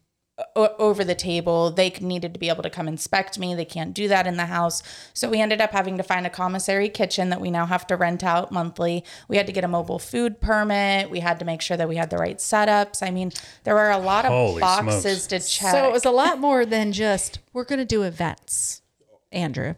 o- 0.57 0.75
over 0.79 1.05
the 1.05 1.15
table. 1.15 1.71
They 1.71 1.91
needed 2.01 2.35
to 2.35 2.41
be 2.41 2.49
able 2.49 2.63
to 2.63 2.71
come 2.71 2.89
inspect 2.89 3.39
me. 3.39 3.55
They 3.55 3.65
can't 3.65 3.93
do 3.95 4.09
that 4.09 4.27
in 4.27 4.37
the 4.37 4.47
house. 4.47 4.83
So 5.15 5.29
we 5.29 5.41
ended 5.41 5.61
up 5.61 5.73
having 5.73 5.97
to 5.97 6.03
find 6.03 6.27
a 6.27 6.31
commissary 6.31 6.89
kitchen 6.89 7.29
that 7.31 7.41
we 7.41 7.51
now 7.51 7.67
have 7.67 7.87
to 7.89 7.97
rent 7.97 8.23
out 8.25 8.53
monthly. 8.53 9.05
We 9.29 9.37
had 9.37 9.47
to 9.47 9.53
get 9.53 9.65
a 9.65 9.69
mobile 9.69 9.99
food 9.99 10.41
permit. 10.41 11.11
We 11.11 11.21
had 11.21 11.39
to 11.41 11.45
make 11.45 11.61
sure 11.63 11.77
that 11.77 11.89
we 11.89 11.97
had 11.97 12.11
the 12.11 12.19
right 12.19 12.39
setups. 12.39 13.03
I 13.03 13.11
mean, 13.11 13.33
there 13.65 13.75
were 13.75 13.91
a 13.91 13.99
lot 13.99 14.25
of 14.25 14.31
Holy 14.33 14.61
boxes 14.61 15.25
smokes. 15.25 15.27
to 15.29 15.39
check. 15.41 15.73
so 15.73 15.87
it 15.89 15.93
was 15.93 16.05
a 16.05 16.11
lot 16.11 16.39
more 16.39 16.65
than 16.67 16.93
just 16.93 17.39
we're 17.53 17.65
going 17.65 17.79
to 17.81 17.85
do 17.85 18.03
events 18.03 18.83
andrew 19.33 19.75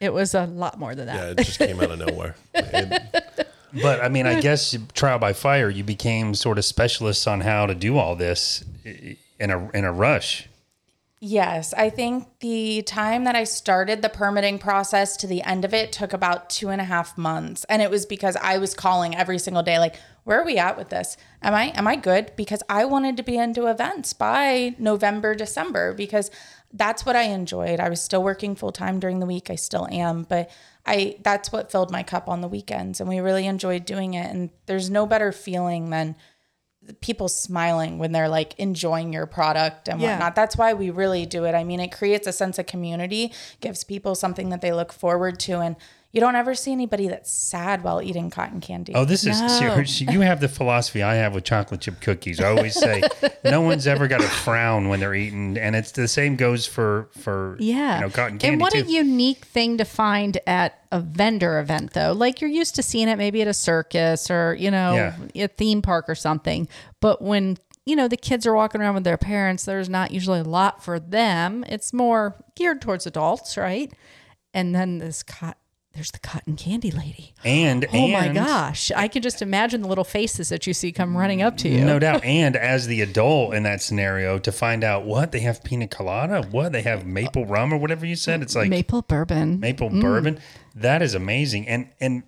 it 0.00 0.12
was 0.12 0.34
a 0.34 0.44
lot 0.46 0.78
more 0.78 0.94
than 0.94 1.06
that 1.06 1.16
Yeah, 1.16 1.30
it 1.30 1.38
just 1.38 1.58
came 1.58 1.80
out 1.80 1.90
of 1.90 1.98
nowhere. 1.98 2.36
It- 2.54 3.46
But 3.82 4.00
I 4.04 4.08
mean, 4.08 4.24
I 4.24 4.40
guess 4.40 4.76
trial 4.92 5.18
by 5.18 5.32
fire, 5.32 5.68
you 5.68 5.82
became 5.82 6.34
sort 6.36 6.58
of 6.58 6.64
specialists 6.64 7.26
on 7.26 7.40
how 7.40 7.66
to 7.66 7.74
do 7.74 7.98
all 7.98 8.14
this 8.14 8.62
i- 8.86 9.16
in 9.38 9.50
a 9.50 9.70
in 9.70 9.84
a 9.84 9.92
rush. 9.92 10.48
Yes, 11.26 11.72
I 11.72 11.88
think 11.88 12.28
the 12.40 12.82
time 12.82 13.24
that 13.24 13.34
I 13.34 13.44
started 13.44 14.02
the 14.02 14.10
permitting 14.10 14.58
process 14.58 15.16
to 15.16 15.26
the 15.26 15.40
end 15.42 15.64
of 15.64 15.72
it 15.72 15.90
took 15.90 16.12
about 16.12 16.50
two 16.50 16.68
and 16.68 16.82
a 16.82 16.84
half 16.84 17.16
months, 17.16 17.64
and 17.64 17.80
it 17.80 17.90
was 17.90 18.04
because 18.04 18.36
I 18.36 18.58
was 18.58 18.74
calling 18.74 19.16
every 19.16 19.38
single 19.38 19.62
day, 19.62 19.78
like, 19.78 19.96
"Where 20.24 20.38
are 20.38 20.44
we 20.44 20.58
at 20.58 20.76
with 20.76 20.90
this? 20.90 21.16
Am 21.40 21.54
I 21.54 21.68
am 21.70 21.86
I 21.86 21.96
good?" 21.96 22.32
Because 22.36 22.62
I 22.68 22.84
wanted 22.84 23.16
to 23.16 23.22
be 23.22 23.38
into 23.38 23.68
events 23.68 24.12
by 24.12 24.74
November, 24.78 25.34
December, 25.34 25.94
because 25.94 26.30
that's 26.74 27.06
what 27.06 27.16
I 27.16 27.22
enjoyed. 27.22 27.80
I 27.80 27.88
was 27.88 28.02
still 28.02 28.22
working 28.22 28.54
full 28.54 28.72
time 28.72 29.00
during 29.00 29.20
the 29.20 29.26
week. 29.26 29.48
I 29.48 29.54
still 29.54 29.88
am, 29.90 30.24
but 30.24 30.50
I 30.84 31.16
that's 31.22 31.50
what 31.52 31.72
filled 31.72 31.90
my 31.90 32.02
cup 32.02 32.28
on 32.28 32.42
the 32.42 32.48
weekends, 32.48 33.00
and 33.00 33.08
we 33.08 33.20
really 33.20 33.46
enjoyed 33.46 33.86
doing 33.86 34.12
it. 34.12 34.30
And 34.30 34.50
there's 34.66 34.90
no 34.90 35.06
better 35.06 35.32
feeling 35.32 35.88
than 35.88 36.16
people 37.00 37.28
smiling 37.28 37.98
when 37.98 38.12
they're 38.12 38.28
like 38.28 38.54
enjoying 38.58 39.12
your 39.12 39.26
product 39.26 39.88
and 39.88 40.00
Yeah. 40.00 40.12
whatnot. 40.12 40.34
That's 40.34 40.56
why 40.56 40.74
we 40.74 40.90
really 40.90 41.26
do 41.26 41.44
it. 41.44 41.54
I 41.54 41.64
mean, 41.64 41.80
it 41.80 41.88
creates 41.92 42.26
a 42.26 42.32
sense 42.32 42.58
of 42.58 42.66
community, 42.66 43.32
gives 43.60 43.84
people 43.84 44.14
something 44.14 44.50
that 44.50 44.60
they 44.60 44.72
look 44.72 44.92
forward 44.92 45.38
to, 45.40 45.60
and 45.60 45.76
you 46.14 46.20
don't 46.20 46.36
ever 46.36 46.54
see 46.54 46.72
anybody 46.72 47.08
that's 47.08 47.30
sad 47.30 47.82
while 47.82 48.00
eating 48.00 48.30
cotton 48.30 48.60
candy. 48.60 48.94
Oh, 48.94 49.04
this 49.04 49.26
is 49.26 49.40
No. 49.40 49.48
serious. 49.48 50.00
You 50.14 50.20
have 50.20 50.40
the 50.40 50.48
philosophy 50.48 51.02
I 51.02 51.16
have 51.16 51.34
with 51.34 51.44
chocolate 51.44 51.80
chip 51.82 52.00
cookies. 52.00 52.40
I 52.40 52.48
always 52.48 52.74
say 52.74 53.02
no 53.44 53.60
one's 53.60 53.86
ever 53.86 54.06
got 54.08 54.20
a 54.20 54.28
frown 54.28 54.88
when 54.88 55.00
they're 55.00 55.14
eating, 55.14 55.58
and 55.58 55.74
it's 55.76 55.90
the 55.92 56.08
same 56.08 56.36
goes 56.36 56.66
for 56.66 57.10
for 57.20 57.56
Yeah. 57.58 57.96
you 57.96 58.00
know 58.02 58.10
cotton 58.10 58.38
candy 58.38 58.54
and 58.54 58.60
what 58.62 58.72
too. 58.72 58.78
a 58.78 58.82
unique 58.84 59.44
thing 59.44 59.76
to 59.78 59.84
find 59.84 60.38
at 60.46 60.78
a 60.92 61.00
vendor 61.00 61.58
event, 61.58 61.92
though. 61.94 62.12
Like 62.12 62.40
you're 62.40 62.48
used 62.50 62.76
to 62.76 62.82
seeing 62.82 63.08
it 63.08 63.16
maybe 63.18 63.42
at 63.42 63.48
a 63.48 63.54
circus 63.54 64.30
or, 64.30 64.54
you 64.54 64.70
know, 64.70 64.94
Yeah. 65.34 65.44
a 65.44 65.48
theme 65.48 65.82
park 65.82 66.08
or 66.08 66.14
something. 66.14 66.68
But 67.00 67.20
when, 67.20 67.56
you 67.84 67.96
know, 67.96 68.06
the 68.06 68.16
kids 68.16 68.46
are 68.46 68.54
walking 68.54 68.80
around 68.80 68.94
with 68.94 69.02
their 69.04 69.16
parents, 69.18 69.64
there's 69.64 69.88
not 69.88 70.12
usually 70.12 70.38
a 70.40 70.44
lot 70.44 70.84
for 70.84 71.00
them. 71.00 71.64
It's 71.68 71.92
more 71.92 72.36
geared 72.54 72.80
towards 72.80 73.06
adults, 73.06 73.56
right? 73.56 73.92
And 74.54 74.72
then 74.72 74.98
this 74.98 75.24
cot 75.24 75.56
there's 75.94 76.10
the 76.10 76.18
cotton 76.18 76.56
candy 76.56 76.90
lady. 76.90 77.34
and 77.44 77.86
Oh 77.92 78.08
my 78.08 78.28
gosh. 78.28 78.90
I 78.96 79.06
can 79.06 79.22
just 79.22 79.40
imagine 79.40 79.82
the 79.82 79.88
little 79.88 80.04
faces 80.04 80.48
that 80.48 80.66
you 80.66 80.74
see 80.74 80.90
come 80.90 81.16
running 81.16 81.40
up 81.40 81.56
to 81.58 81.68
you. 81.68 81.84
No 81.84 82.00
doubt. 82.00 82.24
And 82.24 82.56
as 82.56 82.88
the 82.88 83.00
adult 83.00 83.54
in 83.54 83.62
that 83.62 83.80
scenario, 83.80 84.38
to 84.40 84.50
find 84.50 84.82
out 84.82 85.04
what 85.04 85.30
they 85.30 85.40
have 85.40 85.62
pina 85.62 85.86
colada, 85.86 86.42
what 86.50 86.72
they 86.72 86.82
have 86.82 87.06
maple 87.06 87.46
rum 87.46 87.72
or 87.72 87.76
whatever 87.76 88.04
you 88.04 88.16
said, 88.16 88.42
it's 88.42 88.56
like 88.56 88.68
Maple 88.68 89.02
bourbon. 89.02 89.60
maple 89.60 89.88
mm. 89.88 90.00
bourbon. 90.00 90.40
That 90.74 91.00
is 91.00 91.14
amazing. 91.14 91.68
And 91.68 91.88
and 92.00 92.24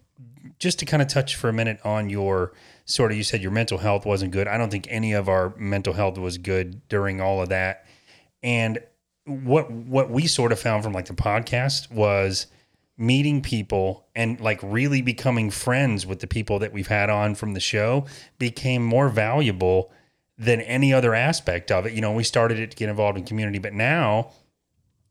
just 0.60 0.78
to 0.78 0.86
kind 0.86 1.02
of 1.02 1.08
touch 1.08 1.34
for 1.34 1.48
a 1.48 1.52
minute 1.52 1.80
on 1.84 2.08
your 2.08 2.52
sort 2.84 3.10
of 3.10 3.16
you 3.16 3.24
said 3.24 3.42
your 3.42 3.50
mental 3.50 3.78
health 3.78 4.06
wasn't 4.06 4.30
good. 4.30 4.46
I 4.46 4.56
don't 4.56 4.70
think 4.70 4.86
any 4.90 5.12
of 5.12 5.28
our 5.28 5.54
mental 5.56 5.92
health 5.92 6.18
was 6.18 6.38
good 6.38 6.86
during 6.88 7.20
all 7.20 7.42
of 7.42 7.48
that. 7.48 7.84
And 8.44 8.78
what 9.24 9.70
what 9.72 10.08
we 10.08 10.28
sort 10.28 10.52
of 10.52 10.60
found 10.60 10.84
from 10.84 10.92
like 10.92 11.06
the 11.06 11.14
podcast 11.14 11.90
was 11.90 12.46
meeting 12.98 13.42
people 13.42 14.06
and 14.14 14.40
like 14.40 14.58
really 14.62 15.02
becoming 15.02 15.50
friends 15.50 16.06
with 16.06 16.20
the 16.20 16.26
people 16.26 16.58
that 16.58 16.72
we've 16.72 16.86
had 16.86 17.10
on 17.10 17.34
from 17.34 17.52
the 17.52 17.60
show 17.60 18.06
became 18.38 18.82
more 18.82 19.08
valuable 19.08 19.90
than 20.38 20.60
any 20.62 20.92
other 20.92 21.14
aspect 21.14 21.70
of 21.70 21.86
it. 21.86 21.92
You 21.92 22.00
know, 22.00 22.12
we 22.12 22.24
started 22.24 22.58
it 22.58 22.70
to 22.70 22.76
get 22.76 22.88
involved 22.88 23.18
in 23.18 23.24
community, 23.24 23.58
but 23.58 23.72
now 23.72 24.30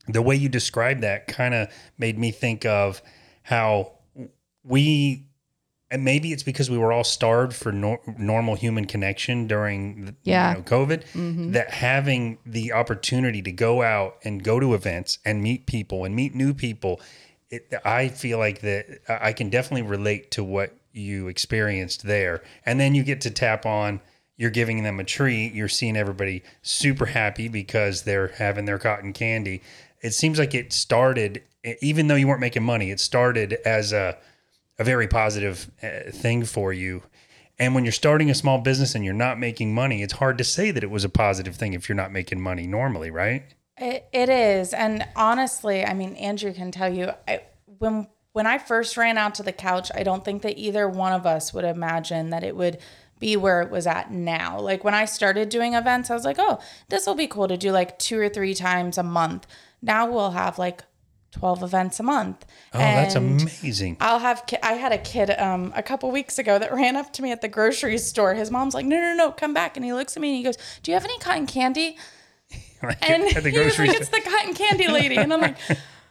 the 0.07 0.21
way 0.21 0.35
you 0.35 0.49
described 0.49 1.01
that 1.01 1.27
kind 1.27 1.53
of 1.53 1.69
made 1.97 2.17
me 2.17 2.31
think 2.31 2.65
of 2.65 3.01
how 3.43 3.91
we 4.63 5.27
and 5.91 6.03
maybe 6.03 6.33
it's 6.33 6.43
because 6.43 6.69
we 6.69 6.79
were 6.79 6.91
all 6.91 7.03
starved 7.03 7.53
for 7.53 7.71
nor- 7.71 8.01
normal 8.17 8.55
human 8.55 8.85
connection 8.85 9.45
during 9.45 10.05
the, 10.05 10.15
Yeah. 10.23 10.49
you 10.49 10.57
know, 10.57 10.63
COVID 10.63 11.03
mm-hmm. 11.13 11.51
that 11.51 11.69
having 11.69 12.39
the 12.43 12.73
opportunity 12.73 13.43
to 13.43 13.51
go 13.51 13.83
out 13.83 14.17
and 14.23 14.43
go 14.43 14.59
to 14.59 14.73
events 14.73 15.19
and 15.23 15.43
meet 15.43 15.67
people 15.67 16.03
and 16.03 16.15
meet 16.15 16.33
new 16.33 16.55
people 16.55 16.99
it, 17.49 17.73
I 17.83 18.09
feel 18.09 18.37
like 18.37 18.61
that 18.61 19.01
I 19.07 19.33
can 19.33 19.49
definitely 19.49 19.83
relate 19.83 20.31
to 20.31 20.43
what 20.43 20.75
you 20.93 21.27
experienced 21.27 22.03
there 22.03 22.41
and 22.65 22.79
then 22.79 22.95
you 22.95 23.03
get 23.03 23.21
to 23.21 23.31
tap 23.31 23.65
on 23.65 23.99
you're 24.37 24.49
giving 24.49 24.83
them 24.83 24.99
a 24.99 25.03
treat 25.03 25.53
you're 25.53 25.67
seeing 25.67 25.97
everybody 25.97 26.41
super 26.61 27.07
happy 27.07 27.47
because 27.47 28.03
they're 28.03 28.29
having 28.29 28.65
their 28.65 28.79
cotton 28.79 29.11
candy 29.11 29.61
it 30.01 30.11
seems 30.11 30.39
like 30.39 30.55
it 30.55 30.71
started 30.71 31.43
even 31.81 32.07
though 32.07 32.15
you 32.15 32.27
weren't 32.27 32.39
making 32.39 32.63
money 32.63 32.91
it 32.91 32.99
started 32.99 33.53
as 33.65 33.91
a 33.91 34.17
a 34.77 34.83
very 34.83 35.07
positive 35.07 35.71
uh, 35.81 36.11
thing 36.11 36.43
for 36.45 36.73
you. 36.73 37.03
And 37.57 37.73
when 37.73 37.85
you're 37.85 37.93
starting 37.93 38.29
a 38.29 38.35
small 38.35 38.59
business 38.59 38.95
and 38.95 39.05
you're 39.05 39.13
not 39.13 39.39
making 39.39 39.73
money, 39.73 40.01
it's 40.01 40.13
hard 40.13 40.37
to 40.39 40.43
say 40.43 40.71
that 40.71 40.83
it 40.83 40.89
was 40.89 41.05
a 41.05 41.09
positive 41.09 41.55
thing 41.55 41.73
if 41.73 41.87
you're 41.87 41.95
not 41.95 42.11
making 42.11 42.41
money 42.41 42.67
normally, 42.67 43.09
right? 43.09 43.53
It, 43.77 44.07
it 44.13 44.29
is, 44.29 44.73
and 44.73 45.05
honestly, 45.15 45.83
I 45.83 45.93
mean, 45.93 46.15
Andrew 46.15 46.53
can 46.53 46.71
tell 46.71 46.93
you, 46.93 47.11
I, 47.27 47.41
when 47.79 48.07
when 48.31 48.47
I 48.47 48.57
first 48.57 48.97
ran 48.97 49.17
out 49.17 49.35
to 49.35 49.43
the 49.43 49.51
couch, 49.53 49.91
I 49.95 50.03
don't 50.03 50.23
think 50.25 50.41
that 50.41 50.57
either 50.57 50.89
one 50.89 51.13
of 51.13 51.25
us 51.25 51.53
would 51.53 51.63
imagine 51.63 52.31
that 52.31 52.43
it 52.43 52.55
would 52.55 52.79
be 53.19 53.37
where 53.37 53.61
it 53.61 53.71
was 53.71 53.87
at 53.87 54.11
now. 54.11 54.59
Like 54.59 54.83
when 54.83 54.93
I 54.93 55.05
started 55.05 55.47
doing 55.49 55.73
events, 55.73 56.09
I 56.09 56.13
was 56.13 56.25
like, 56.25 56.35
oh, 56.37 56.59
this 56.89 57.05
will 57.07 57.15
be 57.15 57.27
cool 57.27 57.47
to 57.47 57.55
do 57.55 57.71
like 57.71 57.97
two 57.97 58.19
or 58.19 58.27
three 58.27 58.53
times 58.53 58.97
a 58.97 59.03
month. 59.03 59.47
Now 59.81 60.09
we'll 60.09 60.31
have 60.31 60.59
like 60.59 60.83
12 61.31 61.63
events 61.63 61.99
a 61.99 62.03
month. 62.03 62.45
Oh, 62.73 62.79
that's 62.79 63.15
amazing. 63.15 63.97
I'll 63.99 64.19
have. 64.19 64.45
ki- 64.45 64.57
I 64.63 64.73
had 64.73 64.91
a 64.91 64.97
kid 64.97 65.31
um, 65.31 65.73
a 65.75 65.83
couple 65.83 66.09
weeks 66.11 66.37
ago 66.37 66.59
that 66.59 66.73
ran 66.73 66.95
up 66.95 67.11
to 67.13 67.21
me 67.21 67.31
at 67.31 67.41
the 67.41 67.47
grocery 67.47 67.97
store. 67.97 68.33
His 68.33 68.51
mom's 68.51 68.73
like, 68.73 68.85
"No, 68.85 68.97
no, 68.97 69.13
no, 69.15 69.31
come 69.31 69.53
back!" 69.53 69.75
And 69.75 69.85
he 69.85 69.93
looks 69.93 70.15
at 70.15 70.21
me 70.21 70.29
and 70.29 70.37
he 70.37 70.43
goes, 70.43 70.57
"Do 70.81 70.91
you 70.91 70.95
have 70.95 71.03
any 71.05 71.17
cotton 71.19 71.45
candy?" 71.45 71.97
And 73.01 73.23
At 73.35 73.43
the 73.43 73.49
he 73.49 73.57
was 73.57 73.75
grocery 73.75 73.87
like, 73.87 73.97
"It's 74.01 74.09
the 74.09 74.21
cotton 74.21 74.53
candy 74.53 74.87
lady," 74.99 75.17
and 75.17 75.33
I'm 75.33 75.41
like, 75.41 75.57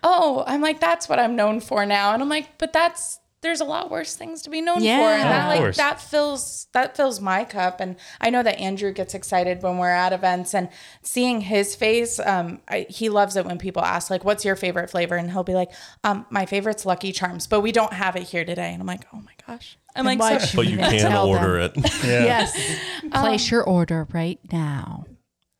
"Oh, 0.02 0.44
I'm 0.46 0.60
like, 0.60 0.80
that's 0.80 1.08
what 1.08 1.18
I'm 1.18 1.36
known 1.36 1.60
for 1.60 1.86
now." 1.86 2.12
And 2.12 2.22
I'm 2.22 2.28
like, 2.28 2.58
"But 2.58 2.72
that's 2.72 3.20
there's 3.42 3.60
a 3.60 3.64
lot 3.64 3.90
worse 3.90 4.16
things 4.16 4.40
to 4.42 4.50
be 4.50 4.60
known 4.62 4.78
for," 4.78 4.84
Yeah. 4.84 5.12
and 5.12 5.22
Of 5.22 5.28
that 5.28 5.48
like 5.48 5.58
course. 5.58 5.76
that 5.76 6.00
fills 6.00 6.66
that 6.72 6.96
fills 6.96 7.20
my 7.20 7.44
cup. 7.44 7.80
And 7.80 7.96
I 8.20 8.30
know 8.30 8.42
that 8.42 8.58
Andrew 8.58 8.90
gets 8.92 9.14
excited 9.14 9.62
when 9.62 9.76
we're 9.78 9.90
at 9.90 10.12
events 10.14 10.54
and 10.54 10.68
seeing 11.02 11.42
his 11.42 11.76
face. 11.76 12.18
Um, 12.18 12.60
I, 12.68 12.86
he 12.88 13.08
loves 13.10 13.36
it 13.36 13.44
when 13.44 13.58
people 13.58 13.82
ask 13.84 14.08
like, 14.10 14.24
"What's 14.24 14.44
your 14.44 14.56
favorite 14.56 14.90
flavor?" 14.90 15.16
And 15.16 15.30
he'll 15.30 15.44
be 15.44 15.54
like, 15.54 15.70
um, 16.04 16.24
"My 16.30 16.46
favorite's 16.46 16.86
Lucky 16.86 17.12
Charms, 17.12 17.46
but 17.46 17.60
we 17.60 17.70
don't 17.70 17.92
have 17.92 18.16
it 18.16 18.22
here 18.24 18.44
today." 18.46 18.72
And 18.72 18.80
I'm 18.80 18.86
like, 18.86 19.04
"Oh 19.12 19.18
my 19.20 19.32
gosh." 19.46 19.76
I'm 19.96 20.06
like, 20.06 20.20
so, 20.40 20.56
But 20.56 20.66
you 20.66 20.76
can 20.76 20.98
Tell 20.98 21.28
order 21.28 21.68
them. 21.68 21.84
it. 21.84 22.04
Yeah. 22.04 22.24
Yes. 22.24 22.78
Place 23.12 23.48
your 23.48 23.62
order 23.62 24.08
right 24.12 24.40
now. 24.50 25.04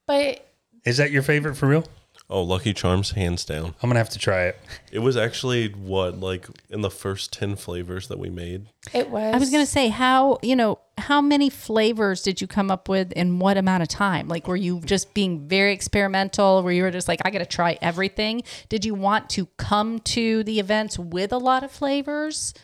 but 0.09 0.45
Is 0.85 0.99
that 0.99 1.11
your 1.11 1.23
favorite 1.23 1.57
for 1.57 1.69
real? 1.69 1.85
Oh, 2.31 2.43
Lucky 2.43 2.73
Charms, 2.73 3.11
hands 3.11 3.45
down. 3.45 3.67
I'm 3.83 3.91
going 3.91 3.95
to 3.95 3.99
have 3.99 4.09
to 4.11 4.19
try 4.19 4.45
it. 4.45 4.59
It 4.91 5.01
was 5.01 5.17
actually 5.17 5.69
what, 5.69 6.19
like 6.21 6.47
in 6.71 6.81
the 6.81 6.91
first 6.91 7.33
10 7.35 7.57
flavors 7.57 8.09
that 8.09 8.19
we 8.19 8.31
made? 8.31 8.67
it 8.95 9.11
was. 9.11 9.35
I 9.35 9.39
was 9.39 9.51
going 9.51 9.65
to 9.65 9.71
say 9.71 9.89
how, 9.89 10.39
you 10.43 10.57
know, 10.57 10.79
how 10.97 11.21
many 11.21 11.51
flavors 11.51 12.23
did 12.23 12.41
you 12.41 12.47
come 12.47 12.71
up 12.71 12.89
with 12.89 13.13
in 13.13 13.39
what 13.41 13.59
amount 13.59 13.83
of 13.83 13.89
time? 13.89 14.27
Like 14.29 14.49
were 14.49 14.57
you 14.57 14.81
just 14.81 15.13
being 15.13 15.47
very 15.49 15.73
experimental 15.73 16.63
where 16.63 16.73
you 16.73 16.83
were 16.83 16.91
just 16.91 17.09
like 17.09 17.21
I 17.25 17.31
got 17.31 17.41
to 17.41 17.47
try 17.47 17.79
everything? 17.83 18.43
Did 18.69 18.85
you 18.85 18.95
want 18.95 19.29
to 19.31 19.47
come 19.59 19.99
to 20.01 20.45
the 20.45 20.61
events 20.61 20.99
with 20.99 21.33
a 21.33 21.39
lot 21.39 21.63
of 21.63 21.71
flavors? 21.71 22.55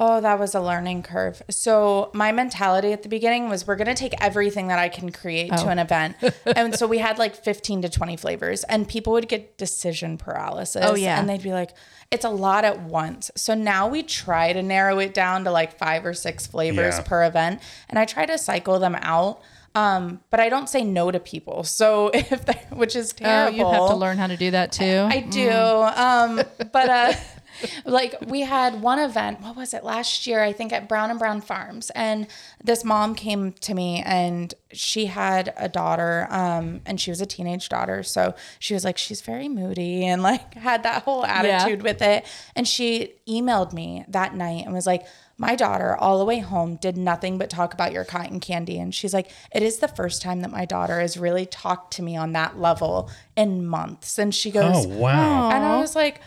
Oh, 0.00 0.20
that 0.20 0.38
was 0.38 0.54
a 0.54 0.60
learning 0.60 1.02
curve. 1.02 1.42
So 1.50 2.10
my 2.14 2.30
mentality 2.30 2.92
at 2.92 3.02
the 3.02 3.08
beginning 3.08 3.48
was 3.48 3.66
we're 3.66 3.74
going 3.74 3.88
to 3.88 3.94
take 3.96 4.14
everything 4.22 4.68
that 4.68 4.78
I 4.78 4.88
can 4.88 5.10
create 5.10 5.50
to 5.56 5.66
an 5.68 5.80
event. 5.80 6.14
and 6.56 6.74
so 6.76 6.86
we 6.86 6.98
had 6.98 7.18
like 7.18 7.34
15 7.34 7.82
to 7.82 7.88
20 7.88 8.16
flavors 8.16 8.62
and 8.64 8.86
people 8.88 9.12
would 9.14 9.28
get 9.28 9.58
decision 9.58 10.16
paralysis. 10.16 10.84
Oh, 10.86 10.94
yeah. 10.94 11.18
And 11.18 11.28
they'd 11.28 11.42
be 11.42 11.52
like, 11.52 11.72
it's 12.12 12.24
a 12.24 12.30
lot 12.30 12.64
at 12.64 12.80
once. 12.80 13.32
So 13.34 13.54
now 13.54 13.88
we 13.88 14.04
try 14.04 14.52
to 14.52 14.62
narrow 14.62 15.00
it 15.00 15.12
down 15.14 15.42
to 15.44 15.50
like 15.50 15.76
five 15.76 16.06
or 16.06 16.14
six 16.14 16.46
flavors 16.46 16.94
Yeah. 16.96 17.02
per 17.02 17.24
event. 17.24 17.60
And 17.90 17.98
I 17.98 18.04
try 18.04 18.24
to 18.24 18.38
cycle 18.38 18.78
them 18.78 18.94
out. 19.02 19.40
Um, 19.74 20.20
but 20.30 20.40
I 20.40 20.48
don't 20.48 20.68
say 20.68 20.82
no 20.82 21.10
to 21.10 21.20
people. 21.20 21.62
So 21.64 22.10
if 22.14 22.44
they, 22.46 22.60
which 22.72 22.94
is 22.96 23.12
Oh, 23.20 23.24
terrible. 23.24 23.56
you 23.58 23.66
have 23.66 23.88
to 23.90 23.96
learn 23.96 24.16
how 24.16 24.28
to 24.28 24.36
do 24.36 24.52
that 24.52 24.70
too. 24.72 25.06
I 25.10 25.20
do. 25.20 25.50
Um, 25.50 26.36
but 26.72 26.88
uh, 26.88 27.12
like 27.84 28.16
we 28.26 28.42
had 28.42 28.80
one 28.80 28.98
event. 28.98 29.40
What 29.40 29.56
was 29.56 29.74
it 29.74 29.84
last 29.84 30.26
year? 30.26 30.42
I 30.42 30.52
think 30.52 30.72
at 30.72 30.88
Brown 30.88 31.10
and 31.10 31.18
Brown 31.18 31.40
Farms, 31.40 31.90
and 31.90 32.26
this 32.62 32.84
mom 32.84 33.14
came 33.14 33.52
to 33.52 33.74
me, 33.74 34.02
and 34.04 34.52
she 34.72 35.06
had 35.06 35.54
a 35.56 35.68
daughter, 35.68 36.26
um, 36.30 36.80
and 36.86 37.00
she 37.00 37.10
was 37.10 37.20
a 37.20 37.26
teenage 37.26 37.68
daughter. 37.68 38.02
So 38.02 38.34
she 38.58 38.74
was 38.74 38.84
like, 38.84 38.98
she's 38.98 39.20
very 39.20 39.48
moody, 39.48 40.06
and 40.06 40.22
like 40.22 40.54
had 40.54 40.82
that 40.82 41.02
whole 41.04 41.24
attitude 41.24 41.82
with 41.82 42.02
it. 42.02 42.24
And 42.54 42.66
she 42.66 43.12
emailed 43.28 43.72
me 43.72 44.04
that 44.08 44.34
night 44.34 44.64
and 44.64 44.74
was 44.74 44.86
like. 44.86 45.06
My 45.40 45.54
daughter, 45.54 45.96
all 45.96 46.18
the 46.18 46.24
way 46.24 46.40
home, 46.40 46.74
did 46.74 46.96
nothing 46.96 47.38
but 47.38 47.48
talk 47.48 47.72
about 47.72 47.92
your 47.92 48.04
cotton 48.04 48.40
candy. 48.40 48.76
And 48.80 48.92
she's 48.92 49.14
like, 49.14 49.30
It 49.54 49.62
is 49.62 49.78
the 49.78 49.86
first 49.86 50.20
time 50.20 50.40
that 50.40 50.50
my 50.50 50.64
daughter 50.64 50.98
has 50.98 51.16
really 51.16 51.46
talked 51.46 51.92
to 51.92 52.02
me 52.02 52.16
on 52.16 52.32
that 52.32 52.58
level 52.58 53.08
in 53.36 53.64
months. 53.64 54.18
And 54.18 54.34
she 54.34 54.50
goes, 54.50 54.84
Oh, 54.84 54.88
wow. 54.88 55.50
and 55.52 55.64
I 55.64 55.78
was 55.78 55.94
like, 55.94 56.20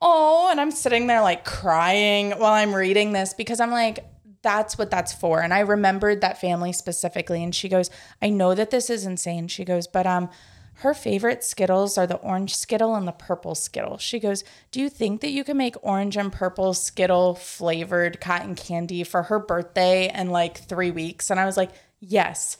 oh, 0.00 0.48
and 0.50 0.60
I'm 0.60 0.70
sitting 0.70 1.06
there 1.06 1.22
like 1.22 1.44
crying 1.44 2.30
while 2.32 2.52
I'm 2.52 2.74
reading 2.74 3.12
this 3.12 3.34
because 3.34 3.60
I'm 3.60 3.70
like, 3.70 4.04
that's 4.42 4.78
what 4.78 4.90
that's 4.90 5.12
for. 5.12 5.40
And 5.40 5.52
I 5.52 5.60
remembered 5.60 6.20
that 6.20 6.40
family 6.40 6.72
specifically. 6.72 7.42
And 7.42 7.54
she 7.54 7.68
goes, 7.68 7.90
I 8.22 8.30
know 8.30 8.54
that 8.54 8.70
this 8.70 8.88
is 8.88 9.04
insane. 9.04 9.48
She 9.48 9.64
goes, 9.64 9.86
but 9.86 10.06
um, 10.06 10.30
her 10.74 10.94
favorite 10.94 11.42
Skittles 11.42 11.98
are 11.98 12.06
the 12.06 12.16
orange 12.16 12.54
Skittle 12.54 12.94
and 12.94 13.06
the 13.06 13.12
purple 13.12 13.56
Skittle. 13.56 13.98
She 13.98 14.20
goes, 14.20 14.44
Do 14.70 14.80
you 14.80 14.88
think 14.88 15.20
that 15.22 15.30
you 15.30 15.42
can 15.42 15.56
make 15.56 15.74
orange 15.82 16.16
and 16.16 16.32
purple 16.32 16.72
Skittle 16.72 17.34
flavored 17.34 18.20
cotton 18.20 18.54
candy 18.54 19.02
for 19.02 19.24
her 19.24 19.40
birthday 19.40 20.10
in 20.14 20.30
like 20.30 20.56
three 20.58 20.92
weeks? 20.92 21.30
And 21.30 21.40
I 21.40 21.46
was 21.46 21.56
like, 21.56 21.70
Yes. 22.00 22.58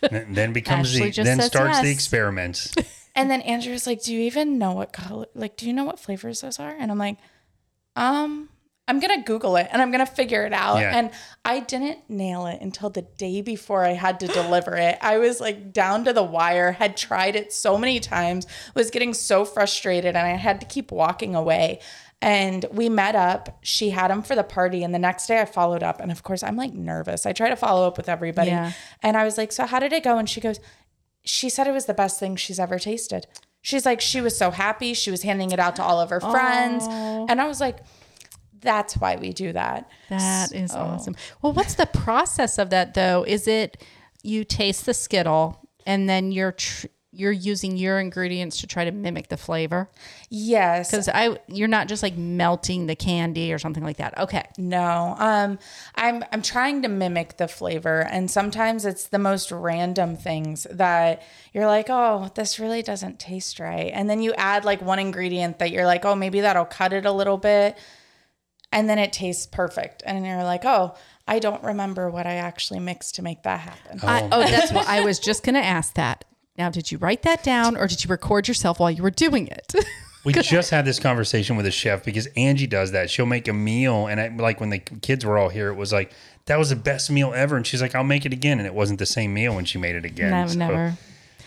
Then 0.00 0.52
becomes 0.52 0.94
Ashley 0.94 1.10
the 1.10 1.22
then 1.24 1.40
says 1.40 1.46
starts 1.46 1.80
the 1.80 1.88
yes. 1.88 2.74
And 3.16 3.30
then 3.30 3.40
Andrew 3.40 3.72
was 3.72 3.86
like, 3.86 4.02
Do 4.02 4.14
you 4.14 4.20
even 4.20 4.58
know 4.58 4.72
what 4.72 4.92
color, 4.92 5.26
like, 5.34 5.56
do 5.56 5.66
you 5.66 5.72
know 5.72 5.84
what 5.84 5.98
flavors 5.98 6.42
those 6.42 6.60
are? 6.60 6.76
And 6.78 6.92
I'm 6.92 6.98
like, 6.98 7.16
Um, 7.96 8.50
I'm 8.88 9.00
going 9.00 9.18
to 9.18 9.24
Google 9.24 9.56
it 9.56 9.66
and 9.72 9.82
I'm 9.82 9.90
going 9.90 10.04
to 10.04 10.10
figure 10.10 10.44
it 10.44 10.52
out. 10.52 10.78
Yeah. 10.78 10.96
And 10.96 11.10
I 11.44 11.58
didn't 11.58 12.08
nail 12.08 12.46
it 12.46 12.60
until 12.60 12.88
the 12.88 13.02
day 13.02 13.42
before 13.42 13.84
I 13.84 13.94
had 13.94 14.20
to 14.20 14.28
deliver 14.28 14.76
it. 14.76 14.96
I 15.00 15.18
was 15.18 15.40
like 15.40 15.72
down 15.72 16.04
to 16.04 16.12
the 16.12 16.22
wire, 16.22 16.70
had 16.72 16.96
tried 16.96 17.34
it 17.34 17.52
so 17.52 17.76
many 17.76 17.98
times, 17.98 18.46
was 18.76 18.90
getting 18.92 19.12
so 19.12 19.44
frustrated, 19.44 20.14
and 20.14 20.18
I 20.24 20.36
had 20.36 20.60
to 20.60 20.66
keep 20.66 20.92
walking 20.92 21.34
away. 21.34 21.80
And 22.22 22.64
we 22.70 22.88
met 22.88 23.16
up. 23.16 23.58
She 23.62 23.90
had 23.90 24.10
him 24.10 24.22
for 24.22 24.34
the 24.34 24.44
party. 24.44 24.84
And 24.84 24.94
the 24.94 24.98
next 24.98 25.26
day 25.26 25.40
I 25.40 25.44
followed 25.44 25.82
up. 25.82 26.00
And 26.00 26.10
of 26.10 26.22
course, 26.22 26.42
I'm 26.42 26.56
like 26.56 26.72
nervous. 26.72 27.26
I 27.26 27.32
try 27.32 27.50
to 27.50 27.56
follow 27.56 27.86
up 27.86 27.96
with 27.98 28.08
everybody. 28.08 28.50
Yeah. 28.50 28.72
And 29.02 29.16
I 29.16 29.24
was 29.24 29.36
like, 29.36 29.52
So 29.52 29.66
how 29.66 29.80
did 29.80 29.92
it 29.92 30.02
go? 30.02 30.16
And 30.16 30.28
she 30.28 30.40
goes, 30.40 30.58
She 31.26 31.50
said 31.50 31.66
it 31.66 31.72
was 31.72 31.84
the 31.86 31.94
best 31.94 32.18
thing 32.18 32.36
she's 32.36 32.58
ever 32.58 32.78
tasted. 32.78 33.26
She's 33.60 33.84
like, 33.84 34.00
She 34.00 34.20
was 34.20 34.36
so 34.38 34.50
happy. 34.50 34.94
She 34.94 35.10
was 35.10 35.22
handing 35.22 35.50
it 35.50 35.58
out 35.58 35.76
to 35.76 35.82
all 35.82 36.00
of 36.00 36.08
her 36.10 36.20
friends. 36.20 36.86
And 36.88 37.40
I 37.40 37.46
was 37.46 37.60
like, 37.60 37.78
That's 38.60 38.94
why 38.96 39.16
we 39.16 39.32
do 39.32 39.52
that. 39.52 39.90
That 40.08 40.52
is 40.54 40.72
awesome. 40.72 41.16
Well, 41.42 41.52
what's 41.52 41.74
the 41.74 41.86
process 41.86 42.58
of 42.58 42.70
that 42.70 42.94
though? 42.94 43.24
Is 43.26 43.46
it 43.48 43.82
you 44.22 44.44
taste 44.44 44.86
the 44.86 44.94
Skittle 44.94 45.68
and 45.84 46.08
then 46.08 46.32
you're 46.32 46.52
tr- 46.52 46.86
you're 47.18 47.32
using 47.32 47.76
your 47.76 47.98
ingredients 47.98 48.60
to 48.60 48.66
try 48.66 48.84
to 48.84 48.92
mimic 48.92 49.28
the 49.28 49.36
flavor? 49.36 49.90
Yes. 50.28 50.90
Because 50.90 51.08
I 51.08 51.38
you're 51.48 51.68
not 51.68 51.88
just 51.88 52.02
like 52.02 52.16
melting 52.16 52.86
the 52.86 52.96
candy 52.96 53.52
or 53.52 53.58
something 53.58 53.82
like 53.82 53.96
that. 53.96 54.18
Okay. 54.18 54.44
No. 54.58 55.14
Um 55.18 55.58
I'm 55.94 56.24
I'm 56.32 56.42
trying 56.42 56.82
to 56.82 56.88
mimic 56.88 57.36
the 57.36 57.48
flavor 57.48 58.00
and 58.00 58.30
sometimes 58.30 58.84
it's 58.84 59.08
the 59.08 59.18
most 59.18 59.50
random 59.50 60.16
things 60.16 60.66
that 60.70 61.22
you're 61.52 61.66
like, 61.66 61.86
"Oh, 61.88 62.30
this 62.34 62.58
really 62.58 62.82
doesn't 62.82 63.18
taste 63.18 63.58
right." 63.58 63.90
And 63.92 64.10
then 64.10 64.20
you 64.20 64.34
add 64.34 64.64
like 64.64 64.82
one 64.82 64.98
ingredient 64.98 65.58
that 65.58 65.70
you're 65.70 65.86
like, 65.86 66.04
"Oh, 66.04 66.14
maybe 66.14 66.40
that'll 66.40 66.64
cut 66.66 66.92
it 66.92 67.06
a 67.06 67.12
little 67.12 67.38
bit." 67.38 67.78
And 68.72 68.88
then 68.88 68.98
it 68.98 69.12
tastes 69.12 69.46
perfect. 69.46 70.02
And 70.04 70.26
you're 70.26 70.42
like, 70.42 70.64
"Oh, 70.64 70.94
I 71.26 71.38
don't 71.38 71.62
remember 71.62 72.10
what 72.10 72.26
I 72.26 72.34
actually 72.34 72.80
mixed 72.80 73.14
to 73.14 73.22
make 73.22 73.42
that 73.44 73.60
happen." 73.60 74.00
I, 74.02 74.28
oh, 74.30 74.42
that's 74.42 74.72
what 74.72 74.86
I 74.86 75.00
was 75.02 75.18
just 75.18 75.42
going 75.44 75.54
to 75.54 75.64
ask 75.64 75.94
that. 75.94 76.24
Now, 76.58 76.70
did 76.70 76.90
you 76.90 76.98
write 76.98 77.22
that 77.22 77.42
down 77.42 77.76
or 77.76 77.86
did 77.86 78.02
you 78.04 78.08
record 78.08 78.48
yourself 78.48 78.80
while 78.80 78.90
you 78.90 79.02
were 79.02 79.10
doing 79.10 79.48
it? 79.48 79.74
We 80.24 80.32
just 80.32 80.70
had 80.70 80.84
this 80.84 80.98
conversation 80.98 81.56
with 81.56 81.66
a 81.66 81.70
chef 81.70 82.04
because 82.04 82.26
Angie 82.36 82.66
does 82.66 82.90
that. 82.90 83.10
She'll 83.10 83.26
make 83.26 83.46
a 83.46 83.52
meal, 83.52 84.08
and 84.08 84.20
I, 84.20 84.26
like 84.26 84.58
when 84.58 84.70
the 84.70 84.80
kids 84.80 85.24
were 85.24 85.38
all 85.38 85.50
here, 85.50 85.68
it 85.68 85.76
was 85.76 85.92
like 85.92 86.10
that 86.46 86.58
was 86.58 86.70
the 86.70 86.74
best 86.74 87.12
meal 87.12 87.32
ever. 87.32 87.54
And 87.56 87.64
she's 87.64 87.80
like, 87.80 87.94
"I'll 87.94 88.02
make 88.02 88.26
it 88.26 88.32
again," 88.32 88.58
and 88.58 88.66
it 88.66 88.74
wasn't 88.74 88.98
the 88.98 89.06
same 89.06 89.32
meal 89.32 89.54
when 89.54 89.64
she 89.64 89.78
made 89.78 89.94
it 89.94 90.04
again. 90.04 90.32
no, 90.32 90.48
So- 90.48 90.58
never. 90.58 90.96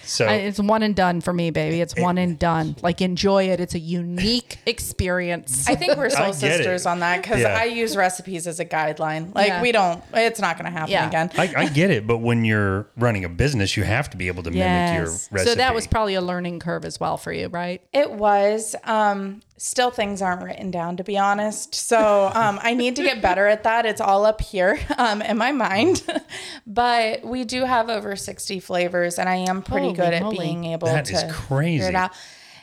So 0.09 0.25
I, 0.25 0.33
it's 0.33 0.59
one 0.59 0.83
and 0.83 0.95
done 0.95 1.21
for 1.21 1.31
me, 1.33 1.51
baby. 1.51 1.81
It's 1.81 1.95
one 1.97 2.17
and 2.17 2.37
done. 2.37 2.75
Like 2.81 3.01
enjoy 3.01 3.49
it. 3.49 3.59
It's 3.59 3.75
a 3.75 3.79
unique 3.79 4.57
experience. 4.65 5.67
I 5.69 5.75
think 5.75 5.97
we're 5.97 6.09
soul 6.09 6.25
I 6.25 6.31
get 6.31 6.35
it. 6.35 6.57
sisters 6.57 6.85
on 6.85 6.99
that 6.99 7.21
because 7.21 7.39
Yeah. 7.41 7.57
I 7.59 7.65
use 7.65 7.95
recipes 7.95 8.47
as 8.47 8.59
a 8.59 8.65
guideline. 8.65 9.33
Like 9.35 9.47
Yeah. 9.47 9.61
we 9.61 9.71
don't, 9.71 10.03
it's 10.13 10.39
not 10.39 10.57
going 10.57 10.65
to 10.65 10.71
happen 10.71 10.91
Yeah. 10.91 11.07
again. 11.07 11.29
I, 11.37 11.53
I 11.55 11.69
get 11.69 11.91
it, 11.91 12.07
but 12.07 12.17
when 12.17 12.43
you're 12.45 12.87
running 12.97 13.23
a 13.25 13.29
business, 13.29 13.77
you 13.77 13.83
have 13.83 14.09
to 14.09 14.17
be 14.17 14.27
able 14.27 14.43
to 14.43 14.51
mimic 14.51 14.95
your 14.95 15.03
recipe. 15.31 15.39
So 15.45 15.55
that 15.55 15.73
was 15.75 15.87
probably 15.87 16.15
a 16.15 16.21
learning 16.21 16.59
curve 16.59 16.85
as 16.85 16.99
well 16.99 17.17
for 17.17 17.31
you, 17.31 17.47
right? 17.47 17.81
It 17.93 18.11
was. 18.11 18.75
Um, 18.83 19.41
still, 19.59 19.91
things 19.91 20.21
aren't 20.21 20.41
written 20.41 20.71
down, 20.71 20.97
to 20.97 21.03
be 21.03 21.17
honest. 21.17 21.75
So 21.75 22.31
um, 22.33 22.59
I 22.63 22.73
need 22.73 22.95
to 22.95 23.03
get 23.03 23.21
better 23.21 23.45
at 23.45 23.63
that. 23.63 23.85
It's 23.85 24.01
all 24.01 24.25
up 24.25 24.41
here 24.41 24.79
um, 24.97 25.21
in 25.21 25.37
my 25.37 25.51
mind. 25.51 26.03
but 26.65 27.23
we 27.23 27.43
do 27.43 27.65
have 27.65 27.89
over 27.89 28.15
60 28.15 28.59
flavors, 28.59 29.19
and 29.19 29.29
I 29.29 29.35
am 29.35 29.61
pretty 29.61 29.87
Holy 29.87 29.95
good 29.97 30.13
at 30.13 30.29
being 30.31 30.65
able 30.65 30.87
That 30.87 31.05
to 31.05 31.13
is 31.13 31.31
crazy. 31.31 31.77
figure 31.83 31.89
it 31.89 31.95
out. 31.95 32.11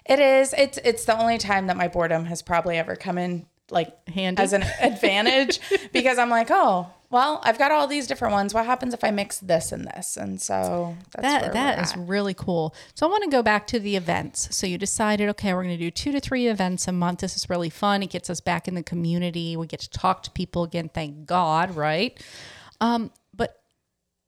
It 0.05 0.19
is. 0.19 0.55
It's 0.57 0.79
it's 0.85 1.05
the 1.05 1.19
only 1.19 1.37
time 1.37 1.67
that 1.67 1.77
my 1.77 1.89
boredom 1.89 2.27
has 2.27 2.41
probably 2.41 2.79
ever 2.79 2.95
come 2.97 3.19
in 3.19 3.47
like 3.71 4.09
Handy? 4.09 4.41
as 4.41 4.53
an 4.53 4.63
advantage 4.81 5.61
because 5.93 6.19
I'm 6.19 6.31
like, 6.31 6.49
oh, 6.51 6.89
well, 7.11 7.41
I've 7.45 7.59
got 7.59 7.71
all 7.71 7.87
these 7.87 8.07
different 8.07 8.33
ones. 8.33 8.53
What 8.53 8.67
happens 8.67 8.93
if 8.93 9.05
I 9.05 9.11
mix 9.11 9.39
this 9.39 9.71
and 9.73 9.87
this? 9.87 10.17
And 10.17 10.41
so 10.43 10.97
that's 11.13 11.23
That 11.23 11.43
where 11.43 11.53
that 11.53 11.77
we're 11.79 11.83
is 11.85 11.93
at. 11.93 11.99
really 12.01 12.35
cool. 12.35 12.75
So 12.95 13.07
I 13.07 13.11
want 13.11 13.23
to 13.25 13.31
go 13.31 13.43
back 13.43 13.67
to 13.69 13.79
the 13.79 13.95
events. 13.97 14.49
So 14.57 14.67
you 14.67 14.77
decided, 14.77 15.29
okay, 15.31 15.55
we're 15.55 15.63
going 15.63 15.79
to 15.79 15.85
do 15.85 15.91
two 15.91 16.11
to 16.13 16.21
three 16.21 16.49
events 16.49 16.89
a 16.89 16.93
month. 16.93 17.21
This 17.21 17.37
is 17.37 17.49
really 17.49 17.71
fun. 17.71 18.03
It 18.03 18.11
gets 18.11 18.29
us 18.29 18.41
back 18.41 18.67
in 18.67 18.75
the 18.75 18.83
community. 18.83 19.57
We 19.57 19.67
get 19.67 19.81
to 19.81 19.91
talk 19.91 20.23
to 20.25 20.31
people 20.33 20.65
again. 20.65 20.91
Thank 20.93 21.27
God, 21.27 21.77
right? 21.77 22.21
Um, 22.81 23.11
but 23.35 23.61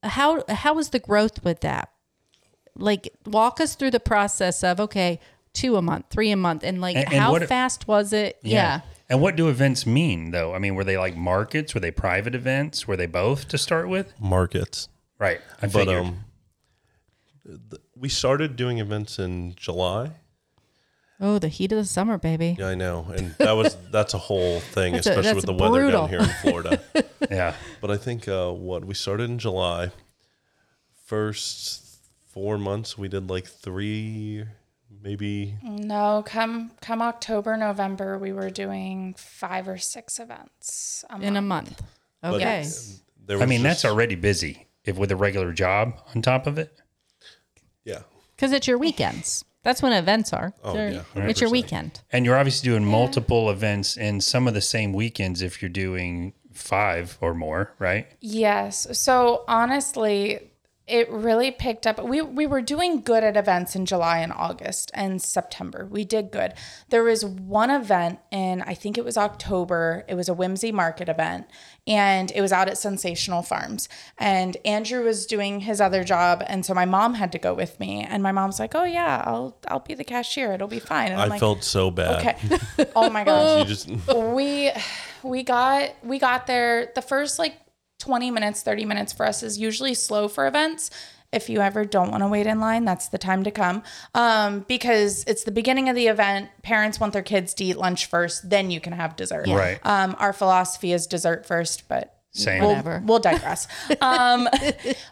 how 0.04 0.44
how 0.48 0.74
was 0.74 0.90
the 0.90 1.00
growth 1.00 1.44
with 1.44 1.60
that? 1.62 1.90
Like, 2.76 3.08
walk 3.26 3.60
us 3.60 3.74
through 3.74 3.90
the 3.90 3.98
process 4.00 4.62
of 4.62 4.78
okay, 4.78 5.18
two 5.52 5.76
a 5.76 5.82
month, 5.82 6.06
three 6.10 6.30
a 6.30 6.36
month, 6.36 6.62
and 6.62 6.80
like 6.80 6.94
And- 6.96 7.06
and 7.12 7.14
how 7.22 7.32
what- 7.32 7.48
fast 7.48 7.88
was 7.88 8.12
it? 8.12 8.38
yeah. 8.42 8.82
And 9.10 9.20
what 9.22 9.36
do 9.36 9.48
events 9.48 9.86
mean, 9.86 10.32
though? 10.32 10.54
I 10.54 10.58
mean, 10.58 10.74
were 10.74 10.84
they 10.84 10.98
like 10.98 11.16
markets? 11.16 11.72
Were 11.74 11.80
they 11.80 11.90
private 11.90 12.34
events? 12.34 12.86
Were 12.86 12.96
they 12.96 13.06
both 13.06 13.48
to 13.48 13.58
start 13.58 13.88
with? 13.88 14.12
Markets. 14.20 14.88
Right. 15.18 15.40
I 15.62 15.66
But 15.66 15.72
figured. 15.72 16.04
um, 16.06 16.24
th- 17.46 17.82
we 17.96 18.08
started 18.10 18.54
doing 18.56 18.78
events 18.78 19.18
in 19.18 19.54
July. 19.56 20.10
Oh, 21.20 21.38
the 21.40 21.48
heat 21.48 21.72
of 21.72 21.78
the 21.78 21.84
summer, 21.84 22.16
baby. 22.18 22.54
Yeah, 22.58 22.68
I 22.68 22.74
know, 22.76 23.06
and 23.16 23.34
that 23.38 23.52
was 23.52 23.76
that's 23.90 24.14
a 24.14 24.18
whole 24.18 24.60
thing, 24.60 24.92
That's 24.92 25.06
a- 25.08 25.10
especially 25.18 25.34
with 25.34 25.46
the 25.46 25.52
weather 25.54 25.80
brutal. 25.80 26.00
down 26.02 26.08
here 26.10 26.20
in 26.20 26.28
Florida. 26.42 26.80
yeah. 27.30 27.54
but 27.80 27.90
I 27.90 27.96
think 27.96 28.28
uh, 28.28 28.52
what 28.52 28.84
we 28.84 28.94
started 28.94 29.28
in 29.30 29.38
July. 29.38 29.90
First 31.06 31.98
four 32.28 32.58
months, 32.58 32.98
we 32.98 33.08
did 33.08 33.30
like 33.30 33.46
three, 33.46 34.44
maybe 35.02 35.54
No, 35.62 36.22
come 36.26 36.72
come 36.80 37.02
October, 37.02 37.56
November, 37.56 38.18
we 38.18 38.32
were 38.32 38.50
doing 38.50 39.14
five 39.16 39.68
or 39.68 39.78
six 39.78 40.18
events. 40.18 41.04
a 41.10 41.20
In 41.20 41.36
a 41.36 41.42
month. 41.42 41.68
month. 41.70 41.82
But 42.20 42.34
Okay. 42.34 42.66
there 43.26 43.36
I 43.36 43.40
was 43.40 43.48
mean, 43.48 43.62
that's 43.62 43.84
already 43.84 44.14
busy 44.16 44.66
if 44.84 44.96
with 44.96 45.10
a 45.12 45.16
regular 45.16 45.52
job 45.52 45.94
on 46.14 46.22
top 46.22 46.46
of 46.46 46.58
it. 46.58 46.72
yeah. 47.84 48.00
Because 48.36 48.52
it's 48.52 48.66
your 48.68 48.78
weekends. 48.78 49.44
That's 49.64 49.82
when 49.82 49.92
events 49.92 50.32
are. 50.32 50.52
Oh, 50.62 50.72
They're- 50.72 50.90
yeah, 51.16 51.26
it's 51.28 51.40
your 51.40 51.50
weekend. 51.50 52.00
And 52.12 52.24
you're 52.24 52.36
obviously 52.38 52.68
doing 52.70 52.84
multiple 52.84 53.50
events 53.50 53.96
in 53.96 54.20
some 54.20 54.46
of 54.46 54.54
the 54.54 54.60
same 54.60 54.92
weekends 54.92 55.42
if 55.42 55.60
you're 55.60 55.68
doing 55.68 56.32
five 56.52 57.18
or 57.20 57.34
more, 57.34 57.72
right? 57.78 58.06
Yes. 58.20 58.86
So 58.98 59.44
honestly, 59.48 60.47
it 60.88 61.10
really 61.10 61.50
picked 61.50 61.86
up. 61.86 62.02
We 62.02 62.22
we 62.22 62.46
were 62.46 62.62
doing 62.62 63.02
good 63.02 63.22
at 63.22 63.36
events 63.36 63.76
in 63.76 63.86
July 63.86 64.18
and 64.18 64.32
August 64.32 64.90
and 64.94 65.20
September. 65.20 65.86
We 65.90 66.04
did 66.04 66.30
good. 66.30 66.54
There 66.88 67.04
was 67.04 67.24
one 67.24 67.70
event 67.70 68.18
in 68.30 68.62
I 68.62 68.74
think 68.74 68.98
it 68.98 69.04
was 69.04 69.16
October. 69.16 70.04
It 70.08 70.14
was 70.14 70.28
a 70.28 70.34
whimsy 70.34 70.72
market 70.72 71.08
event 71.08 71.46
and 71.86 72.30
it 72.34 72.40
was 72.40 72.52
out 72.52 72.68
at 72.68 72.78
Sensational 72.78 73.42
Farms. 73.42 73.88
And 74.18 74.56
Andrew 74.64 75.04
was 75.04 75.26
doing 75.26 75.60
his 75.60 75.80
other 75.80 76.04
job 76.04 76.42
and 76.46 76.64
so 76.64 76.74
my 76.74 76.84
mom 76.84 77.14
had 77.14 77.32
to 77.32 77.38
go 77.38 77.54
with 77.54 77.78
me 77.78 78.02
and 78.02 78.22
my 78.22 78.32
mom's 78.32 78.58
like, 78.58 78.74
"Oh 78.74 78.84
yeah, 78.84 79.22
I'll 79.26 79.56
I'll 79.68 79.80
be 79.80 79.94
the 79.94 80.04
cashier. 80.04 80.52
It'll 80.52 80.68
be 80.68 80.80
fine." 80.80 81.12
And 81.12 81.20
I 81.20 81.26
like, 81.26 81.40
felt 81.40 81.64
so 81.64 81.90
bad. 81.90 82.26
"Okay." 82.26 82.90
oh 82.96 83.10
my 83.10 83.24
gosh 83.24 83.68
just 83.68 83.88
we 84.14 84.70
we 85.22 85.42
got 85.42 85.90
we 86.02 86.18
got 86.18 86.46
there 86.46 86.90
the 86.94 87.02
first 87.02 87.38
like 87.38 87.54
20 88.08 88.30
minutes 88.30 88.62
30 88.62 88.86
minutes 88.86 89.12
for 89.12 89.26
us 89.26 89.42
is 89.42 89.58
usually 89.58 89.92
slow 89.92 90.28
for 90.28 90.46
events. 90.46 90.90
If 91.30 91.50
you 91.50 91.60
ever 91.60 91.84
don't 91.84 92.10
want 92.10 92.22
to 92.22 92.26
wait 92.26 92.46
in 92.46 92.58
line 92.58 92.86
that's 92.86 93.08
the 93.08 93.18
time 93.18 93.44
to 93.44 93.50
come. 93.50 93.82
Um, 94.14 94.64
because 94.66 95.24
it's 95.26 95.44
the 95.44 95.50
beginning 95.50 95.90
of 95.90 95.94
the 95.94 96.06
event 96.06 96.48
parents 96.62 96.98
want 96.98 97.12
their 97.12 97.20
kids 97.20 97.52
to 97.54 97.64
eat 97.64 97.76
lunch 97.76 98.06
first 98.06 98.48
then 98.48 98.70
you 98.70 98.80
can 98.80 98.94
have 98.94 99.14
dessert. 99.14 99.46
Right. 99.46 99.78
um, 99.84 100.16
our 100.18 100.32
philosophy 100.32 100.94
is 100.94 101.06
dessert 101.06 101.44
first 101.44 101.86
but 101.86 102.17
Same. 102.32 102.60
we'll, 102.60 102.68
Whatever. 102.70 103.02
we'll 103.04 103.18
digress 103.18 103.66
um, 104.00 104.48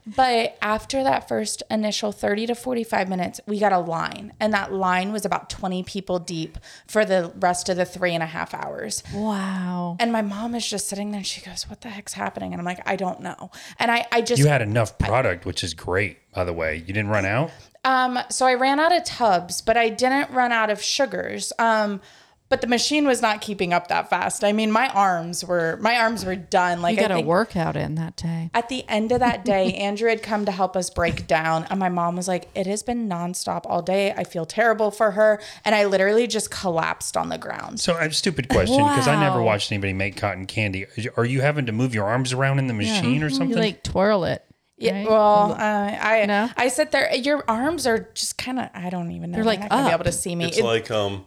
but 0.06 0.56
after 0.62 1.02
that 1.02 1.26
first 1.28 1.62
initial 1.70 2.12
30 2.12 2.48
to 2.48 2.54
45 2.54 3.08
minutes 3.08 3.40
we 3.46 3.58
got 3.58 3.72
a 3.72 3.78
line 3.78 4.32
and 4.38 4.52
that 4.52 4.72
line 4.72 5.12
was 5.12 5.24
about 5.24 5.48
20 5.50 5.82
people 5.82 6.18
deep 6.18 6.58
for 6.86 7.04
the 7.04 7.32
rest 7.40 7.68
of 7.68 7.76
the 7.76 7.84
three 7.84 8.12
and 8.14 8.22
a 8.22 8.26
half 8.26 8.52
hours 8.54 9.02
Wow. 9.14 9.96
and 9.98 10.12
my 10.12 10.22
mom 10.22 10.54
is 10.54 10.68
just 10.68 10.88
sitting 10.88 11.10
there 11.10 11.18
and 11.18 11.26
she 11.26 11.40
goes, 11.40 11.68
What 11.68 11.80
the 11.80 11.88
heck's 11.88 12.12
happening? 12.12 12.52
And 12.52 12.60
I'm 12.60 12.64
like, 12.66 12.80
I 12.86 12.96
don't 12.96 13.20
know. 13.20 13.50
And 13.78 13.90
I, 13.90 14.06
I 14.12 14.20
just 14.20 14.40
You 14.40 14.48
had 14.48 14.62
enough 14.62 14.98
product, 14.98 15.46
which 15.46 15.64
is 15.64 15.74
great, 15.74 16.18
by 16.32 16.44
the 16.44 16.52
way. 16.52 16.76
You 16.76 16.92
didn't 16.92 17.08
run 17.08 17.24
out? 17.24 17.50
um 17.84 18.18
so 18.30 18.46
I 18.46 18.54
ran 18.54 18.78
out 18.80 18.94
of 18.94 19.04
tubs, 19.04 19.60
but 19.62 19.76
I 19.76 19.88
didn't 19.88 20.30
run 20.32 20.52
out 20.52 20.70
of 20.70 20.82
sugars. 20.82 21.52
Um 21.58 22.00
but 22.48 22.60
the 22.60 22.66
machine 22.66 23.06
was 23.06 23.20
not 23.20 23.40
keeping 23.40 23.72
up 23.72 23.88
that 23.88 24.08
fast. 24.08 24.44
I 24.44 24.52
mean, 24.52 24.70
my 24.70 24.88
arms 24.88 25.44
were 25.44 25.78
my 25.80 25.96
arms 25.98 26.24
were 26.24 26.36
done. 26.36 26.80
Like 26.82 26.96
You 26.96 27.02
got 27.08 27.10
a 27.10 27.20
workout 27.20 27.76
in 27.76 27.96
that 27.96 28.16
day. 28.16 28.50
at 28.54 28.68
the 28.68 28.84
end 28.88 29.10
of 29.12 29.20
that 29.20 29.44
day, 29.44 29.72
Andrew 29.74 30.08
had 30.08 30.22
come 30.22 30.44
to 30.44 30.52
help 30.52 30.76
us 30.76 30.88
break 30.90 31.26
down, 31.26 31.66
and 31.70 31.80
my 31.80 31.88
mom 31.88 32.16
was 32.16 32.28
like, 32.28 32.48
"It 32.54 32.66
has 32.66 32.82
been 32.82 33.08
nonstop 33.08 33.62
all 33.66 33.82
day. 33.82 34.12
I 34.12 34.24
feel 34.24 34.46
terrible 34.46 34.90
for 34.90 35.12
her," 35.12 35.40
and 35.64 35.74
I 35.74 35.84
literally 35.86 36.26
just 36.26 36.50
collapsed 36.50 37.16
on 37.16 37.28
the 37.30 37.38
ground. 37.38 37.80
So 37.80 37.94
I 37.96 38.02
have 38.02 38.12
a 38.12 38.14
stupid 38.14 38.48
question 38.48 38.76
because 38.78 39.08
I 39.08 39.18
never 39.20 39.42
watched 39.42 39.72
anybody 39.72 39.92
make 39.92 40.16
cotton 40.16 40.46
candy. 40.46 40.86
Are 41.16 41.24
you 41.24 41.40
having 41.40 41.66
to 41.66 41.72
move 41.72 41.94
your 41.94 42.04
arms 42.06 42.32
around 42.32 42.58
in 42.58 42.66
the 42.68 42.74
machine 42.74 43.22
or 43.22 43.30
something? 43.30 43.48
You 43.50 43.54
something? 43.56 43.58
like 43.74 43.82
twirl 43.82 44.24
it. 44.24 44.42
Yeah, 44.78 44.92
right? 44.98 45.08
well, 45.08 45.52
uh, 45.52 45.56
I 45.58 46.26
No? 46.26 46.50
I 46.56 46.68
sit 46.68 46.90
there. 46.92 47.12
Your 47.14 47.42
arms 47.48 47.86
are 47.86 48.10
just 48.14 48.36
kind 48.36 48.58
of. 48.58 48.68
I 48.74 48.90
don't 48.90 49.10
even 49.10 49.30
know. 49.30 49.36
They're 49.36 49.44
You're 49.44 49.46
like 49.52 49.60
not 49.60 49.70
gonna 49.70 49.88
be 49.88 49.92
able 49.94 50.04
to 50.04 50.12
see 50.12 50.36
me. 50.36 50.44
It's 50.44 50.58
It- 50.58 50.64
like 50.64 50.90
um, 50.90 51.24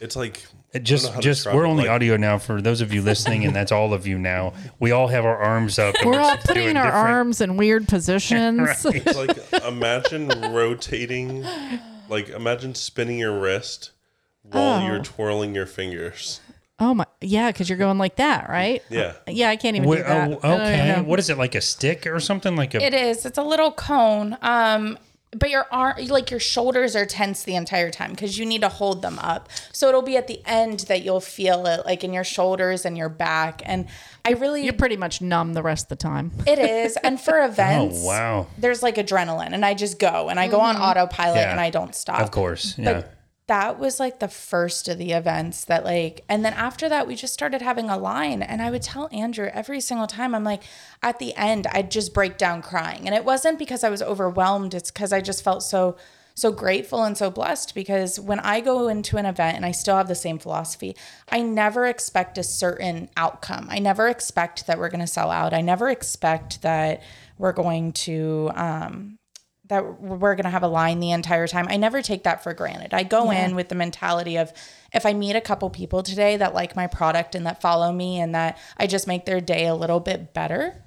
it's 0.00 0.16
like 0.16 0.36
It 0.36 0.42
I 0.74 0.78
don't 0.78 0.82
know 0.82 0.84
just, 0.84 1.20
just 1.20 1.46
we're 1.46 1.64
it, 1.64 1.68
only 1.68 1.84
like- 1.84 1.90
audio 1.90 2.16
now. 2.16 2.38
For 2.38 2.60
those 2.60 2.80
of 2.80 2.92
you 2.92 3.02
listening, 3.02 3.44
and 3.44 3.54
that's 3.54 3.72
all 3.72 3.92
of 3.94 4.06
you 4.06 4.18
now. 4.18 4.52
We 4.78 4.90
all 4.92 5.08
have 5.08 5.24
our 5.24 5.36
arms 5.36 5.78
up. 5.78 5.94
and 6.00 6.10
We're 6.10 6.20
all 6.20 6.36
putting 6.38 6.76
our 6.76 6.84
different- 6.86 6.94
arms 7.08 7.40
in 7.40 7.56
weird 7.56 7.88
positions. 7.88 8.60
Right. 8.84 9.02
It's 9.06 9.16
like 9.16 9.64
imagine 9.64 10.28
rotating, 10.52 11.44
like 12.08 12.28
imagine 12.28 12.74
spinning 12.74 13.18
your 13.18 13.38
wrist 13.40 13.92
while 14.42 14.80
Oh. 14.82 14.86
you're 14.86 15.02
twirling 15.02 15.54
your 15.54 15.66
fingers. 15.66 16.40
Oh 16.78 16.92
my, 16.92 17.06
yeah, 17.22 17.50
because 17.50 17.70
you're 17.70 17.78
going 17.78 17.96
like 17.96 18.16
that, 18.16 18.50
right? 18.50 18.82
Yeah. 18.90 19.14
Yeah, 19.26 19.48
I 19.48 19.56
can't 19.56 19.76
even 19.76 19.88
Wait, 19.88 19.96
do 19.96 20.02
that. 20.02 20.30
oh, 20.30 20.40
I 20.42 20.48
don't 20.48 20.60
even 20.74 20.90
okay. 20.90 21.00
What 21.00 21.18
is 21.18 21.30
it 21.30 21.38
like 21.38 21.54
a 21.54 21.60
stick 21.62 22.06
or 22.06 22.20
something 22.20 22.54
like 22.54 22.74
a? 22.74 22.82
It 22.84 22.92
is. 22.92 23.24
It's 23.24 23.38
a 23.38 23.42
little 23.42 23.72
cone. 23.72 24.36
Um, 24.42 24.98
but 25.32 25.50
your 25.50 25.66
arm, 25.70 25.96
like 26.06 26.30
your 26.30 26.40
shoulders 26.40 26.94
are 26.94 27.04
tense 27.04 27.42
the 27.42 27.56
entire 27.56 27.90
time 27.90 28.12
because 28.12 28.38
you 28.38 28.46
need 28.46 28.60
to 28.62 28.68
hold 28.68 29.02
them 29.02 29.18
up. 29.18 29.48
So 29.72 29.88
it'll 29.88 30.02
be 30.02 30.16
at 30.16 30.28
the 30.28 30.40
end 30.46 30.80
that 30.80 31.02
you'll 31.02 31.20
feel 31.20 31.66
it, 31.66 31.84
like 31.84 32.04
in 32.04 32.12
your 32.12 32.24
shoulders 32.24 32.84
and 32.84 32.96
your 32.96 33.08
back. 33.08 33.60
And 33.64 33.86
I 34.24 34.32
really, 34.32 34.64
You're 34.64 34.72
pretty 34.72 34.96
much 34.96 35.20
numb 35.20 35.52
the 35.54 35.62
rest 35.62 35.86
of 35.86 35.88
the 35.90 35.96
time. 35.96 36.32
it 36.46 36.58
is. 36.58 36.96
And 36.98 37.20
for 37.20 37.40
oh, 37.42 37.46
events, 37.46 37.98
Oh, 38.02 38.06
wow. 38.06 38.46
there's 38.56 38.82
like 38.82 38.96
adrenaline, 38.96 39.52
and 39.52 39.64
I 39.64 39.74
just 39.74 39.98
go 39.98 40.28
and 40.28 40.38
I 40.38 40.48
go 40.48 40.60
on 40.60 40.76
mm-hmm. 40.76 40.84
autopilot 40.84 41.38
Yeah. 41.38 41.50
and 41.50 41.60
I 41.60 41.70
don't 41.70 41.94
stop. 41.94 42.20
Of 42.20 42.30
course, 42.30 42.78
yeah. 42.78 42.92
But 42.94 43.15
that 43.48 43.78
was 43.78 44.00
like 44.00 44.18
the 44.18 44.28
first 44.28 44.88
of 44.88 44.98
the 44.98 45.12
events 45.12 45.64
that 45.64 45.84
like 45.84 46.24
and 46.28 46.44
then 46.44 46.52
after 46.54 46.88
that 46.88 47.06
we 47.06 47.14
just 47.14 47.32
started 47.32 47.62
having 47.62 47.88
a 47.88 47.96
line. 47.98 48.42
And 48.42 48.60
I 48.60 48.70
would 48.70 48.82
tell 48.82 49.08
Andrew 49.12 49.48
every 49.52 49.80
single 49.80 50.08
time 50.08 50.34
I'm 50.34 50.44
like 50.44 50.64
at 51.02 51.18
the 51.18 51.34
end 51.34 51.66
I'd 51.68 51.90
just 51.90 52.12
break 52.12 52.38
down 52.38 52.62
crying. 52.62 53.06
And 53.06 53.14
it 53.14 53.24
wasn't 53.24 53.58
because 53.58 53.84
I 53.84 53.90
was 53.90 54.02
overwhelmed. 54.02 54.74
It's 54.74 54.90
cuz 54.90 55.12
I 55.12 55.20
just 55.20 55.44
felt 55.44 55.62
so 55.62 55.96
so 56.34 56.52
grateful 56.52 57.02
and 57.04 57.16
so 57.16 57.30
blessed 57.30 57.74
because 57.74 58.20
when 58.20 58.40
I 58.40 58.60
go 58.60 58.88
into 58.88 59.16
an 59.16 59.24
event 59.24 59.56
and 59.56 59.64
I 59.64 59.70
still 59.70 59.96
have 59.96 60.08
the 60.08 60.14
same 60.14 60.38
philosophy 60.38 60.96
I 61.28 61.40
never 61.40 61.86
expect 61.86 62.38
a 62.38 62.42
certain 62.42 63.08
outcome. 63.16 63.68
I 63.70 63.78
never 63.78 64.08
expect 64.08 64.66
that 64.66 64.78
we're 64.78 64.90
going 64.90 65.00
to 65.00 65.06
sell 65.06 65.30
out. 65.30 65.54
I 65.54 65.60
never 65.60 65.88
expect 65.88 66.62
that 66.62 67.00
we're 67.38 67.52
going 67.52 67.92
to 67.92 68.50
um 68.56 69.18
that 69.68 70.00
we're 70.00 70.34
going 70.34 70.44
to 70.44 70.50
have 70.50 70.62
a 70.62 70.68
line 70.68 71.00
the 71.00 71.10
entire 71.10 71.46
time. 71.46 71.66
I 71.68 71.76
never 71.76 72.02
take 72.02 72.22
that 72.22 72.42
for 72.42 72.54
granted. 72.54 72.94
I 72.94 73.02
go 73.02 73.30
in 73.30 73.56
with 73.56 73.68
the 73.68 73.74
mentality 73.74 74.36
of 74.36 74.52
if 74.92 75.04
I 75.04 75.12
meet 75.12 75.34
a 75.34 75.40
couple 75.40 75.70
people 75.70 76.02
today 76.02 76.36
that 76.36 76.54
like 76.54 76.76
my 76.76 76.86
product 76.86 77.34
and 77.34 77.46
that 77.46 77.60
follow 77.60 77.92
me 77.92 78.20
and 78.20 78.34
that 78.34 78.58
I 78.76 78.86
just 78.86 79.06
make 79.06 79.24
their 79.24 79.40
day 79.40 79.66
a 79.66 79.74
little 79.74 80.00
bit 80.00 80.32
better, 80.32 80.84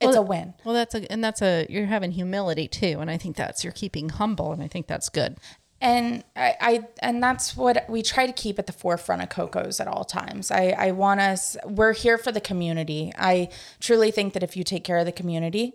it's 0.00 0.16
a 0.16 0.22
win. 0.22 0.54
Well, 0.64 0.74
that's 0.74 0.94
a, 0.94 1.12
and 1.12 1.22
that's 1.22 1.42
a, 1.42 1.66
you're 1.68 1.84
having 1.84 2.12
humility 2.12 2.66
too. 2.66 2.98
And 3.00 3.10
I 3.10 3.18
think 3.18 3.36
that's, 3.36 3.62
you're 3.62 3.72
keeping 3.74 4.08
humble. 4.08 4.52
And 4.52 4.62
I 4.62 4.68
think 4.68 4.86
that's 4.86 5.10
good. 5.10 5.36
and 5.80 6.24
I, 6.36 6.56
I 6.60 6.88
and 7.00 7.22
that's 7.22 7.56
what 7.56 7.88
we 7.88 8.02
try 8.02 8.26
to 8.26 8.32
keep 8.32 8.58
at 8.58 8.66
the 8.66 8.72
forefront 8.72 9.22
of 9.22 9.30
Coco's 9.30 9.80
at 9.80 9.88
all 9.88 10.04
times. 10.04 10.50
I, 10.50 10.74
I 10.76 10.90
want 10.92 11.20
us 11.20 11.56
we're 11.64 11.94
here 11.94 12.18
for 12.18 12.32
the 12.32 12.40
community. 12.40 13.12
I 13.16 13.48
truly 13.80 14.10
think 14.10 14.34
that 14.34 14.42
if 14.42 14.56
you 14.56 14.64
take 14.64 14.84
care 14.84 14.98
of 14.98 15.06
the 15.06 15.12
community, 15.12 15.74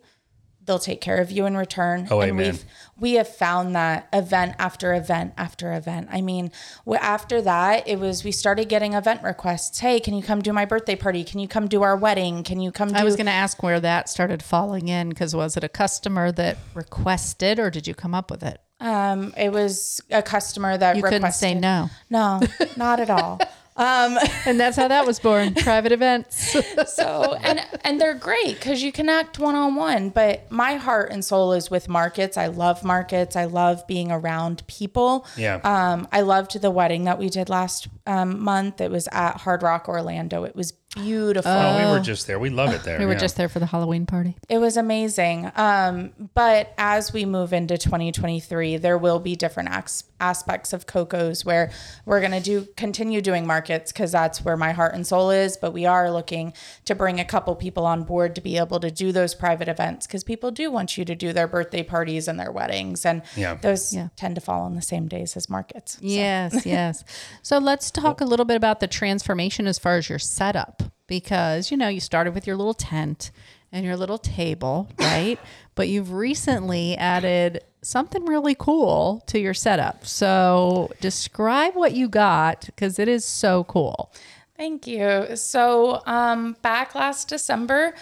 they'll 0.66 0.80
take 0.80 1.02
care 1.02 1.18
of 1.18 1.32
you 1.32 1.46
in 1.46 1.56
return. 1.56 2.08
Oh, 2.10 2.22
and 2.22 2.32
amen. 2.32 2.52
we've 2.52 2.66
we 2.98 3.14
have 3.14 3.28
found 3.28 3.76
that 3.76 4.08
event 4.14 4.56
after 4.58 4.94
event 4.94 5.34
after 5.38 5.74
event. 5.74 6.08
I 6.12 6.22
mean, 6.22 6.52
after 7.00 7.42
that, 7.42 7.88
it 7.88 8.00
was 8.00 8.24
we 8.24 8.32
started 8.32 8.70
getting 8.70 8.94
event 8.94 9.24
requests. 9.24 9.80
Hey, 9.80 10.00
can 10.00 10.14
you 10.14 10.24
come 10.24 10.42
do 10.42 10.54
my 10.54 10.66
birthday 10.66 10.96
party? 10.96 11.24
Can 11.24 11.40
you 11.40 11.48
come 11.48 11.68
do 11.68 11.84
our 11.84 11.96
wedding? 11.96 12.44
Can 12.44 12.60
you 12.60 12.72
come 12.72 12.90
do 12.90 12.96
I 12.96 13.04
was 13.04 13.16
going 13.16 13.26
to 13.28 13.32
ask 13.32 13.62
where 13.62 13.80
that 13.80 14.10
started 14.10 14.42
falling 14.42 14.88
in 14.88 15.10
because 15.10 15.36
was 15.36 15.58
it 15.58 15.64
a 15.64 15.70
customer 15.70 16.32
that 16.34 16.58
requested 16.74 17.60
or 17.60 17.70
did 17.70 17.88
you 17.88 17.94
come 17.94 18.14
up 18.16 18.32
with 18.32 18.44
it? 18.44 18.60
um 18.82 19.34
it 19.38 19.54
was 19.54 20.02
a 20.12 20.22
customer 20.22 20.78
that 20.78 20.98
You 20.98 21.02
requested 21.02 21.22
couldn't 21.22 21.34
say 21.34 21.54
no. 21.54 21.90
No, 22.10 22.42
not 22.76 23.00
at 23.00 23.10
all. 23.10 23.40
And 24.46 24.60
that's 24.60 24.78
how 24.78 24.88
that 24.88 25.06
was 25.06 25.20
born. 25.20 25.54
Private 25.56 25.92
events. 25.92 26.56
so 26.94 27.34
and 27.44 27.60
and 27.84 28.00
they're 28.00 28.14
great 28.14 28.56
because 28.56 28.82
you 28.84 28.92
connect 28.92 29.40
one 29.40 29.56
on 29.56 29.76
one 29.76 30.10
but 30.10 30.50
my 30.52 30.76
heart 30.76 31.12
and 31.12 31.24
soul 31.26 31.52
is 31.54 31.70
with 31.70 31.88
markets 31.90 32.38
i 32.38 32.48
love 32.48 32.84
markets 32.84 33.36
i 33.36 33.46
love 33.46 33.86
being 33.88 34.12
around 34.12 34.66
people 34.68 35.26
Yeah. 35.38 35.56
um 35.64 36.08
i 36.12 36.22
loved 36.22 36.60
the 36.62 36.72
wedding 36.72 37.04
that 37.06 37.20
we 37.20 37.30
did 37.30 37.50
last 37.50 37.88
um, 38.08 38.40
month 38.42 38.82
it 38.82 38.92
was 38.92 39.08
at 39.12 39.38
hard 39.42 39.62
rock 39.64 39.88
orlando 39.90 40.44
it 40.46 40.56
was 40.56 40.74
beautiful 40.96 41.52
oh, 41.52 41.78
we 41.78 41.92
were 41.92 42.00
just 42.04 42.26
there. 42.28 42.40
We 42.40 42.50
love 42.50 42.74
it 42.74 42.84
there. 42.84 42.98
we 42.98 43.06
were 43.06 43.14
yeah. 43.14 43.18
just 43.20 43.36
there 43.38 43.50
for 43.50 43.60
the 43.60 43.66
Halloween 43.68 44.06
party. 44.06 44.36
it 44.50 44.58
was 44.58 44.78
amazing. 44.78 45.52
Um, 45.56 46.12
but 46.34 46.74
as 46.78 47.14
we 47.14 47.26
move 47.26 47.54
into 47.54 47.78
2023, 47.78 48.78
there 48.78 48.98
will 48.98 49.20
be 49.20 49.36
different 49.36 49.70
as- 49.72 50.06
aspects 50.20 50.72
of 50.74 50.88
Coco's 50.88 51.44
where 51.44 51.72
we're 52.06 52.22
going 52.22 52.32
to 52.32 52.40
do 52.40 52.68
continue 52.78 53.22
doing 53.22 53.46
markets 53.46 53.92
because 53.92 54.14
that's 54.14 54.44
where 54.44 54.56
my 54.58 54.72
heart 54.72 54.94
and 54.96 55.06
soul 55.06 55.30
is. 55.30 55.58
But 55.58 55.72
we 55.72 55.86
are 55.86 56.10
looking 56.10 56.54
to 56.86 56.96
bring 56.96 57.20
a 57.20 57.26
couple 57.26 57.54
people 57.56 57.86
on 57.86 58.04
board 58.04 58.34
to 58.36 58.42
be 58.42 58.58
able 58.58 58.80
to 58.80 58.90
do 58.90 59.12
those 59.12 59.36
private 59.36 59.68
events 59.68 60.08
because 60.08 60.24
people 60.24 60.52
do 60.52 60.72
want 60.72 60.98
you 60.98 61.04
to 61.06 61.16
do 61.16 61.34
their 61.34 61.48
birthday 61.48 61.84
parties 61.84 62.28
and 62.28 62.40
their 62.40 62.52
weddings, 62.52 63.06
and 63.06 63.22
Yeah. 63.36 63.56
those 63.56 63.94
Yeah. 63.94 64.08
tend 64.16 64.36
to 64.36 64.42
fall 64.42 64.62
on 64.64 64.76
the 64.76 64.82
same 64.82 65.08
days 65.08 65.36
as 65.36 65.50
markets. 65.50 65.94
So- 65.94 66.00
Yes, 66.02 66.66
yes. 66.66 67.04
So 67.42 67.58
let's 67.58 67.92
talk 67.92 68.22
a 68.22 68.26
little 68.26 68.46
bit 68.46 68.56
about 68.56 68.80
the 68.80 68.88
transformation 68.88 69.68
as 69.68 69.78
far 69.78 69.98
as 69.98 70.08
your 70.10 70.20
setup 70.20 70.84
because 71.08 71.72
you 71.72 71.78
know 71.78 71.88
you 71.88 72.00
started 72.00 72.34
with 72.34 72.48
your 72.48 72.56
little 72.56 72.74
tent 72.74 73.32
and 73.72 73.86
your 73.86 73.98
little 73.98 74.18
table, 74.18 74.90
right? 75.00 75.40
but 75.76 75.90
you've 75.90 76.14
recently 76.14 76.98
added 76.98 77.62
something 77.82 78.26
really 78.26 78.56
cool 78.56 79.22
to 79.28 79.38
your 79.40 79.54
setup. 79.54 80.06
So 80.06 80.92
describe 81.02 81.76
what 81.76 81.94
you 81.94 82.08
got 82.08 82.66
because 82.66 82.98
it 82.98 83.08
is 83.08 83.26
so 83.26 83.66
cool. 83.66 84.12
Thank 84.58 84.88
you. 84.88 85.36
So, 85.36 86.02
um, 86.06 86.56
back 86.62 86.96
last 86.96 87.28
December, 87.28 87.94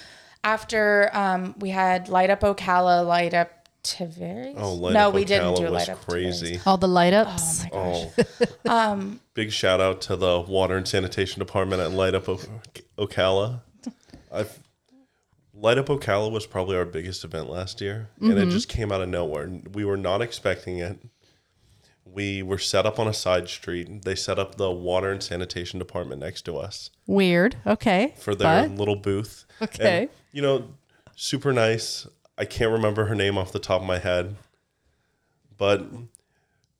after 0.43 1.09
um, 1.13 1.55
we 1.57 1.69
had 1.69 2.09
Light 2.09 2.29
Up 2.29 2.41
Ocala, 2.41 3.05
Light 3.05 3.33
Up 3.33 3.62
Tavares. 3.83 4.55
Oh, 4.57 4.73
Light 4.73 4.93
no, 4.93 5.09
Up 5.09 5.13
we 5.13 5.25
didn't 5.25 5.53
Ocala 5.53 5.57
do 5.57 5.63
was 5.63 5.71
Light 5.71 5.89
Up 5.89 6.05
crazy. 6.05 6.59
All 6.65 6.77
the 6.77 6.87
light 6.87 7.13
ups. 7.13 7.65
Oh, 7.71 7.75
my 7.75 7.79
oh. 7.79 8.11
gosh. 8.17 8.49
Um, 8.65 9.19
big 9.33 9.51
shout 9.51 9.81
out 9.81 10.01
to 10.01 10.15
the 10.15 10.39
water 10.39 10.77
and 10.77 10.87
sanitation 10.87 11.39
department 11.39 11.81
at 11.81 11.91
Light 11.91 12.15
Up 12.15 12.29
O- 12.29 12.39
Ocala. 12.97 13.61
I've 14.31 14.59
Light 15.53 15.77
Up 15.77 15.85
Ocala 15.87 16.31
was 16.31 16.47
probably 16.47 16.75
our 16.75 16.85
biggest 16.85 17.23
event 17.23 17.49
last 17.49 17.79
year, 17.79 18.09
and 18.19 18.31
it 18.31 18.35
mm-hmm. 18.35 18.49
just 18.49 18.67
came 18.67 18.91
out 18.91 19.01
of 19.01 19.09
nowhere. 19.09 19.49
We 19.73 19.85
were 19.85 19.97
not 19.97 20.21
expecting 20.21 20.79
it. 20.79 20.97
We 22.05 22.41
were 22.43 22.57
set 22.57 22.85
up 22.85 22.99
on 22.99 23.07
a 23.07 23.13
side 23.13 23.47
street. 23.49 24.03
They 24.03 24.15
set 24.15 24.39
up 24.39 24.55
the 24.55 24.71
water 24.71 25.11
and 25.11 25.21
sanitation 25.21 25.79
department 25.79 26.21
next 26.21 26.43
to 26.43 26.57
us 26.57 26.89
Weird. 27.07 27.55
Okay. 27.65 28.13
for 28.17 28.35
their 28.35 28.67
But- 28.67 28.77
little 28.77 28.95
booth. 28.95 29.45
Okay. 29.61 30.01
And, 30.01 30.09
you 30.31 30.41
know, 30.41 30.69
super 31.15 31.53
nice. 31.53 32.07
I 32.37 32.45
can't 32.45 32.71
remember 32.71 33.05
her 33.05 33.15
name 33.15 33.37
off 33.37 33.51
the 33.51 33.59
top 33.59 33.81
of 33.81 33.87
my 33.87 33.99
head, 33.99 34.35
but 35.57 35.85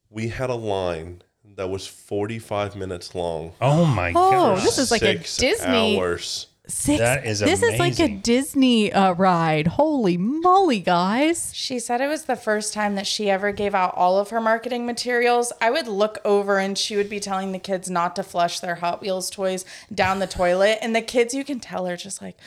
we 0.09 0.29
had 0.29 0.49
a 0.49 0.55
line 0.55 1.21
that 1.55 1.69
was 1.69 1.85
45 1.85 2.75
minutes 2.75 3.13
long. 3.13 3.53
Oh 3.61 3.85
my 3.85 4.11
god. 4.11 4.33
Oh, 4.33 4.55
gosh. 4.55 4.63
this 4.63 4.77
is 4.77 4.91
like 4.91 5.03
a 5.03 5.17
Six 5.23 5.37
Disney 5.37 5.97
hours. 5.97 6.47
six. 6.67 6.99
That 6.99 7.25
is 7.25 7.39
this 7.39 7.61
is 7.61 7.77
like 7.77 7.99
a. 7.99 8.07
Disney 8.07 8.91
uh, 8.91 9.13
ride. 9.13 9.67
Holy 9.67 10.17
moly, 10.17 10.79
guys! 10.79 11.51
She 11.53 11.77
said 11.77 12.01
it 12.01 12.07
was 12.07 12.23
the 12.25 12.35
first 12.35 12.73
time 12.73 12.95
that 12.95 13.05
she 13.05 13.29
ever 13.29 13.51
gave 13.51 13.75
out 13.75 13.93
all 13.95 14.17
of 14.17 14.31
her 14.31 14.41
marketing 14.41 14.85
materials. 14.87 15.53
I 15.61 15.69
would 15.69 15.87
look 15.87 16.19
over 16.25 16.57
and 16.57 16.77
she 16.77 16.95
would 16.95 17.09
be 17.09 17.19
telling 17.19 17.51
the 17.51 17.59
kids 17.59 17.89
not 17.89 18.15
to 18.15 18.23
flush 18.23 18.59
their 18.59 18.75
Hot 18.75 19.01
Wheels 19.01 19.29
toys 19.29 19.65
down 19.93 20.17
the 20.19 20.27
toilet. 20.27 20.79
And 20.81 20.95
the 20.95 21.01
kids, 21.01 21.33
you 21.33 21.43
can 21.43 21.59
tell, 21.59 21.87
are 21.87 21.97
just 21.97 22.21
like, 22.21 22.37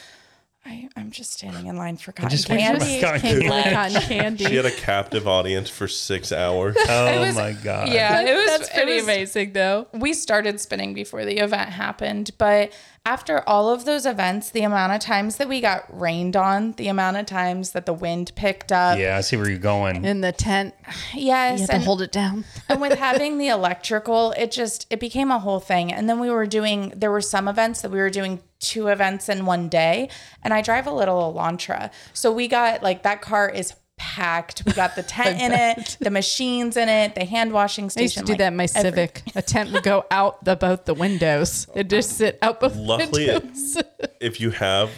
I, 0.67 0.89
I'm 0.97 1.13
just 1.13 1.33
standing 1.33 1.67
in 1.67 1.77
line 1.77 1.97
for 1.97 2.11
cotton 2.13 2.31
just 2.31 2.49
waiting 2.49 2.67
candy. 2.67 3.01
cotton 3.01 3.21
Came 3.21 3.41
candy. 3.43 3.71
cotton 3.75 4.03
candy. 4.03 4.45
She 4.47 4.57
had 4.57 4.67
a 4.67 4.71
captive 4.73 5.29
audience 5.29 5.71
for 5.71 5.87
six 5.89 6.33
hours. 6.33 6.77
Oh 6.89 7.21
was- 7.21 7.37
my 7.37 7.53
god. 7.53 7.89
Yeah, 7.89 8.21
it 8.23 8.35
was 8.35 8.47
That's 8.47 8.71
pretty 8.71 8.93
it 8.93 8.97
was, 8.97 9.05
amazing, 9.05 9.53
though. 9.53 9.87
we 9.93 10.13
started 10.13 10.61
spinning 10.61 10.93
before 10.95 11.25
the 11.25 11.39
event 11.39 11.71
happened, 11.71 12.31
but 12.39 12.73
after 13.05 13.49
all 13.49 13.71
of 13.73 13.85
those 13.85 14.05
events, 14.07 14.51
the 14.51 14.63
amount 14.63 14.93
of 14.93 15.01
times 15.01 15.37
that 15.37 15.49
we 15.49 15.61
got 15.61 15.85
rained 15.97 16.35
on, 16.35 16.73
the 16.73 16.89
amount 16.89 17.17
of 17.17 17.27
times 17.27 17.71
that 17.71 17.87
the 17.87 17.93
wind 17.93 18.33
picked 18.35 18.73
up, 18.73 18.99
Yeah, 18.99 19.17
I 19.17 19.21
see 19.21 19.37
where 19.37 19.49
you're 19.49 19.59
going. 19.59 20.05
In 20.05 20.21
the 20.23 20.33
tent, 20.33 20.75
yes, 21.15 21.61
you 21.61 21.63
have 21.63 21.69
to 21.71 21.75
and, 21.77 21.85
hold 21.85 22.03
it 22.03 22.11
down. 22.11 22.45
and 22.69 22.81
with 22.81 22.99
having 22.99 23.39
the 23.39 23.49
electrical, 23.49 24.33
it 24.33 24.51
just 24.51 24.87
it 24.91 24.99
became 24.99 25.31
a 25.31 25.39
whole 25.39 25.61
thing. 25.61 25.93
And 25.93 26.09
then 26.09 26.19
we 26.19 26.31
were 26.31 26.47
doing 26.47 26.93
there 26.97 27.11
were 27.13 27.21
some 27.21 27.47
events 27.47 27.83
that 27.83 27.91
we 27.93 27.99
were 27.99 28.11
doing 28.11 28.41
two 28.67 28.89
events 28.89 29.29
in 29.29 29.47
one 29.47 29.69
day, 29.69 30.09
and 30.43 30.53
I 30.53 30.61
drive 30.63 30.87
a 30.87 30.93
little 30.93 31.33
Elantra, 31.33 31.91
so 32.13 32.33
we 32.33 32.49
got 32.49 32.83
like 32.83 33.03
that 33.05 33.21
car 33.23 33.49
is 33.49 33.75
packed. 33.99 34.63
We 34.67 34.73
got 34.73 34.95
the 34.97 35.03
tent 35.17 35.41
in 35.41 35.53
it, 35.53 35.97
the 36.01 36.11
machines 36.11 36.77
in 36.77 36.89
it, 36.89 37.15
the 37.15 37.25
hand 37.25 37.53
washing 37.53 37.89
station. 37.89 38.03
I 38.03 38.05
used 38.05 38.19
to 38.19 38.25
do 38.25 38.33
like, 38.33 38.39
that 38.39 38.49
in 38.49 38.57
my 38.57 38.65
every- 38.75 38.81
Civic. 38.91 39.23
A 39.35 39.43
tent 39.43 39.73
would 39.73 39.83
go 39.83 40.05
out 40.11 40.45
the 40.45 40.57
both 40.57 40.85
the 40.85 40.95
windows. 40.95 41.67
It 41.75 41.89
just 41.89 42.11
sit 42.19 42.39
out 42.43 42.61
both 42.61 42.77
Luckily, 42.77 43.27
it- 43.27 43.43
windows. 43.43 43.79
if 44.21 44.41
you 44.41 44.51
have 44.51 44.91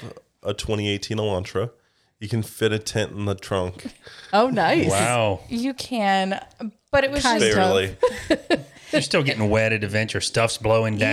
a 0.43 0.55
2018 0.55 1.17
Elantra, 1.19 1.71
you 2.19 2.29
can 2.29 2.43
fit 2.43 2.73
a 2.73 2.79
tent 2.81 3.13
in 3.13 3.27
the 3.27 3.37
trunk. 3.37 3.87
oh, 4.33 4.49
nice. 4.51 4.91
wow. 4.91 5.41
You 5.49 5.75
can, 5.75 6.45
but 6.91 7.05
it 7.05 7.11
was 7.13 7.23
Kind 7.23 7.41
just. 7.41 7.55
Barely. 7.57 7.97
You're 8.93 9.03
still 9.03 9.23
getting 9.23 9.49
wet 9.51 9.73
at 9.73 9.85
events. 9.85 10.15
Your 10.15 10.21
stuff's 10.21 10.59
blowing 10.59 10.97
down. 10.99 11.09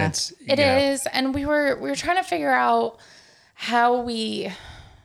Yeah. 0.00 0.08
It's 0.08 0.32
It 0.46 0.58
you 0.58 0.64
is, 0.64 1.06
and 1.12 1.34
we 1.34 1.44
were 1.46 1.76
we 1.80 1.88
were 1.88 1.96
trying 1.96 2.16
to 2.16 2.22
figure 2.22 2.52
out 2.52 2.98
how 3.54 4.00
we 4.00 4.52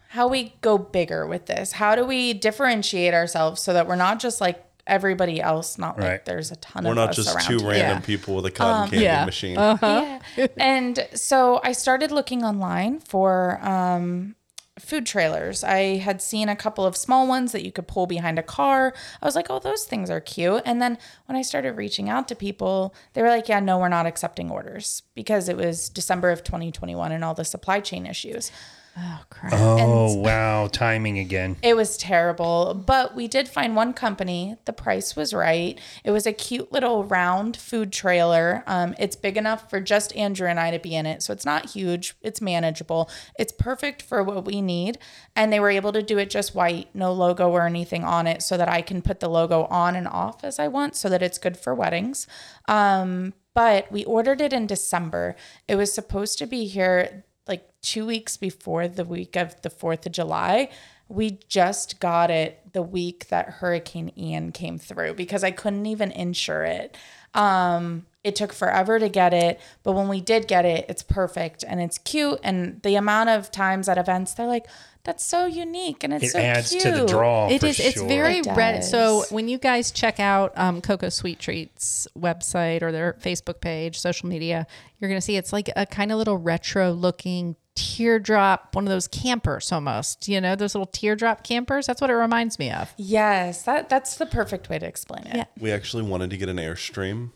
how 0.09 0.27
we 0.27 0.53
go 0.61 0.77
bigger 0.77 1.25
with 1.25 1.45
this. 1.45 1.71
How 1.73 1.95
do 1.95 2.03
we 2.05 2.33
differentiate 2.33 3.13
ourselves 3.13 3.61
so 3.61 3.73
that 3.73 3.87
we're 3.87 3.95
not 3.95 4.19
just 4.19 4.41
like 4.41 4.63
everybody 4.85 5.39
else? 5.41 5.77
Not 5.77 5.97
like 5.99 6.25
there's 6.25 6.51
a 6.51 6.57
ton 6.57 6.83
We're 6.83 6.91
of 6.91 6.97
We're 6.97 7.01
not 7.01 7.09
us 7.11 7.15
just 7.15 7.35
around. 7.35 7.45
two 7.47 7.65
random 7.65 7.97
Yeah. 7.97 7.99
people 8.01 8.35
with 8.35 8.45
a 8.45 8.51
cotton 8.51 8.89
candy 8.91 9.05
yeah. 9.05 9.25
machine. 9.25 9.55
Yeah. 9.55 10.19
and 10.57 11.07
so 11.13 11.61
I 11.63 11.71
started 11.71 12.11
looking 12.11 12.43
online 12.43 12.99
for 12.99 13.59
um, 13.65 14.35
food 14.81 15.05
trailers. 15.05 15.63
I 15.63 15.97
had 15.97 16.21
seen 16.21 16.49
a 16.49 16.55
couple 16.55 16.85
of 16.85 16.97
small 16.97 17.27
ones 17.27 17.51
that 17.51 17.63
you 17.63 17.71
could 17.71 17.87
pull 17.87 18.07
behind 18.07 18.39
a 18.39 18.43
car. 18.43 18.93
I 19.21 19.25
was 19.25 19.35
like, 19.35 19.47
oh, 19.49 19.59
those 19.59 19.85
things 19.85 20.09
are 20.09 20.19
cute. 20.19 20.63
And 20.65 20.81
then 20.81 20.97
when 21.25 21.35
I 21.35 21.41
started 21.41 21.77
reaching 21.77 22.09
out 22.09 22.27
to 22.27 22.35
people, 22.35 22.93
they 23.13 23.21
were 23.21 23.29
like, 23.29 23.47
yeah, 23.47 23.59
no, 23.59 23.77
we're 23.77 23.89
not 23.89 24.05
accepting 24.05 24.49
orders 24.49 25.03
because 25.15 25.47
it 25.47 25.57
was 25.57 25.89
December 25.89 26.31
of 26.31 26.43
2021 26.43 27.11
and 27.11 27.23
all 27.23 27.33
the 27.33 27.45
supply 27.45 27.79
chain 27.79 28.05
issues. 28.05 28.51
Oh, 28.97 29.23
crap. 29.29 29.53
Oh 29.55 30.15
wow, 30.15 30.67
timing 30.67 31.17
again. 31.17 31.55
It 31.63 31.77
was 31.77 31.95
terrible, 31.95 32.73
but 32.73 33.15
we 33.15 33.29
did 33.29 33.47
find 33.47 33.73
one 33.73 33.93
company. 33.93 34.57
The 34.65 34.73
price 34.73 35.15
was 35.15 35.33
right. 35.33 35.79
It 36.03 36.11
was 36.11 36.27
a 36.27 36.33
cute 36.33 36.73
little 36.73 37.05
round 37.05 37.55
food 37.55 37.93
trailer. 37.93 38.63
Um, 38.67 38.93
it's 38.99 39.15
big 39.15 39.37
enough 39.37 39.69
for 39.69 39.79
just 39.79 40.13
Andrew 40.17 40.47
and 40.47 40.59
I 40.59 40.71
to 40.71 40.79
be 40.79 40.93
in 40.93 41.05
it, 41.05 41.23
so 41.23 41.31
it's 41.31 41.45
not 41.45 41.69
huge. 41.69 42.15
It's 42.21 42.41
manageable. 42.41 43.09
It's 43.39 43.53
perfect 43.53 44.01
for 44.01 44.23
what 44.23 44.45
we 44.45 44.61
need, 44.61 44.97
and 45.37 45.53
they 45.53 45.61
were 45.61 45.71
able 45.71 45.93
to 45.93 46.03
do 46.03 46.17
it 46.17 46.29
just 46.29 46.53
white, 46.53 46.89
no 46.93 47.13
logo 47.13 47.49
or 47.49 47.65
anything 47.65 48.03
on 48.03 48.27
it, 48.27 48.41
so 48.43 48.57
that 48.57 48.67
I 48.67 48.81
can 48.81 49.01
put 49.01 49.21
the 49.21 49.29
logo 49.29 49.65
on 49.65 49.95
and 49.95 50.07
off 50.07 50.43
as 50.43 50.59
I 50.59 50.67
want, 50.67 50.97
so 50.97 51.07
that 51.07 51.21
it's 51.21 51.37
good 51.37 51.55
for 51.55 51.73
weddings. 51.73 52.27
Um, 52.67 53.33
but 53.53 53.91
we 53.91 54.03
ordered 54.05 54.41
it 54.41 54.53
in 54.53 54.67
December. 54.67 55.35
It 55.67 55.75
was 55.75 55.93
supposed 55.93 56.37
to 56.39 56.45
be 56.45 56.65
here 56.65 57.25
like 57.47 57.67
two 57.81 58.05
weeks 58.05 58.37
before 58.37 58.87
the 58.87 59.05
week 59.05 59.35
of 59.35 59.61
the 59.61 59.69
4th 59.69 60.05
of 60.05 60.11
July. 60.11 60.69
We 61.07 61.39
just 61.49 61.99
got 61.99 62.31
it 62.31 62.73
the 62.73 62.81
week 62.81 63.27
that 63.27 63.49
Hurricane 63.49 64.11
Ian 64.17 64.51
came 64.51 64.77
through 64.77 65.15
because 65.15 65.43
I 65.43 65.51
couldn't 65.51 65.85
even 65.85 66.11
insure 66.11 66.63
it. 66.63 66.95
Um, 67.33 68.05
it 68.23 68.35
took 68.35 68.53
forever 68.53 68.99
to 68.99 69.09
get 69.09 69.33
it, 69.33 69.59
but 69.83 69.93
when 69.93 70.07
we 70.07 70.21
did 70.21 70.47
get 70.47 70.63
it, 70.63 70.85
it's 70.87 71.01
perfect 71.01 71.63
and 71.67 71.81
it's 71.81 71.97
cute. 71.97 72.39
And 72.43 72.81
the 72.83 72.95
amount 72.95 73.29
of 73.29 73.51
times 73.51 73.89
at 73.89 73.97
events, 73.97 74.33
they're 74.33 74.47
like, 74.47 74.67
that's 75.03 75.23
so 75.25 75.45
unique 75.45 76.03
and 76.03 76.13
it's 76.13 76.25
It 76.25 76.29
so 76.31 76.39
adds 76.39 76.69
cute. 76.69 76.83
to 76.83 76.91
the 76.91 77.05
draw. 77.05 77.47
It 77.49 77.61
for 77.61 77.67
is. 77.67 77.79
It's 77.79 78.01
very 78.01 78.37
It 78.37 78.47
red. 78.55 78.83
So 78.83 79.23
when 79.29 79.47
you 79.47 79.57
guys 79.57 79.91
check 79.91 80.19
out 80.19 80.51
um, 80.57 80.81
Cocoa 80.81 81.09
Sweet 81.09 81.39
Treats 81.39 82.07
website 82.17 82.81
or 82.81 82.91
their 82.91 83.13
Facebook 83.21 83.61
page, 83.61 83.99
social 83.99 84.29
media, 84.29 84.67
you're 84.99 85.09
gonna 85.09 85.21
see 85.21 85.35
it's 85.37 85.51
like 85.53 85.69
a 85.75 85.85
kind 85.85 86.11
of 86.11 86.17
little 86.17 86.37
retro 86.37 86.91
looking 86.91 87.55
teardrop, 87.75 88.75
one 88.75 88.85
of 88.85 88.89
those 88.91 89.07
campers 89.07 89.71
almost. 89.71 90.27
You 90.27 90.41
know, 90.41 90.55
those 90.55 90.75
little 90.75 90.85
teardrop 90.91 91.43
campers. 91.43 91.87
That's 91.87 92.01
what 92.01 92.09
it 92.09 92.15
reminds 92.15 92.59
me 92.59 92.71
of. 92.71 92.93
Yes, 92.97 93.63
that 93.63 93.89
that's 93.89 94.15
the 94.17 94.25
perfect 94.25 94.69
way 94.69 94.79
to 94.79 94.85
explain 94.85 95.25
it. 95.27 95.35
Yeah. 95.35 95.45
We 95.59 95.71
actually 95.71 96.03
wanted 96.03 96.29
to 96.31 96.37
get 96.37 96.49
an 96.49 96.57
Airstream. 96.57 97.31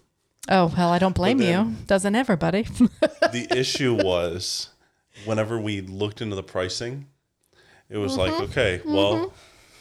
Oh 0.49 0.71
well, 0.77 0.89
I 0.89 0.99
don't 0.99 1.15
blame 1.15 1.41
you. 1.41 1.73
Doesn't 1.87 2.15
everybody? 2.15 2.67
The 3.31 3.47
issue 3.49 3.95
was 3.95 4.69
whenever 5.25 5.59
we 5.59 5.81
looked 5.81 6.21
into 6.21 6.35
the 6.35 6.43
pricing, 6.43 7.07
it 7.89 7.97
was 7.97 8.13
Mm-hmm. 8.17 8.19
like, 8.41 8.49
okay, 8.49 8.81
well, 8.85 9.33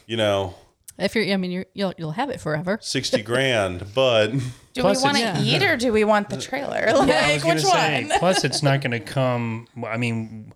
you 0.07 0.17
know, 0.17 0.55
if 0.97 1.13
you're, 1.15 1.25
I 1.25 1.35
mean, 1.37 1.51
you're, 1.51 1.65
you'll 1.73 1.93
you'll 1.97 2.11
have 2.11 2.29
it 2.29 2.39
forever. 2.39 2.77
60 2.81 3.21
grand, 3.23 3.85
but 3.95 4.27
Do 4.73 4.81
Plus 4.81 4.99
we 4.99 5.03
want 5.03 5.17
to 5.17 5.23
it's- 5.23 5.43
eat 5.43 5.63
or 5.63 5.75
do 5.77 5.91
we 5.91 6.03
want 6.05 6.29
the 6.29 6.37
trailer? 6.39 6.85
Like, 6.93 7.09
I 7.09 7.33
was 7.33 7.43
gonna 7.43 7.55
which 7.55 7.63
say, 7.63 8.05
one? 8.07 8.19
plus, 8.19 8.43
it's 8.45 8.63
not 8.63 8.81
going 8.81 8.91
to 8.91 8.99
come. 9.01 9.67
I 9.85 9.97
mean, 9.97 10.53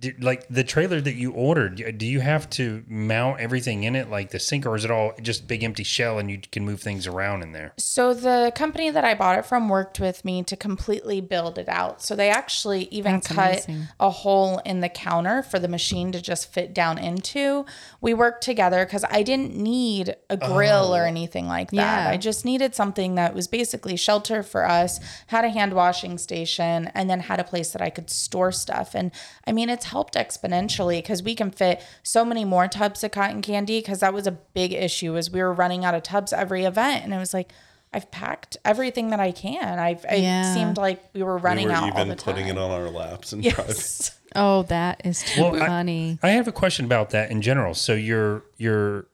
did, 0.00 0.24
like 0.24 0.48
the 0.48 0.64
trailer 0.64 1.00
that 1.00 1.14
you 1.14 1.32
ordered, 1.32 1.98
do 1.98 2.06
you 2.06 2.20
have 2.20 2.48
to 2.50 2.82
mount 2.88 3.40
everything 3.40 3.84
in 3.84 3.94
it, 3.94 4.08
like 4.08 4.30
the 4.30 4.38
sink, 4.38 4.64
or 4.66 4.74
is 4.74 4.84
it 4.84 4.90
all 4.90 5.12
just 5.20 5.46
big 5.46 5.62
empty 5.62 5.84
shell 5.84 6.18
and 6.18 6.30
you 6.30 6.40
can 6.50 6.64
move 6.64 6.80
things 6.80 7.06
around 7.06 7.42
in 7.42 7.52
there? 7.52 7.72
So 7.76 8.14
the 8.14 8.52
company 8.54 8.90
that 8.90 9.04
I 9.04 9.14
bought 9.14 9.38
it 9.38 9.44
from 9.44 9.68
worked 9.68 10.00
with 10.00 10.24
me 10.24 10.42
to 10.44 10.56
completely 10.56 11.20
build 11.20 11.58
it 11.58 11.68
out. 11.68 12.02
So 12.02 12.16
they 12.16 12.30
actually 12.30 12.84
even 12.90 13.14
That's 13.14 13.28
cut 13.28 13.64
amazing. 13.66 13.88
a 14.00 14.10
hole 14.10 14.58
in 14.64 14.80
the 14.80 14.88
counter 14.88 15.42
for 15.42 15.58
the 15.58 15.68
machine 15.68 16.12
to 16.12 16.22
just 16.22 16.50
fit 16.52 16.72
down 16.72 16.96
into. 16.98 17.66
We 18.00 18.14
worked 18.14 18.42
together 18.42 18.84
because 18.86 19.04
I 19.10 19.22
didn't 19.22 19.54
need 19.54 20.16
a 20.30 20.36
grill 20.36 20.94
or 20.94 21.02
oh. 21.02 21.08
anything 21.08 21.46
like 21.46 21.70
that. 21.72 22.04
Yeah. 22.04 22.10
I 22.10 22.16
just 22.16 22.44
needed 22.44 22.74
something 22.74 23.16
that 23.16 23.34
was 23.34 23.48
basically 23.48 23.96
shelter 23.96 24.42
for 24.42 24.64
us, 24.64 24.98
had 25.26 25.44
a 25.44 25.50
hand 25.50 25.74
washing 25.74 26.16
station, 26.16 26.90
and 26.94 27.10
then 27.10 27.20
had 27.20 27.38
a 27.38 27.44
place 27.44 27.72
that 27.72 27.82
I 27.82 27.90
could 27.90 28.08
store 28.08 28.50
stuff. 28.50 28.94
And 28.94 29.10
I 29.46 29.52
mean, 29.52 29.68
it's 29.68 29.89
helped 29.90 30.14
exponentially 30.14 30.98
because 30.98 31.22
we 31.22 31.34
can 31.34 31.50
fit 31.50 31.82
so 32.02 32.24
many 32.24 32.44
more 32.44 32.66
tubs 32.68 33.04
of 33.04 33.10
cotton 33.12 33.42
candy 33.42 33.78
because 33.80 34.00
that 34.00 34.12
was 34.14 34.26
a 34.26 34.32
big 34.32 34.72
issue 34.72 35.16
is 35.16 35.30
we 35.30 35.40
were 35.40 35.52
running 35.52 35.84
out 35.84 35.94
of 35.94 36.02
tubs 36.02 36.32
every 36.32 36.64
event. 36.64 37.04
And 37.04 37.12
it 37.14 37.18
was 37.18 37.32
like, 37.34 37.52
I've 37.92 38.10
packed 38.10 38.56
everything 38.64 39.10
that 39.10 39.18
I 39.20 39.32
can. 39.32 39.78
I've 39.78 40.04
it 40.08 40.20
Yeah. 40.20 40.54
seemed 40.54 40.76
like 40.76 41.02
we 41.12 41.22
were 41.22 41.36
we 41.36 41.42
running 41.42 41.66
were 41.68 41.72
out 41.74 41.82
all 41.82 41.88
even 41.88 42.08
the 42.08 42.14
time. 42.16 42.34
putting 42.34 42.48
it 42.48 42.56
on 42.56 42.70
our 42.70 42.88
laps 42.88 43.32
and 43.32 43.42
driving. 43.42 43.64
yes. 43.66 44.16
Oh, 44.36 44.62
that 44.68 45.00
is 45.04 45.24
too 45.24 45.42
Well, 45.42 45.60
I- 45.60 45.66
funny. 45.66 46.18
I 46.22 46.30
have 46.30 46.46
a 46.46 46.52
question 46.52 46.84
about 46.84 47.10
that 47.10 47.32
in 47.32 47.42
general. 47.42 47.74
So 47.74 47.94
you're 47.94 48.44
you're 48.58 49.06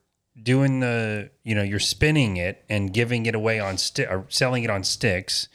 doing 0.43 0.79
the 0.79 1.31
you 1.43 1.55
know 1.55 1.63
you're 1.63 1.79
spinning 1.79 2.37
it 2.37 2.63
and 2.69 2.93
giving 2.93 3.25
it 3.25 3.33
away 3.33 3.59
on 3.59 3.79
stick 3.79 4.07
or 4.11 4.25
selling 4.29 4.63
it 4.63 4.69
on 4.69 4.83
sticks. 4.83 5.47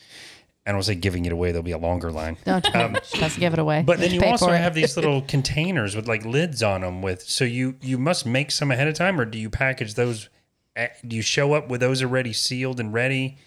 I 0.64 0.72
don't 0.72 0.82
say 0.82 0.94
giving 0.94 1.26
it 1.26 1.32
away; 1.32 1.50
there'll 1.50 1.64
be 1.64 1.72
a 1.72 1.78
longer 1.78 2.12
line. 2.12 2.36
Don't 2.44 2.64
she 3.04 3.18
doesn't 3.18 3.40
give 3.40 3.52
it 3.52 3.58
away. 3.58 3.80
Um, 3.80 3.84
But 3.84 3.98
then 3.98 4.12
you 4.12 4.20
Pay 4.20 4.30
also 4.30 4.50
have 4.52 4.74
these 4.74 4.96
little 4.96 5.22
containers 5.22 5.96
with 5.96 6.06
like 6.06 6.24
lids 6.24 6.62
on 6.62 6.82
them. 6.82 7.02
With 7.02 7.22
so 7.22 7.44
you 7.44 7.76
you 7.80 7.98
must 7.98 8.26
make 8.26 8.50
some 8.50 8.70
ahead 8.70 8.86
of 8.86 8.94
time, 8.94 9.20
or 9.20 9.24
do 9.24 9.38
you 9.38 9.50
package 9.50 9.94
those? 9.94 10.28
Do 10.76 11.16
you 11.16 11.22
show 11.22 11.54
up 11.54 11.68
with 11.68 11.80
those 11.80 12.02
already 12.02 12.32
sealed 12.32 12.78
and 12.80 12.92
ready, 12.92 13.38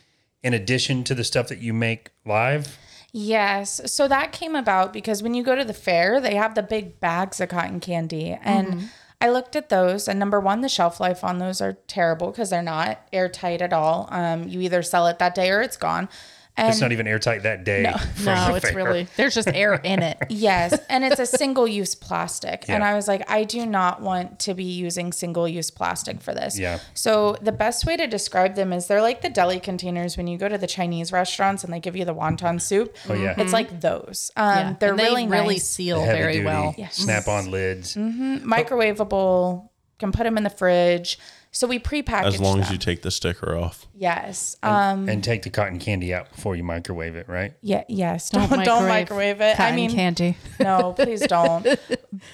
in 0.44 0.54
addition 0.54 1.04
to 1.06 1.16
the 1.16 1.24
stuff 1.24 1.48
that 1.48 1.60
you 1.60 1.74
make 1.74 2.10
live? 2.26 2.78
Yes. 3.18 3.80
So 3.86 4.10
that 4.10 4.34
came 4.34 4.56
about 4.56 4.92
because 4.92 5.24
when 5.24 5.34
you 5.34 5.42
go 5.42 5.56
to 5.56 5.64
the 5.64 5.74
fair, 5.74 6.20
they 6.20 6.36
have 6.36 6.54
the 6.54 6.62
big 6.62 7.00
bags 7.00 7.40
of 7.40 7.48
cotton 7.48 7.80
candy. 7.80 8.38
And 8.44 8.90
I 9.22 9.30
looked 9.30 9.56
at 9.56 9.70
those, 9.70 10.10
and 10.10 10.20
number 10.20 10.42
one, 10.42 10.60
the 10.60 10.68
shelf 10.68 11.00
life 11.00 11.24
on 11.24 11.40
those 11.40 11.62
are 11.62 11.78
terrible 11.88 12.32
because 12.32 12.50
they're 12.50 12.62
not 12.62 13.08
airtight 13.14 13.62
at 13.62 13.72
all. 13.72 14.10
Um, 14.12 14.50
you 14.50 14.60
either 14.60 14.84
sell 14.84 15.08
it 15.08 15.18
that 15.20 15.34
day 15.34 15.50
or 15.50 15.62
it's 15.62 15.78
gone. 15.78 16.10
And 16.58 16.70
It's 16.70 16.80
not 16.80 16.94
even 16.94 17.06
airtight 17.06 17.44
that 17.44 17.66
day. 17.66 17.84
from 18.16 18.26
no, 18.26 18.56
it's 18.56 18.66
fair. 18.70 18.76
really 18.76 19.08
there's 19.18 19.36
just 19.36 19.50
air 19.50 19.74
in 19.74 20.02
it. 20.02 20.18
Yes, 20.30 20.78
and 20.90 21.04
it's 21.04 21.20
a 21.20 21.26
single 21.26 21.68
use 21.68 21.96
plastic. 21.96 22.66
And 22.70 22.84
I 22.84 22.94
was 22.96 23.08
like, 23.08 23.30
I 23.30 23.44
do 23.44 23.66
not 23.66 24.02
want 24.02 24.40
to 24.40 24.54
be 24.54 24.64
using 24.64 25.12
single 25.12 25.48
use 25.48 25.70
plastic 25.70 26.22
for 26.22 26.34
this. 26.34 26.58
Yeah. 26.58 26.80
So 26.94 27.36
the 27.42 27.52
best 27.52 27.86
way 27.86 27.98
to 27.98 28.08
describe 28.08 28.56
them 28.56 28.72
is 28.74 28.88
they're 28.88 29.02
like 29.02 29.22
the 29.22 29.30
deli 29.30 29.60
containers 29.60 30.16
when 30.18 30.28
you 30.28 30.38
go 30.38 30.48
to 30.48 30.58
the 30.58 30.68
Chinese 30.68 31.12
restaurants 31.12 31.64
and 31.64 31.74
they 31.74 31.80
give 31.80 31.96
you 31.96 32.06
the 32.06 32.16
wonton 32.16 32.62
soup. 32.62 32.96
Oh 33.10 33.14
yeah, 33.14 33.36
It's 33.38 33.54
like 33.54 33.82
those. 33.82 34.32
Um, 34.38 34.46
Yeah. 34.58 34.76
They're 34.80 34.90
And 34.92 35.00
they 35.00 35.04
really 35.04 35.28
really 35.28 35.56
nice, 35.56 35.68
seal 35.68 36.02
Heavy 36.02 36.20
very 36.20 36.34
duty, 36.34 36.46
well. 36.46 36.76
Snap-on 36.92 37.52
lids. 37.52 37.96
microwavable. 37.96 39.70
Can 39.98 40.12
put 40.12 40.24
them 40.24 40.38
in 40.38 40.44
the 40.44 40.50
fridge. 40.50 41.18
So 41.56 41.68
we 41.68 41.80
prepackaged 41.80 42.26
As 42.26 42.42
long 42.42 42.60
as 42.60 42.70
you 42.70 42.78
take 42.78 43.02
the 43.02 43.10
sticker 43.12 43.56
off. 43.56 43.88
yes. 43.96 44.58
Um. 44.62 45.08
and 45.08 45.24
take 45.24 45.44
the 45.44 45.50
cotton 45.50 45.80
candy 45.80 46.14
out 46.14 46.30
before 46.36 46.58
you 46.58 46.66
microwave 46.66 47.16
it, 47.16 47.30
right? 47.30 47.54
Yeah. 47.62 47.86
Yes. 47.88 48.30
Don't 48.30 48.50
don't 48.66 48.88
microwave, 48.90 49.40
it. 49.40 49.56
Cotton 49.56 49.72
I 49.74 49.76
mean, 49.76 49.90
candy. 49.90 50.36
no, 50.60 50.92
please 50.98 51.22
don't. 51.22 51.66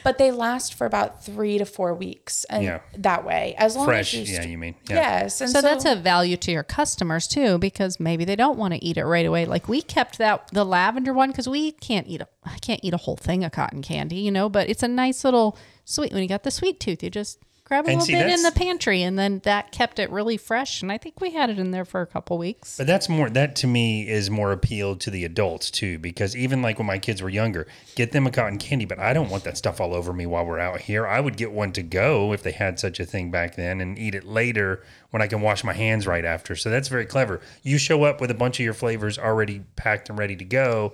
but 0.03 0.17
they 0.17 0.31
last 0.31 0.73
for 0.73 0.87
about 0.87 1.23
three 1.23 1.59
to 1.59 1.65
four 1.65 1.93
weeks, 1.93 2.45
and 2.45 2.63
Yeah. 2.63 2.79
that 2.97 3.23
way, 3.23 3.53
as 3.59 3.75
long 3.75 3.85
Fresh, 3.85 4.15
as 4.15 4.27
you 4.27 4.35
yeah, 4.37 4.43
you 4.43 4.57
mean, 4.57 4.73
yeah. 4.89 4.95
yes, 5.21 5.39
and 5.39 5.51
So, 5.51 5.61
that's 5.61 5.85
a 5.85 5.95
value 5.95 6.35
to 6.37 6.51
your 6.51 6.63
customers 6.63 7.27
too, 7.27 7.59
because 7.59 7.99
maybe 7.99 8.25
they 8.25 8.35
don't 8.35 8.57
want 8.57 8.73
to 8.73 8.83
eat 8.83 8.97
it 8.97 9.05
right 9.05 9.25
away. 9.27 9.45
Like 9.45 9.67
we 9.69 9.83
kept 9.83 10.17
that 10.17 10.47
the 10.51 10.65
lavender 10.65 11.13
one 11.13 11.29
because 11.29 11.47
we 11.47 11.73
can't 11.73 12.07
eat 12.07 12.21
a 12.21 12.27
I 12.43 12.57
can't 12.57 12.79
eat 12.83 12.95
a 12.95 12.97
whole 12.97 13.17
thing 13.17 13.43
of 13.43 13.51
cotton 13.51 13.83
candy, 13.83 14.15
you 14.15 14.31
know. 14.31 14.49
But 14.49 14.67
it's 14.67 14.81
a 14.81 14.87
nice 14.87 15.23
little 15.23 15.55
sweet. 15.85 16.11
When 16.11 16.23
you 16.23 16.27
got 16.27 16.41
the 16.41 16.49
sweet 16.49 16.79
tooth, 16.79 17.03
you 17.03 17.11
just 17.11 17.37
grab 17.71 17.85
a 17.85 17.91
And 17.91 18.01
little 18.01 18.05
see, 18.05 18.13
bit 18.13 18.29
in 18.29 18.43
the 18.43 18.51
pantry, 18.51 19.01
and 19.01 19.17
then 19.17 19.39
that 19.45 19.71
kept 19.71 19.97
it 19.97 20.09
really 20.09 20.35
fresh. 20.35 20.81
And 20.81 20.91
I 20.91 20.97
think 20.97 21.21
we 21.21 21.31
had 21.31 21.49
it 21.49 21.57
in 21.57 21.71
there 21.71 21.85
for 21.85 22.01
a 22.01 22.05
couple 22.05 22.37
weeks. 22.37 22.75
But 22.75 22.85
that's 22.85 23.07
more 23.07 23.29
that 23.29 23.55
to 23.57 23.67
me 23.67 24.09
is 24.09 24.29
more 24.29 24.51
appealed 24.51 24.99
to 25.01 25.09
the 25.09 25.23
adults 25.23 25.71
too, 25.71 25.97
because 25.97 26.35
even 26.35 26.61
like 26.61 26.79
when 26.79 26.85
my 26.85 26.99
kids 26.99 27.21
were 27.21 27.29
younger, 27.29 27.65
get 27.95 28.11
them 28.11 28.27
a 28.27 28.31
cotton 28.31 28.57
candy, 28.57 28.83
but 28.83 28.99
I 28.99 29.13
don't 29.13 29.29
want 29.29 29.45
that 29.45 29.57
stuff 29.57 29.79
all 29.79 29.93
over 29.93 30.11
me 30.11 30.25
while 30.25 30.45
we're 30.45 30.59
out 30.59 30.81
here. 30.81 31.07
I 31.07 31.21
would 31.21 31.37
get 31.37 31.53
one 31.53 31.71
to 31.71 31.81
go 31.81 32.33
if 32.33 32.43
they 32.43 32.51
had 32.51 32.77
such 32.77 32.99
a 32.99 33.05
thing 33.05 33.31
back 33.31 33.55
then 33.55 33.79
and 33.79 33.97
eat 33.97 34.15
it 34.15 34.25
later 34.25 34.83
when 35.11 35.21
I 35.21 35.27
can 35.27 35.39
wash 35.39 35.63
my 35.63 35.73
hands 35.73 36.05
right 36.05 36.25
after. 36.25 36.57
So 36.57 36.69
that's 36.69 36.89
very 36.89 37.05
clever. 37.05 37.39
You 37.63 37.77
show 37.77 38.03
up 38.03 38.19
with 38.19 38.31
a 38.31 38.35
bunch 38.35 38.59
of 38.59 38.65
your 38.65 38.73
flavors 38.73 39.17
already 39.17 39.63
packed 39.77 40.09
and 40.09 40.19
ready 40.19 40.35
to 40.35 40.45
go. 40.45 40.91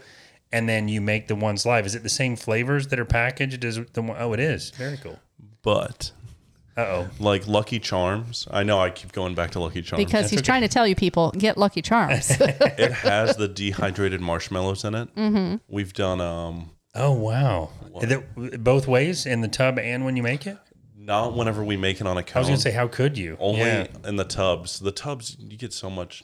And 0.51 0.69
then 0.69 0.88
you 0.88 1.01
make 1.01 1.28
the 1.28 1.36
ones 1.36 1.65
live. 1.65 1.86
Is 1.88 1.95
it 1.95 2.03
the 2.03 2.09
same 2.09 2.36
flavors 2.36 2.88
that 2.88 2.99
are 2.99 3.05
packaged 3.05 3.65
as 3.65 3.82
the 3.93 4.01
one? 4.01 4.15
Oh, 4.17 4.32
it 4.32 4.39
is. 4.39 4.69
Very 4.69 4.95
cool. 4.95 5.19
But 5.61 6.11
oh. 6.78 7.09
like 7.19 7.47
Lucky 7.47 7.80
Charms, 7.80 8.47
I 8.51 8.63
know 8.63 8.80
I 8.80 8.89
keep 8.89 9.11
going 9.11 9.36
back 9.36 9.51
to 9.51 9.59
Lucky 9.59 9.82
Charms. 9.82 10.03
Because 10.03 10.30
he's 10.30 10.41
trying 10.41 10.61
to 10.61 10.67
tell 10.67 10.88
you 10.88 10.95
people 10.95 11.32
get 11.32 11.57
Lucky 11.57 11.82
Charms. 11.82 12.32
it 12.39 12.91
has 12.91 13.36
the 13.38 13.47
dehydrated 13.47 14.21
marshmallows 14.21 14.84
in 14.84 14.95
it. 14.95 15.15
Mm-hmm. 15.15 15.55
We've 15.67 15.93
done 15.93 16.21
um 16.21 16.71
Oh 16.95 17.13
wow. 17.13 17.69
Is 18.01 18.57
both 18.59 18.88
ways 18.88 19.25
in 19.25 19.41
the 19.41 19.47
tub 19.47 19.80
and 19.80 20.05
when 20.05 20.15
you 20.15 20.23
make 20.23 20.47
it? 20.47 20.57
not 21.07 21.36
whenever 21.36 21.63
we 21.63 21.78
make 21.78 22.01
it 22.01 22.05
on 22.05 22.17
a 22.17 22.23
cone. 22.23 22.36
I 22.36 22.39
was 22.39 22.47
gonna 22.49 22.59
say, 22.59 22.71
how 22.71 22.88
could 22.88 23.17
you? 23.17 23.38
only 23.39 23.61
Yeah. 23.61 23.88
in 24.03 24.17
the 24.17 24.25
tubs. 24.25 24.80
The 24.80 24.91
tubs 24.91 25.38
you 25.39 25.57
get 25.57 25.73
so 25.73 25.89
much. 25.89 26.23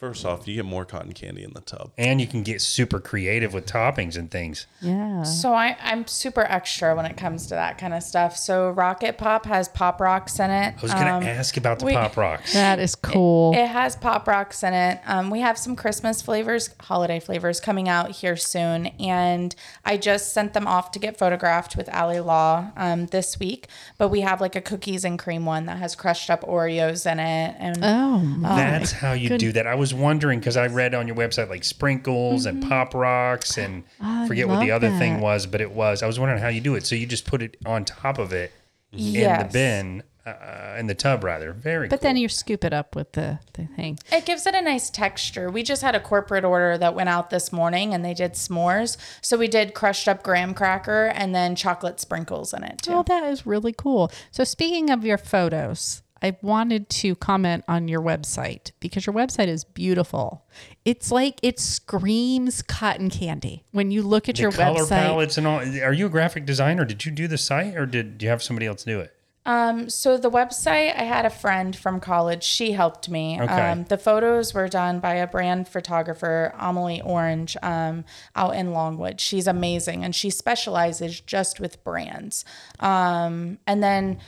First 0.00 0.24
off, 0.24 0.48
you 0.48 0.54
get 0.54 0.64
more 0.64 0.86
cotton 0.86 1.12
candy 1.12 1.44
in 1.44 1.52
the 1.52 1.60
tub. 1.60 1.90
and 1.98 2.22
you 2.22 2.26
can 2.26 2.42
get 2.42 2.62
super 2.62 2.98
creative 3.00 3.52
with 3.52 3.66
toppings 3.66 4.16
and 4.16 4.30
things. 4.30 4.66
yeah. 4.80 5.22
So 5.24 5.52
I, 5.52 5.76
I'm 5.82 6.06
super 6.06 6.40
extra 6.40 6.96
when 6.96 7.04
it 7.04 7.18
comes 7.18 7.48
to 7.48 7.50
that 7.50 7.76
kind 7.76 7.92
of 7.92 8.02
stuff. 8.02 8.34
So 8.34 8.70
Rocket 8.70 9.18
Pop 9.18 9.44
has 9.44 9.68
Pop 9.68 10.00
Rocks 10.00 10.40
in 10.40 10.50
it. 10.50 10.74
I 10.78 10.80
was 10.80 10.94
gonna 10.94 11.18
Um, 11.18 11.22
ask 11.24 11.58
about 11.58 11.80
the 11.80 11.84
we- 11.84 11.92
pop 11.92 12.16
rocks. 12.16 12.54
That 12.54 12.78
is 12.78 12.94
cool. 12.94 13.52
It 13.54 13.66
has 13.66 13.94
Pop 13.94 14.26
Rocks 14.26 14.62
in 14.62 14.72
it. 14.72 15.00
Um, 15.04 15.28
we 15.28 15.40
have 15.40 15.58
some 15.58 15.76
Christmas 15.76 16.22
flavors, 16.22 16.70
holiday 16.80 17.20
flavors 17.20 17.60
coming 17.60 17.86
out 17.86 18.10
here 18.10 18.36
soon. 18.36 18.86
And 18.98 19.54
I 19.84 19.98
just 19.98 20.32
sent 20.32 20.54
them 20.54 20.66
off 20.66 20.92
to 20.92 20.98
get 20.98 21.18
photographed 21.18 21.76
with 21.76 21.94
Ali 21.94 22.20
Law 22.20 22.70
um, 22.74 23.04
this 23.08 23.38
week. 23.38 23.66
But 23.98 24.08
we 24.08 24.22
have 24.22 24.40
like 24.40 24.56
a 24.56 24.62
cookies 24.62 25.04
and 25.04 25.18
cream 25.18 25.44
one 25.44 25.66
that 25.66 25.76
has 25.76 25.94
crushed 25.94 26.30
up 26.30 26.40
Oreos 26.44 27.04
in 27.04 27.20
it. 27.20 27.54
And 27.58 27.78
oh, 27.84 28.18
my. 28.20 28.56
That's 28.56 28.92
how 28.92 29.12
you 29.12 29.36
do 29.36 29.52
that. 29.52 29.66
I 29.66 29.74
was 29.74 29.89
wondering 29.94 30.40
because 30.40 30.56
I 30.56 30.66
read 30.66 30.94
on 30.94 31.06
your 31.06 31.16
website 31.16 31.48
like 31.48 31.64
sprinkles 31.64 32.46
and 32.46 32.66
pop 32.68 32.94
rocks 32.94 33.58
and 33.58 33.84
forget 34.26 34.48
what 34.48 34.60
the 34.60 34.70
love 34.70 34.82
other 34.82 34.98
thing 34.98 35.20
was, 35.20 35.46
but 35.46 35.60
it 35.60 35.70
was. 35.70 36.02
I 36.02 36.06
was 36.06 36.18
wondering 36.18 36.40
how 36.40 36.48
you 36.48 36.60
do 36.60 36.74
it. 36.74 36.86
So 36.86 36.94
you 36.94 37.06
just 37.06 37.26
put 37.26 37.42
it 37.42 37.56
on 37.66 37.84
top 37.84 38.18
of 38.18 38.32
it 38.32 38.52
in 38.92 39.12
the 39.12 39.48
bin, 39.52 40.02
uh, 40.26 40.76
in 40.78 40.86
the 40.86 40.94
tub 40.94 41.24
rather. 41.24 41.52
Very. 41.52 41.88
But 41.88 42.00
cool. 42.00 42.08
then 42.08 42.16
you 42.16 42.28
scoop 42.28 42.64
it 42.64 42.72
up 42.72 42.94
with 42.94 43.12
the, 43.12 43.40
the 43.54 43.66
thing. 43.66 43.98
It 44.12 44.26
gives 44.26 44.46
it 44.46 44.54
a 44.54 44.62
nice 44.62 44.90
texture. 44.90 45.50
We 45.50 45.62
just 45.62 45.82
had 45.82 45.94
a 45.94 46.00
corporate 46.00 46.44
order 46.44 46.76
that 46.78 46.94
went 46.94 47.08
out 47.08 47.30
this 47.30 47.52
morning 47.52 47.94
and 47.94 48.04
they 48.04 48.14
did 48.14 48.34
s'mores. 48.34 48.96
So 49.22 49.36
we 49.36 49.48
did 49.48 49.74
crushed 49.74 50.08
up 50.08 50.22
graham 50.22 50.54
cracker 50.54 51.06
and 51.06 51.34
then 51.34 51.56
chocolate 51.56 52.00
sprinkles 52.00 52.52
in 52.52 52.64
it 52.64 52.82
too. 52.82 52.92
Oh, 52.92 53.02
that 53.04 53.24
is 53.24 53.46
really 53.46 53.72
cool. 53.72 54.10
So, 54.30 54.44
speaking 54.44 54.90
of 54.90 55.04
your 55.04 55.18
photos, 55.18 56.02
I 56.22 56.36
wanted 56.42 56.88
to 56.90 57.14
comment 57.16 57.64
on 57.66 57.88
your 57.88 58.00
website 58.00 58.72
because 58.80 59.06
your 59.06 59.14
website 59.14 59.48
is 59.48 59.64
beautiful. 59.64 60.44
It's 60.84 61.10
like 61.10 61.40
it 61.42 61.58
screams 61.58 62.62
cotton 62.62 63.10
candy 63.10 63.64
when 63.72 63.90
you 63.90 64.02
look 64.02 64.28
at 64.28 64.36
the 64.36 64.42
your 64.42 64.52
color 64.52 64.80
website. 64.80 65.06
palettes 65.06 65.38
and 65.38 65.46
all. 65.46 65.60
Are 65.60 65.92
you 65.92 66.06
a 66.06 66.10
graphic 66.10 66.44
designer? 66.44 66.84
Did 66.84 67.04
you 67.04 67.12
do 67.12 67.26
the 67.26 67.38
site 67.38 67.76
or 67.76 67.86
did 67.86 68.22
you 68.22 68.28
have 68.28 68.42
somebody 68.42 68.66
else 68.66 68.84
do 68.84 69.00
it? 69.00 69.14
Um, 69.46 69.88
so 69.88 70.18
the 70.18 70.30
website, 70.30 70.94
I 70.96 71.04
had 71.04 71.24
a 71.24 71.30
friend 71.30 71.74
from 71.74 71.98
college. 71.98 72.44
She 72.44 72.72
helped 72.72 73.08
me. 73.08 73.40
Okay. 73.40 73.70
Um, 73.70 73.84
the 73.84 73.96
photos 73.96 74.52
were 74.52 74.68
done 74.68 75.00
by 75.00 75.14
a 75.14 75.26
brand 75.26 75.66
photographer, 75.66 76.54
Amelie 76.58 77.00
Orange, 77.00 77.56
um, 77.62 78.04
out 78.36 78.54
in 78.54 78.72
Longwood. 78.72 79.20
She's 79.20 79.46
amazing, 79.46 80.04
and 80.04 80.14
she 80.14 80.28
specializes 80.28 81.20
just 81.20 81.58
with 81.58 81.82
brands. 81.82 82.44
Um, 82.80 83.58
and 83.66 83.82
then 83.82 84.18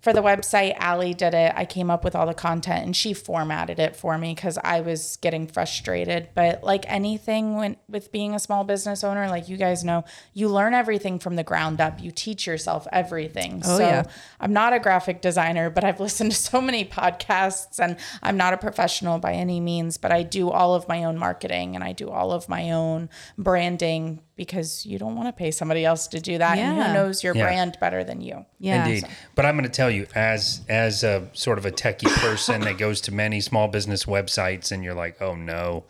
for 0.00 0.12
the 0.12 0.22
website, 0.22 0.74
Allie 0.78 1.14
did 1.14 1.34
it. 1.34 1.52
I 1.54 1.64
came 1.64 1.90
up 1.90 2.04
with 2.04 2.14
all 2.14 2.26
the 2.26 2.34
content, 2.34 2.84
and 2.86 2.96
she 2.96 3.12
formatted 3.12 3.78
it 3.78 3.96
for 3.96 4.16
me 4.16 4.34
because 4.34 4.58
I 4.64 4.80
was 4.80 5.18
getting 5.20 5.46
frustrated. 5.46 6.30
But 6.34 6.64
like 6.64 6.90
anything, 6.90 7.56
when 7.56 7.76
with 7.88 8.10
being 8.10 8.34
a 8.34 8.38
small 8.38 8.64
business 8.64 9.04
owner, 9.04 9.28
like 9.28 9.48
you 9.48 9.56
guys 9.56 9.84
know, 9.84 10.04
you 10.32 10.48
learn 10.48 10.72
everything 10.72 11.18
from 11.18 11.36
the 11.36 11.44
ground 11.44 11.80
up. 11.80 12.02
You 12.02 12.10
teach 12.10 12.46
yourself 12.46 12.86
everything. 12.92 13.62
Oh, 13.64 13.76
so 13.76 13.86
yeah. 13.86 14.02
I'm 14.40 14.52
not 14.52 14.72
a 14.72 14.78
graphic 14.78 15.20
designer, 15.20 15.68
but 15.68 15.84
I've 15.84 16.00
listened 16.10 16.32
to 16.32 16.36
so 16.36 16.60
many 16.60 16.84
podcasts 16.84 17.78
and 17.78 17.96
I'm 18.22 18.36
not 18.36 18.54
a 18.54 18.56
professional 18.56 19.18
by 19.18 19.34
any 19.34 19.60
means, 19.60 19.98
but 19.98 20.12
I 20.12 20.22
do 20.22 20.50
all 20.50 20.74
of 20.74 20.88
my 20.88 21.04
own 21.04 21.18
marketing 21.18 21.74
and 21.74 21.84
I 21.84 21.92
do 21.92 22.08
all 22.08 22.32
of 22.32 22.48
my 22.48 22.70
own 22.70 23.10
branding 23.36 24.22
because 24.40 24.86
you 24.86 24.98
don't 24.98 25.16
want 25.16 25.28
to 25.28 25.34
pay 25.34 25.50
somebody 25.50 25.84
else 25.84 26.06
to 26.08 26.18
do 26.18 26.38
that. 26.38 26.56
And 26.56 26.74
who 26.82 26.94
knows 26.94 27.22
your 27.22 27.36
Yeah. 27.36 27.42
brand 27.42 27.76
better 27.78 28.02
than 28.02 28.22
you? 28.22 28.46
yeah. 28.58 28.86
Indeed. 28.86 29.04
But 29.34 29.44
I'm 29.44 29.54
going 29.54 29.64
to 29.68 29.70
tell 29.70 29.90
you, 29.90 30.06
as 30.14 30.62
as 30.66 31.04
a 31.04 31.28
sort 31.34 31.58
of 31.58 31.66
a 31.66 31.70
techie 31.70 32.10
person 32.22 32.62
that 32.62 32.78
goes 32.78 33.02
to 33.02 33.12
many 33.12 33.42
small 33.42 33.68
business 33.68 34.06
websites, 34.06 34.72
and 34.72 34.82
you're 34.82 34.94
like, 34.94 35.20
oh 35.20 35.34
no, 35.34 35.84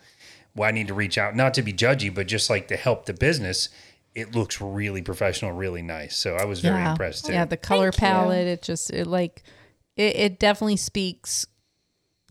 well, 0.53 0.67
I 0.67 0.71
need 0.71 0.89
to 0.89 0.93
reach 0.93 1.17
out, 1.17 1.33
not 1.33 1.53
to 1.53 1.61
be 1.61 1.71
judgy, 1.71 2.13
but 2.13 2.27
just 2.27 2.49
like 2.49 2.67
to 2.67 2.75
help 2.75 3.05
the 3.05 3.13
business. 3.13 3.69
It 4.13 4.35
looks 4.35 4.59
really 4.59 5.01
professional, 5.01 5.53
really 5.53 5.81
nice. 5.81 6.17
So 6.17 6.35
I 6.35 6.43
was 6.43 6.59
very 6.59 6.81
yeah. 6.81 6.91
impressed 6.91 7.27
too. 7.27 7.31
Yeah, 7.31 7.45
the 7.45 7.55
color 7.55 7.93
Thank 7.93 7.95
you. 7.95 7.99
palette, 7.99 8.47
it 8.47 8.61
just 8.61 8.91
it 8.91 9.07
like 9.07 9.43
it, 9.95 10.15
it 10.17 10.39
definitely 10.39 10.75
speaks 10.75 11.45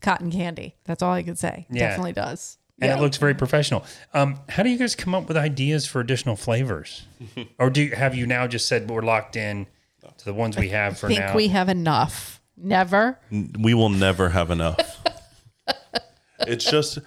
cotton 0.03 0.29
candy. 0.31 0.75
That's 0.85 1.01
all 1.01 1.13
I 1.13 1.23
could 1.23 1.39
say. 1.39 1.65
Yeah. 1.71 1.89
Definitely 1.89 2.13
does. 2.13 2.59
And 2.81 2.91
it 2.91 3.01
looks 3.01 3.17
very 3.17 3.33
professional. 3.35 3.85
Um, 4.13 4.39
how 4.49 4.63
do 4.63 4.69
you 4.69 4.77
guys 4.77 4.95
come 4.95 5.13
up 5.15 5.27
with 5.27 5.37
ideas 5.37 5.85
for 5.85 5.99
additional 6.01 6.35
flavors, 6.35 7.05
or 7.59 7.69
do 7.69 7.83
you, 7.83 7.95
have 7.95 8.15
you 8.15 8.25
now 8.25 8.47
just 8.47 8.67
said 8.67 8.89
we're 8.89 9.01
locked 9.01 9.35
in 9.35 9.67
to 10.17 10.25
the 10.25 10.33
ones 10.33 10.57
we 10.57 10.69
have 10.69 10.97
for 10.97 11.07
I 11.07 11.09
think 11.09 11.19
now? 11.21 11.35
we 11.35 11.47
have 11.49 11.69
enough. 11.69 12.41
Never. 12.57 13.19
We 13.31 13.73
will 13.73 13.89
never 13.89 14.29
have 14.29 14.51
enough. 14.51 14.99
it's 16.41 16.69
just 16.69 16.99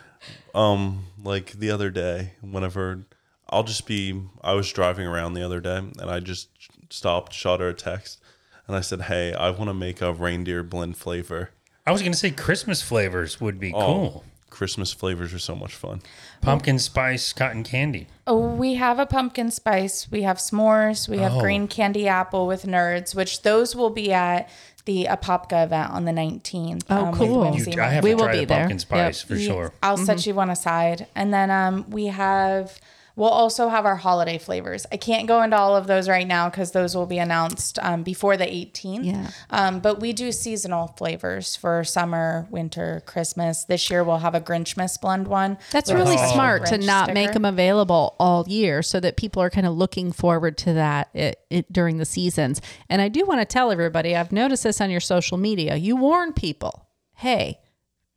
um 0.55 1.05
like 1.23 1.53
the 1.53 1.71
other 1.71 1.91
day 1.91 2.33
whenever 2.41 3.07
I'll 3.49 3.63
just 3.65 3.87
be 3.87 4.21
I 4.43 4.55
was 4.55 4.73
driving 4.73 5.07
around 5.07 5.35
the 5.35 5.43
other 5.43 5.61
day 5.61 5.77
and 5.77 6.01
I 6.11 6.21
just 6.21 6.49
stopped, 6.91 7.33
shot 7.33 7.61
her 7.61 7.69
a 7.69 7.75
text, 7.75 8.21
and 8.67 8.77
I 8.77 8.81
said, 8.81 9.03
Hey, 9.03 9.33
I 9.33 9.51
want 9.51 9.69
to 9.69 9.75
make 9.75 10.01
a 10.01 10.13
reindeer 10.13 10.63
blend 10.63 10.97
flavor. 10.97 11.51
I 11.87 11.93
was 11.93 12.01
going 12.01 12.13
to 12.13 12.19
say 12.19 12.31
Christmas 12.31 12.81
flavors 12.83 13.41
would 13.41 13.61
be 13.61 13.73
Oh, 13.75 13.81
cool. 13.81 14.25
Christmas 14.55 14.93
flavors 14.93 15.35
are 15.35 15.39
so 15.39 15.55
much 15.57 15.75
fun. 15.75 16.01
Pumpkin 16.41 16.79
spice 16.79 17.33
cotton 17.33 17.65
candy. 17.65 18.07
Oh, 18.27 18.39
we 18.39 18.75
have 18.75 18.99
a 18.99 19.07
pumpkin 19.07 19.51
spice. 19.51 20.09
We 20.11 20.23
have 20.23 20.39
s'mores. 20.39 21.09
We 21.09 21.19
have 21.19 21.35
Oh. 21.35 21.41
green 21.41 21.67
candy 21.69 22.07
apple 22.09 22.47
with 22.47 22.65
nerds, 22.65 23.15
which 23.15 23.43
those 23.43 23.75
will 23.75 23.91
be 23.91 24.13
at 24.13 24.49
the 24.85 25.07
Apopka 25.11 25.65
event 25.65 25.91
on 25.93 26.05
the 26.05 26.13
19th. 26.13 26.83
Oh, 26.91 27.07
with 27.11 27.19
cool. 27.19 27.57
You, 27.57 27.83
I 27.83 27.87
have 27.89 28.05
We 28.05 28.11
to 28.11 28.17
will 28.17 28.25
try 28.25 28.33
be 28.33 28.39
the 28.41 28.47
there. 28.47 28.59
pumpkin 28.61 28.79
spice 28.79 29.21
Yep. 29.23 29.29
for 29.29 29.35
Yes, 29.37 29.47
sure. 29.47 29.73
I'll 29.83 29.97
set 29.97 30.25
you 30.27 30.35
one 30.35 30.51
aside. 30.51 31.07
And 31.17 31.33
then 31.35 31.51
um, 31.51 31.87
we 31.91 32.07
have, 32.07 32.79
we'll 33.17 33.29
also 33.29 33.69
have 33.69 33.87
our 33.87 33.97
holiday 33.97 34.39
flavors. 34.39 34.87
I 34.91 34.97
can't 34.97 35.29
go 35.29 35.43
into 35.43 35.57
all 35.57 35.77
of 35.77 35.87
those 35.87 36.09
right 36.09 36.27
now 36.27 36.49
because 36.49 36.73
those 36.73 36.97
will 36.97 37.07
be 37.07 37.19
announced 37.19 37.79
um, 37.83 38.03
before 38.03 38.37
the 38.37 38.47
18th. 38.47 39.05
Yeah. 39.05 39.31
Um, 39.51 39.81
but 39.81 40.01
we 40.01 40.13
do 40.13 40.33
seasonal 40.33 40.89
flavors 40.99 41.55
for 41.57 41.85
summer, 41.85 42.47
winter, 42.51 43.03
Christmas. 43.07 43.65
This 43.65 43.91
year 43.91 44.03
we'll 44.03 44.19
have 44.19 44.35
a 44.35 44.41
Grinchmas 44.41 45.01
blend 45.01 45.29
one. 45.29 45.59
That's 45.71 45.93
really 45.93 46.17
special 46.17 46.35
smart 46.35 46.67
to 46.67 46.79
not 46.79 47.15
make 47.15 47.33
them 47.33 47.45
available 47.45 48.17
all 48.19 48.45
year 48.49 48.83
so 48.83 49.01
that 49.01 49.17
people 49.17 49.43
are 49.43 49.51
kind 49.51 49.67
of 49.67 49.75
looking 49.75 50.13
forward 50.13 50.59
to 50.59 50.73
that 50.75 51.11
it, 51.15 51.41
it, 51.51 51.73
during 51.73 51.99
the 51.99 52.05
seasons. 52.05 52.61
And 52.89 53.01
I 53.01 53.09
do 53.09 53.25
want 53.25 53.41
to 53.41 53.45
tell 53.45 53.71
everybody, 53.71 54.17
I've 54.17 54.33
noticed 54.33 54.65
this 54.65 54.81
on 54.81 54.91
your 54.91 55.01
social 55.01 55.39
media. 55.39 55.77
You 55.77 55.97
warn 55.97 56.33
people, 56.33 56.87
hey, 57.15 57.61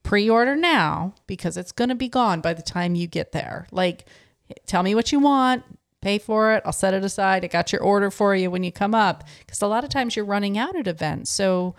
pre 0.03 0.29
order 0.29 0.55
now 0.55 1.13
because 1.27 1.57
it's 1.57 1.71
going 1.71 1.89
to 1.89 1.95
be 1.95 2.09
gone 2.09 2.41
by 2.41 2.53
the 2.53 2.61
time 2.61 2.95
you 2.95 3.07
get 3.07 3.31
there. 3.31 3.67
Like, 3.71 4.05
tell 4.65 4.83
me 4.83 4.95
what 4.95 5.11
you 5.11 5.19
want. 5.19 5.63
Pay 6.01 6.19
for 6.19 6.53
it. 6.53 6.63
I'll 6.65 6.73
set 6.73 6.93
it 6.93 7.03
aside. 7.03 7.43
I 7.43 7.47
got 7.47 7.71
your 7.71 7.81
order 7.81 8.11
for 8.11 8.35
you 8.35 8.51
when 8.51 8.63
you 8.63 8.71
come 8.71 8.93
up. 8.93 9.23
Because 9.39 9.61
a 9.61 9.67
lot 9.67 9.83
of 9.83 9.89
times 9.89 10.15
you're 10.15 10.25
running 10.25 10.57
out 10.57 10.75
at 10.75 10.87
events. 10.87 11.31
So 11.31 11.75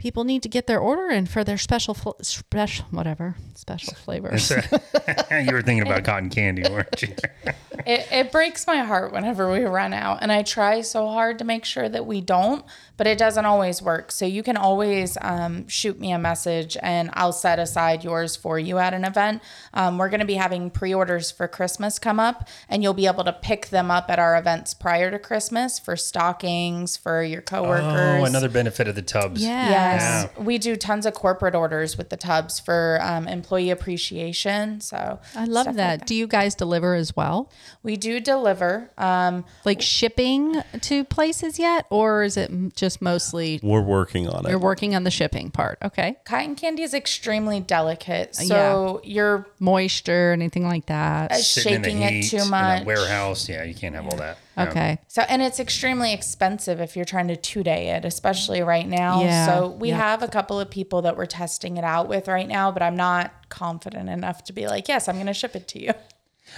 people 0.00 0.24
need 0.24 0.42
to 0.42 0.48
get 0.48 0.66
their 0.66 0.80
order 0.80 1.10
in 1.10 1.26
for 1.26 1.44
their 1.44 1.58
special, 1.58 1.92
fl- 1.92 2.12
special, 2.22 2.86
whatever, 2.90 3.36
special 3.54 3.92
flavors. 4.04 4.50
you 5.30 5.52
were 5.52 5.60
thinking 5.60 5.82
about 5.82 6.02
cotton 6.04 6.30
candy, 6.30 6.62
weren't 6.68 7.02
you? 7.02 7.14
It, 7.86 8.06
it 8.12 8.30
breaks 8.30 8.66
my 8.66 8.80
heart 8.80 9.10
whenever 9.10 9.50
we 9.50 9.60
run 9.60 9.94
out, 9.94 10.18
and 10.20 10.30
I 10.30 10.42
try 10.42 10.82
so 10.82 11.08
hard 11.08 11.38
to 11.38 11.46
make 11.46 11.64
sure 11.64 11.88
that 11.88 12.04
we 12.04 12.20
don't, 12.20 12.62
but 12.98 13.06
it 13.06 13.16
doesn't 13.16 13.46
always 13.46 13.80
work. 13.80 14.12
So 14.12 14.26
you 14.26 14.42
can 14.42 14.58
always 14.58 15.16
um, 15.22 15.66
shoot 15.66 15.98
me 15.98 16.12
a 16.12 16.18
message, 16.18 16.76
and 16.82 17.08
I'll 17.14 17.32
set 17.32 17.58
aside 17.58 18.04
yours 18.04 18.36
for 18.36 18.58
you 18.58 18.76
at 18.76 18.92
an 18.92 19.06
event. 19.06 19.42
Um, 19.72 19.96
we're 19.96 20.10
going 20.10 20.20
to 20.20 20.26
be 20.26 20.34
having 20.34 20.68
pre-orders 20.68 21.30
for 21.30 21.48
Christmas 21.48 21.98
come 21.98 22.20
up, 22.20 22.46
and 22.68 22.82
you'll 22.82 22.92
be 22.92 23.06
able 23.06 23.24
to 23.24 23.32
pick 23.32 23.68
them 23.68 23.90
up 23.90 24.10
at 24.10 24.18
our 24.18 24.36
events 24.36 24.74
prior 24.74 25.10
to 25.10 25.18
Christmas 25.18 25.78
for 25.78 25.96
stockings 25.96 26.98
for 26.98 27.22
your 27.22 27.40
coworkers. 27.40 28.20
Oh, 28.20 28.26
another 28.26 28.50
benefit 28.50 28.88
of 28.88 28.94
the 28.94 29.00
tubs. 29.00 29.42
Yeah. 29.42 29.70
Yes, 29.94 30.28
we 30.38 30.58
do 30.58 30.76
tons 30.76 31.06
of 31.06 31.14
corporate 31.14 31.54
orders 31.54 31.96
with 31.98 32.10
the 32.10 32.16
tubs 32.16 32.60
for 32.60 32.98
um, 33.02 33.26
employee 33.28 33.70
appreciation. 33.70 34.80
So 34.80 35.18
I 35.34 35.44
love 35.44 35.74
that. 35.76 36.00
like 36.00 36.06
Do 36.06 36.14
you 36.14 36.26
guys 36.26 36.54
deliver 36.54 36.94
as 36.94 37.14
well? 37.16 37.50
We 37.82 37.96
do 37.96 38.20
deliver. 38.20 38.90
Um, 38.98 39.44
Like 39.64 39.80
shipping 39.82 40.62
to 40.80 41.04
places 41.04 41.58
yet? 41.58 41.86
Or 41.90 42.22
is 42.22 42.36
it 42.36 42.50
just 42.76 43.00
mostly 43.02 43.60
We're 43.62 43.80
working 43.82 44.28
on 44.28 44.46
it. 44.46 44.50
you're 44.50 44.58
working 44.58 44.94
on 44.94 45.04
the 45.04 45.10
shipping 45.10 45.50
part? 45.50 45.78
Okay. 45.82 46.16
cotton 46.24 46.54
candy 46.56 46.82
is 46.82 46.94
extremely 46.94 47.60
delicate, 47.60 48.34
so 48.34 49.00
you're 49.04 49.46
Moisture, 49.58 50.32
anything 50.32 50.66
like 50.66 50.86
that. 50.86 51.34
Sitting 51.36 51.74
in 51.76 51.82
the 51.82 51.88
shaking 51.90 52.02
it 52.02 52.10
heat 52.12 52.28
too 52.30 52.36
in 52.38 52.50
much. 52.50 52.84
warehouse. 52.84 53.48
Yeah, 53.48 53.64
you 53.64 53.74
can't 53.74 53.94
have 53.94 54.06
all 54.06 54.16
that. 54.16 54.38
Yeah. 54.56 54.68
Okay. 54.68 54.98
So, 55.08 55.22
and 55.22 55.40
it's 55.42 55.60
extremely 55.60 56.12
expensive 56.12 56.80
if 56.80 56.96
you're 56.96 57.04
trying 57.04 57.28
to 57.28 57.36
two 57.36 57.62
day 57.62 57.90
it, 57.90 58.04
especially 58.04 58.62
right 58.62 58.86
now. 58.88 59.22
Yeah, 59.22 59.46
So, 59.46 59.68
we 59.68 59.90
yeah. 59.90 59.96
have 59.98 60.22
a 60.22 60.28
couple 60.28 60.58
of 60.60 60.70
people 60.70 61.02
that 61.02 61.16
we're 61.16 61.26
testing 61.26 61.76
it 61.76 61.84
out 61.84 62.08
with 62.08 62.28
right 62.28 62.48
now, 62.48 62.70
but 62.72 62.82
I'm 62.82 62.96
not 62.96 63.32
confident 63.48 64.08
enough 64.08 64.44
to 64.44 64.52
be 64.52 64.66
like, 64.66 64.88
yes, 64.88 65.08
I'm 65.08 65.14
going 65.16 65.26
to 65.26 65.34
ship 65.34 65.54
it 65.56 65.68
to 65.68 65.82
you. 65.82 65.92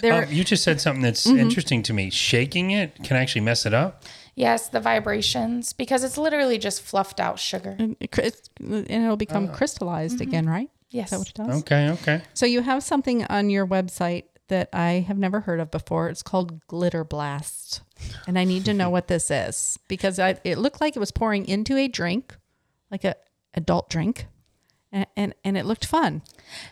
There, 0.01 0.25
Oh, 0.27 0.31
you 0.31 0.43
just 0.43 0.65
said 0.65 0.81
something 0.81 1.03
that's 1.03 1.27
Mm-hmm. 1.27 1.39
interesting 1.39 1.83
to 1.85 1.93
me. 1.93 2.09
Shaking 2.09 2.71
it 2.71 2.97
can 3.05 3.17
actually 3.17 3.43
mess 3.43 3.67
it 3.67 3.75
up. 3.75 4.05
Yes, 4.35 4.69
the 4.71 4.81
vibrations, 4.81 5.75
because 5.75 6.03
it's 6.03 6.17
literally 6.17 6.57
just 6.57 6.81
fluffed 6.81 7.21
out 7.21 7.39
sugar. 7.39 7.77
it 8.01 8.49
and 8.59 8.91
it'll 8.91 9.19
become 9.19 9.49
crystallized 9.49 10.23
again, 10.23 10.49
right? 10.49 10.71
Yes. 10.89 11.07
Is 11.07 11.11
that 11.11 11.19
what 11.19 11.29
it 11.29 11.35
does? 11.35 11.61
Okay, 11.63 11.91
okay. 11.91 12.23
So 12.33 12.47
you 12.47 12.63
have 12.63 12.83
something 12.83 13.25
on 13.27 13.51
your 13.51 13.67
website 13.67 14.25
that 14.53 14.69
I 14.71 15.07
have 15.09 15.17
never 15.17 15.41
heard 15.41 15.61
of 15.61 15.71
before. 15.71 16.11
It's 16.11 16.23
called 16.23 16.67
Glitter 16.67 17.05
Blast. 17.05 17.81
And 18.27 18.39
I 18.39 18.45
need 18.45 18.67
to 18.67 18.75
know 18.75 18.91
what 18.97 19.09
this 19.09 19.31
is 19.31 19.79
because 19.89 20.19
I, 20.19 20.39
it 20.45 20.59
looked 20.59 20.79
like 20.79 20.95
it 20.95 21.01
was 21.01 21.11
pouring 21.11 21.47
into 21.49 21.79
a 21.79 21.89
drink, 21.89 22.37
like 22.91 23.03
a 23.03 23.17
adult 23.55 23.89
drink. 23.89 24.27
And, 24.93 25.07
and, 25.17 25.35
and 25.43 25.57
it 25.57 25.65
looked 25.65 25.87
fun. 25.87 26.21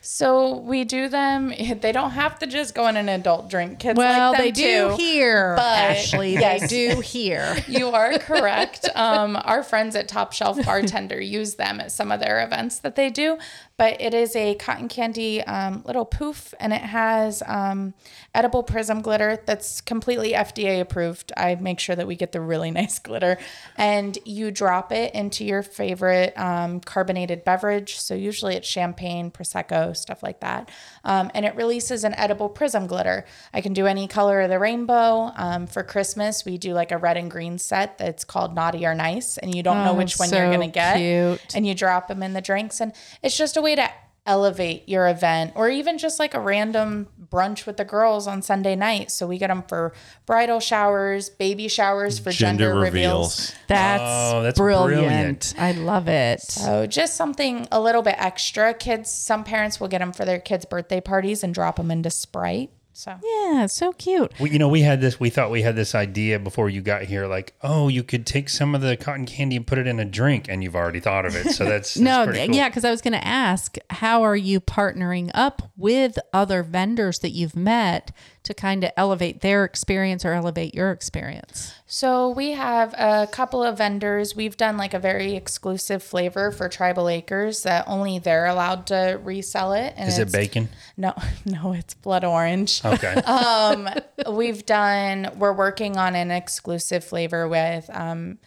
So 0.01 0.57
we 0.59 0.85
do 0.85 1.09
them. 1.09 1.53
They 1.81 1.93
don't 1.93 2.11
have 2.11 2.39
to 2.41 2.47
just 2.47 2.75
go 2.75 2.87
in 2.89 2.97
an 2.97 3.09
adult 3.09 3.49
drink. 3.49 3.79
Kids 3.79 3.97
Well, 3.97 4.33
like 4.33 4.39
them 4.39 4.47
they 4.47 4.51
do 4.51 4.91
too. 4.91 4.97
here, 4.97 5.55
but- 5.57 5.65
Ashley. 5.65 6.33
Yes. 6.35 6.61
They 6.63 6.67
do 6.95 7.01
here. 7.01 7.57
You 7.69 7.89
are 7.91 8.19
correct. 8.19 8.89
Um, 8.95 9.37
our 9.45 9.63
friends 9.63 9.95
at 9.97 10.09
Top 10.09 10.33
Shelf 10.33 10.63
Bartender 10.65 11.21
use 11.39 11.55
them 11.55 11.81
at 11.81 11.93
some 11.93 12.11
of 12.13 12.21
their 12.21 12.43
events 12.45 12.81
that 12.81 12.97
they 12.97 13.09
do. 13.11 13.39
But 13.77 13.99
it 14.01 14.13
is 14.13 14.37
a 14.37 14.57
cotton 14.57 14.89
candy 14.89 15.41
um, 15.43 15.83
little 15.87 16.05
poof, 16.05 16.53
and 16.61 16.73
it 16.75 16.83
has 16.83 17.43
um, 17.47 17.95
edible 18.35 18.63
prism 18.63 19.01
glitter 19.01 19.43
that's 19.47 19.81
completely 19.81 20.33
FDA 20.33 20.81
approved. 20.83 21.33
I 21.35 21.55
make 21.55 21.81
sure 21.81 21.97
that 21.97 22.07
we 22.07 22.15
get 22.15 22.33
the 22.33 22.43
really 22.43 22.71
nice 22.71 22.99
glitter, 22.99 23.39
and 23.79 24.19
you 24.27 24.51
drop 24.51 24.93
it 24.93 25.15
into 25.15 25.47
your 25.47 25.63
favorite 25.63 26.35
um, 26.37 26.81
carbonated 26.81 27.43
beverage. 27.43 27.99
So 27.99 28.15
usually 28.15 28.55
it's 28.57 28.69
champagne, 28.69 29.31
prosecco, 29.31 29.70
stuff 29.95 30.23
like 30.23 30.41
that, 30.41 30.71
um, 31.05 31.31
and 31.35 31.45
it 31.47 31.55
releases 31.57 32.05
an 32.05 32.15
edible 32.15 32.49
prism 32.49 32.87
glitter. 32.87 33.25
I 33.55 33.61
can 33.61 33.73
do 33.73 33.87
any 33.87 34.07
color 34.09 34.41
of 34.43 34.51
the 34.51 34.59
rainbow. 34.59 35.33
Um, 35.37 35.67
for 35.67 35.83
Christmas, 35.83 36.45
we 36.45 36.59
do 36.59 36.73
like 36.75 36.93
a 36.93 36.99
red 36.99 37.17
and 37.17 37.31
green 37.31 37.59
set 37.59 37.97
that's 37.99 38.25
called 38.25 38.55
Naughty 38.55 38.85
or 38.87 38.95
Nice, 38.95 39.39
and 39.39 39.55
you 39.55 39.63
don't 39.63 39.85
know 39.85 39.93
Oh, 39.93 39.95
which 39.95 40.19
one 40.19 40.29
you're 40.31 40.51
gonna 40.51 40.69
get, 40.69 40.97
cute. 40.97 41.55
and 41.55 41.67
you 41.67 41.75
drop 41.75 42.09
them 42.09 42.23
in 42.23 42.33
the 42.33 42.41
drinks, 42.41 42.81
and 42.81 42.93
it's 43.23 43.37
just 43.37 43.57
a 43.57 43.63
way 43.63 43.75
to 43.77 43.89
elevate 44.31 44.89
your 44.89 45.09
event 45.09 45.53
or 45.57 45.69
even 45.69 45.99
just 45.99 46.19
like 46.21 46.35
a 46.35 46.41
random 46.41 47.09
brunch 47.31 47.67
with 47.67 47.77
the 47.77 47.85
girls 47.85 48.27
on 48.27 48.43
Sunday 48.43 48.77
night 48.77 49.11
so 49.11 49.27
we 49.27 49.39
get 49.39 49.49
them 49.49 49.63
for 49.69 49.93
bridal 50.27 50.61
showers 50.61 51.29
baby 51.31 51.67
showers 51.69 52.19
for 52.19 52.31
gender, 52.31 52.67
Gender 52.67 52.81
reveals 52.81 52.91
reveals. 52.91 53.55
That's, 53.67 54.03
Oh, 54.35 54.43
that's 54.43 54.59
brilliant. 54.59 55.01
brilliant. 55.03 55.55
I 55.59 55.73
love 55.73 56.07
it. 56.09 56.41
so 56.41 56.87
just 56.87 57.17
something 57.17 57.67
a 57.73 57.81
little 57.81 58.03
bit 58.03 58.15
extra 58.19 58.73
kids 58.75 59.11
some 59.11 59.43
parents 59.45 59.81
will 59.81 59.89
get 59.89 59.99
them 59.99 60.13
for 60.13 60.25
their 60.25 60.39
kids 60.41 60.65
birthday 60.65 61.01
parties 61.01 61.43
and 61.45 61.53
drop 61.53 61.77
them 61.77 61.91
into 61.91 62.11
sprite 62.11 62.71
so 62.93 63.17
Yeah, 63.23 63.67
so 63.67 63.93
cute. 63.93 64.33
We, 64.41 64.51
you 64.51 64.59
know, 64.59 64.69
we 64.69 64.83
had 64.83 65.01
this. 65.01 65.19
We 65.19 65.31
thought 65.31 65.51
we 65.51 65.63
had 65.63 65.77
this 65.77 65.95
idea 65.95 66.39
before 66.39 66.69
you 66.69 66.81
got 66.83 67.03
here. 67.05 67.27
Like, 67.27 67.55
oh, 67.63 67.89
you 67.89 68.03
could 68.03 68.27
take 68.27 68.49
some 68.49 68.75
of 68.75 68.81
the 68.81 68.97
cotton 68.97 69.27
candy 69.27 69.57
and 69.57 69.67
put 69.67 69.79
it 69.79 69.87
in 69.87 69.99
a 70.01 70.05
drink, 70.05 70.47
and 70.49 70.63
you've 70.63 70.77
already 70.77 71.01
thought 71.01 71.25
of 71.25 71.35
it. 71.37 71.51
So 71.53 71.65
that's, 71.65 71.95
that's 71.95 71.97
No, 71.99 72.25
pretty 72.25 72.47
cool. 72.47 72.55
yeah, 72.57 72.69
because 72.69 72.85
I 72.85 72.91
was 72.91 73.01
going 73.01 73.13
to 73.15 73.27
ask, 73.27 73.77
how 73.91 74.23
are 74.23 74.37
you 74.37 74.61
partnering 74.61 75.31
up 75.35 75.71
with 75.77 76.19
other 76.33 76.63
vendors 76.63 77.21
that 77.21 77.31
you've 77.31 77.57
met 77.57 78.11
to 78.43 78.55
kind 78.55 78.85
of 78.85 78.91
elevate 78.97 79.41
their 79.41 79.65
experience 79.65 80.25
or 80.25 80.33
elevate 80.33 80.75
your 80.75 80.91
experience? 80.91 81.75
So 81.87 82.31
we 82.31 82.53
have 82.53 82.95
a 82.95 83.29
couple 83.31 83.63
of 83.63 83.79
vendors. 83.79 84.35
We've 84.35 84.57
done 84.57 84.77
like 84.77 84.95
a 84.95 84.99
very 84.99 85.35
exclusive 85.35 86.03
flavor 86.03 86.51
for 86.51 86.69
Tribal 86.69 87.09
Acres 87.09 87.65
that 87.65 87.85
only 87.87 88.19
they're 88.19 88.47
allowed 88.47 88.87
to 88.89 89.21
resell 89.23 89.73
it. 89.73 89.95
And 89.97 90.09
Is 90.09 90.19
it 90.19 90.33
bacon? 90.33 90.69
No, 90.97 91.15
no, 91.45 91.73
it's 91.73 91.95
blood 91.95 92.25
orange. 92.25 92.85
Okay. 92.85 93.15
um, 93.15 93.89
we've 94.31 94.65
done. 94.65 95.31
We're 95.37 95.53
working 95.53 95.97
on 95.97 96.15
an 96.15 96.31
exclusive 96.31 97.05
flavor 97.05 97.49
with. 97.49 97.91
Um, 97.93 98.39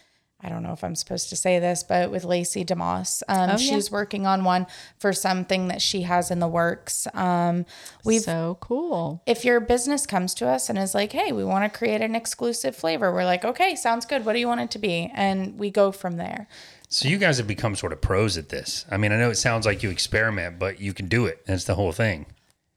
I 0.44 0.50
don't 0.50 0.62
know 0.62 0.72
if 0.72 0.84
I'm 0.84 0.94
supposed 0.94 1.30
to 1.30 1.36
say 1.36 1.58
this, 1.58 1.82
but 1.82 2.10
with 2.10 2.22
Lacey 2.22 2.66
DeMoss. 2.66 3.22
Um, 3.28 3.50
yeah. 3.50 3.56
she's 3.56 3.90
working 3.90 4.26
on 4.26 4.44
one 4.44 4.66
for 4.98 5.14
something 5.14 5.68
that 5.68 5.80
she 5.80 6.02
has 6.02 6.30
in 6.30 6.38
the 6.38 6.48
works. 6.48 7.06
Um, 7.14 7.64
we've 8.04 8.20
so 8.20 8.58
cool. 8.60 9.22
if 9.26 9.44
your 9.44 9.58
business 9.58 10.04
comes 10.06 10.34
to 10.34 10.46
us 10.46 10.68
and 10.68 10.78
is 10.78 10.94
like, 10.94 11.12
hey, 11.12 11.32
we 11.32 11.44
want 11.44 11.70
to 11.70 11.78
create 11.78 12.02
an 12.02 12.14
exclusive 12.14 12.76
flavor, 12.76 13.10
we're 13.10 13.24
like, 13.24 13.44
okay, 13.44 13.74
sounds 13.74 14.04
good. 14.04 14.26
What 14.26 14.34
do 14.34 14.38
you 14.38 14.46
want 14.46 14.60
it 14.60 14.70
to 14.72 14.78
be? 14.78 15.10
And 15.14 15.58
we 15.58 15.70
go 15.70 15.90
from 15.92 16.18
there. 16.18 16.46
so 16.90 17.08
you 17.08 17.16
guys 17.16 17.38
have 17.38 17.46
become 17.46 17.74
sort 17.74 17.94
of 17.94 18.02
pros 18.02 18.36
at 18.36 18.50
this. 18.50 18.84
I 18.90 18.98
mean, 18.98 19.12
I 19.12 19.16
know 19.16 19.30
it 19.30 19.36
sounds 19.36 19.64
like 19.64 19.82
you 19.82 19.88
experiment, 19.88 20.58
but 20.58 20.78
you 20.78 20.92
can 20.92 21.08
do 21.08 21.24
it. 21.24 21.44
That's 21.46 21.64
the 21.64 21.74
whole 21.74 21.92
thing. 21.92 22.26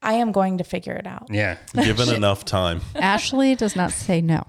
I 0.01 0.13
am 0.13 0.31
going 0.31 0.57
to 0.59 0.63
figure 0.63 0.93
it 0.93 1.05
out. 1.05 1.27
Yeah. 1.29 1.57
Given 1.73 2.09
enough 2.13 2.45
time, 2.45 2.81
Ashley 2.95 3.55
does 3.55 3.75
not 3.75 3.91
say 3.91 4.21
no. 4.21 4.45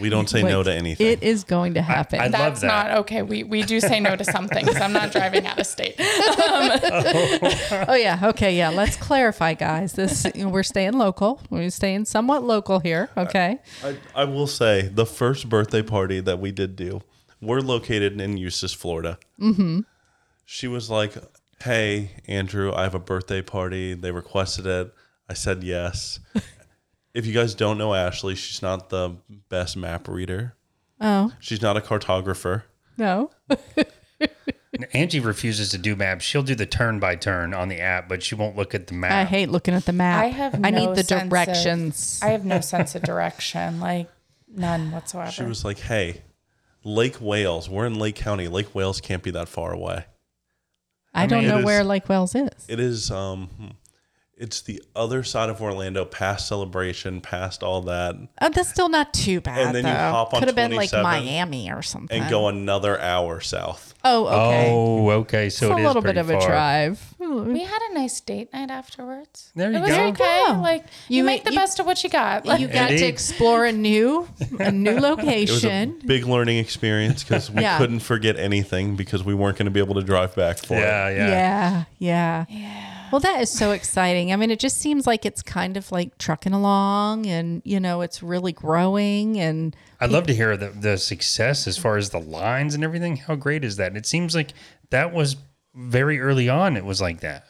We 0.00 0.08
don't 0.08 0.28
say 0.28 0.42
no 0.42 0.62
to 0.62 0.72
anything. 0.72 1.06
It 1.06 1.22
is 1.22 1.44
going 1.44 1.74
to 1.74 1.82
happen. 1.82 2.20
I 2.20 2.24
love 2.24 2.32
That's 2.32 2.60
that. 2.60 2.66
not 2.66 2.98
okay. 2.98 3.22
We, 3.22 3.44
we 3.44 3.62
do 3.62 3.80
say 3.80 4.00
no 4.00 4.16
to 4.16 4.24
some 4.24 4.48
things. 4.48 4.74
I'm 4.76 4.92
not 4.92 5.12
driving 5.12 5.46
out 5.46 5.58
of 5.58 5.66
state. 5.66 5.96
oh 5.98 7.94
yeah, 7.98 8.20
okay, 8.24 8.56
yeah. 8.56 8.68
Let's 8.70 8.96
clarify, 8.96 9.54
guys. 9.54 9.94
This 9.94 10.26
you 10.34 10.44
know, 10.44 10.50
we're 10.50 10.62
staying 10.62 10.94
local. 10.94 11.40
We're 11.50 11.70
staying 11.70 12.04
somewhat 12.06 12.44
local 12.44 12.80
here. 12.80 13.10
Okay. 13.16 13.58
I, 13.82 13.96
I 14.14 14.24
will 14.24 14.46
say 14.46 14.88
the 14.88 15.06
first 15.06 15.48
birthday 15.48 15.82
party 15.82 16.20
that 16.20 16.38
we 16.38 16.52
did 16.52 16.76
do, 16.76 17.02
we're 17.40 17.60
located 17.60 18.20
in 18.20 18.36
Eustis, 18.36 18.74
Florida. 18.74 19.18
Mm-hmm. 19.40 19.80
She 20.44 20.68
was 20.68 20.90
like, 20.90 21.14
"Hey, 21.62 22.12
Andrew, 22.26 22.72
I 22.74 22.82
have 22.82 22.94
a 22.94 23.00
birthday 23.00 23.42
party. 23.42 23.94
They 23.94 24.10
requested 24.10 24.66
it. 24.66 24.92
I 25.28 25.34
said 25.34 25.64
yes." 25.64 26.20
If 27.16 27.26
you 27.26 27.32
guys 27.32 27.54
don't 27.54 27.78
know 27.78 27.94
Ashley, 27.94 28.34
she's 28.34 28.62
not 28.62 28.90
the 28.90 29.16
best 29.48 29.76
map 29.76 30.06
reader. 30.08 30.54
Oh 31.00 31.32
She's 31.40 31.60
not 31.62 31.76
a 31.76 31.80
cartographer. 31.80 32.62
no. 32.96 33.30
Angie 34.92 35.20
refuses 35.20 35.70
to 35.70 35.78
do 35.78 35.96
maps. 35.96 36.22
She'll 36.24 36.42
do 36.42 36.54
the 36.54 36.66
turn 36.66 37.00
by 37.00 37.16
turn 37.16 37.54
on 37.54 37.68
the 37.68 37.80
app, 37.80 38.08
but 38.10 38.22
she 38.22 38.34
won't 38.34 38.56
look 38.56 38.74
at 38.74 38.88
the 38.88 38.94
map. 38.94 39.12
I 39.12 39.24
hate 39.24 39.48
looking 39.48 39.72
at 39.72 39.86
the 39.86 39.92
map. 39.94 40.22
I 40.22 40.26
have 40.26 40.54
I 40.62 40.70
no 40.70 40.78
need 40.86 40.96
the 40.96 41.02
sense 41.04 41.22
of- 41.22 41.28
directions. 41.30 42.20
I 42.22 42.28
have 42.28 42.44
no 42.44 42.60
sense 42.72 42.94
of 42.94 43.02
direction, 43.02 43.80
like 43.80 44.10
none 44.48 44.92
whatsoever. 44.92 45.30
She 45.30 45.44
was 45.44 45.64
like, 45.64 45.78
"Hey, 45.78 46.20
Lake 46.84 47.20
Wales. 47.22 47.70
We're 47.70 47.86
in 47.86 47.98
Lake 47.98 48.16
County. 48.16 48.48
Lake 48.48 48.74
Wales 48.74 49.00
can't 49.00 49.22
be 49.22 49.30
that 49.30 49.48
far 49.48 49.72
away. 49.72 50.04
I, 51.14 51.24
don't 51.26 51.40
mean, 51.40 51.48
know 51.48 51.58
it 51.60 51.64
where 51.64 51.80
is- 51.80 51.86
Lake 51.86 52.08
Wales 52.10 52.34
is. 52.34 52.50
It 52.68 52.78
is 52.78 53.10
um 53.10 53.48
It's 54.38 54.60
the 54.60 54.82
other 54.94 55.22
side 55.22 55.48
of 55.48 55.62
Orlando, 55.62 56.04
past 56.04 56.46
Celebration, 56.46 57.22
past 57.22 57.62
all 57.62 57.80
that, 57.82 58.16
Oh, 58.40 58.50
that's 58.50 58.68
still 58.68 58.90
not 58.90 59.14
too 59.14 59.40
bad. 59.40 59.58
And 59.68 59.74
then 59.74 59.86
you 59.86 59.90
hop 59.90 60.34
on 60.34 60.40
Could 60.40 60.48
have 60.48 60.54
been 60.54 60.74
like 60.74 60.92
Miami 60.92 61.70
or 61.72 61.80
something. 61.80 62.20
and 62.20 62.30
go 62.30 62.48
another 62.48 63.00
hour 63.00 63.40
south. 63.40 63.94
Oh, 64.04 64.26
okay. 64.26 64.70
Oh, 64.70 65.10
okay. 65.20 65.48
So 65.48 65.68
it's 65.68 65.72
it 65.72 65.74
a 65.76 65.78
is 65.80 65.86
little 65.86 66.02
bit 66.02 66.14
pretty 66.16 66.20
of 66.20 66.28
a 66.42 66.46
drive. 66.46 67.14
We 67.18 67.60
had 67.64 67.80
a 67.90 67.94
nice 67.94 68.20
date 68.20 68.52
night 68.52 68.70
afterwards. 68.70 69.52
There 69.56 69.70
you 69.70 69.78
it 69.78 69.80
was 69.80 69.90
go. 69.90 70.06
okay. 70.08 70.44
Yeah. 70.48 70.58
Like 70.58 70.84
you, 71.08 71.16
You- 71.18 71.24
make 71.24 71.44
the 71.44 71.52
you- 71.52 71.56
best 71.58 71.80
of 71.80 71.86
what 71.86 72.04
you 72.04 72.10
got. 72.10 72.44
Like, 72.44 72.60
You 72.60 72.68
got 72.68 72.88
to 72.88 73.04
explore 73.06 73.64
a 73.64 73.72
new, 73.72 74.28
a 74.60 74.70
new 74.70 74.98
location. 75.00 75.26
It 75.46 75.50
was 75.50 75.64
a 75.64 75.68
location. 75.68 76.02
big 76.06 76.24
learning 76.26 76.58
experience 76.58 77.24
because 77.24 77.50
we 77.50 77.62
Yeah. 77.62 77.78
couldn't 77.78 78.00
forget 78.00 78.38
anything 78.38 78.96
because 78.96 79.24
we 79.24 79.32
weren't 79.34 79.56
going 79.56 79.64
to 79.64 79.70
be 79.72 79.80
able 79.80 79.94
to 79.94 80.02
drive 80.02 80.34
back 80.36 80.58
for 80.58 80.74
it. 80.74 80.80
Yeah, 80.80 81.08
yeah. 81.08 81.84
yeah, 81.98 82.44
yeah. 82.50 82.95
Well, 83.12 83.20
that 83.20 83.40
is 83.40 83.50
so 83.50 83.70
exciting. 83.70 84.32
I 84.32 84.36
mean, 84.36 84.50
it 84.50 84.58
just 84.58 84.78
seems 84.78 85.06
like 85.06 85.24
it's 85.24 85.42
kind 85.42 85.76
of 85.76 85.92
like 85.92 86.18
trucking 86.18 86.52
along, 86.52 87.26
and 87.26 87.62
you 87.64 87.78
know, 87.78 88.00
it's 88.00 88.22
really 88.22 88.52
growing. 88.52 89.38
And 89.38 89.76
I'd 90.00 90.10
love 90.10 90.26
to 90.26 90.34
hear 90.34 90.56
the, 90.56 90.70
the 90.70 90.98
success 90.98 91.66
as 91.66 91.78
far 91.78 91.96
as 91.96 92.10
the 92.10 92.20
lines 92.20 92.74
and 92.74 92.82
everything. 92.82 93.16
How 93.16 93.36
great 93.36 93.64
is 93.64 93.76
that? 93.76 93.88
And 93.88 93.96
it 93.96 94.06
seems 94.06 94.34
like 94.34 94.52
that 94.90 95.12
was 95.12 95.36
very 95.74 96.20
early 96.20 96.48
on. 96.48 96.76
It 96.76 96.84
was 96.84 97.00
like 97.00 97.20
that. 97.20 97.46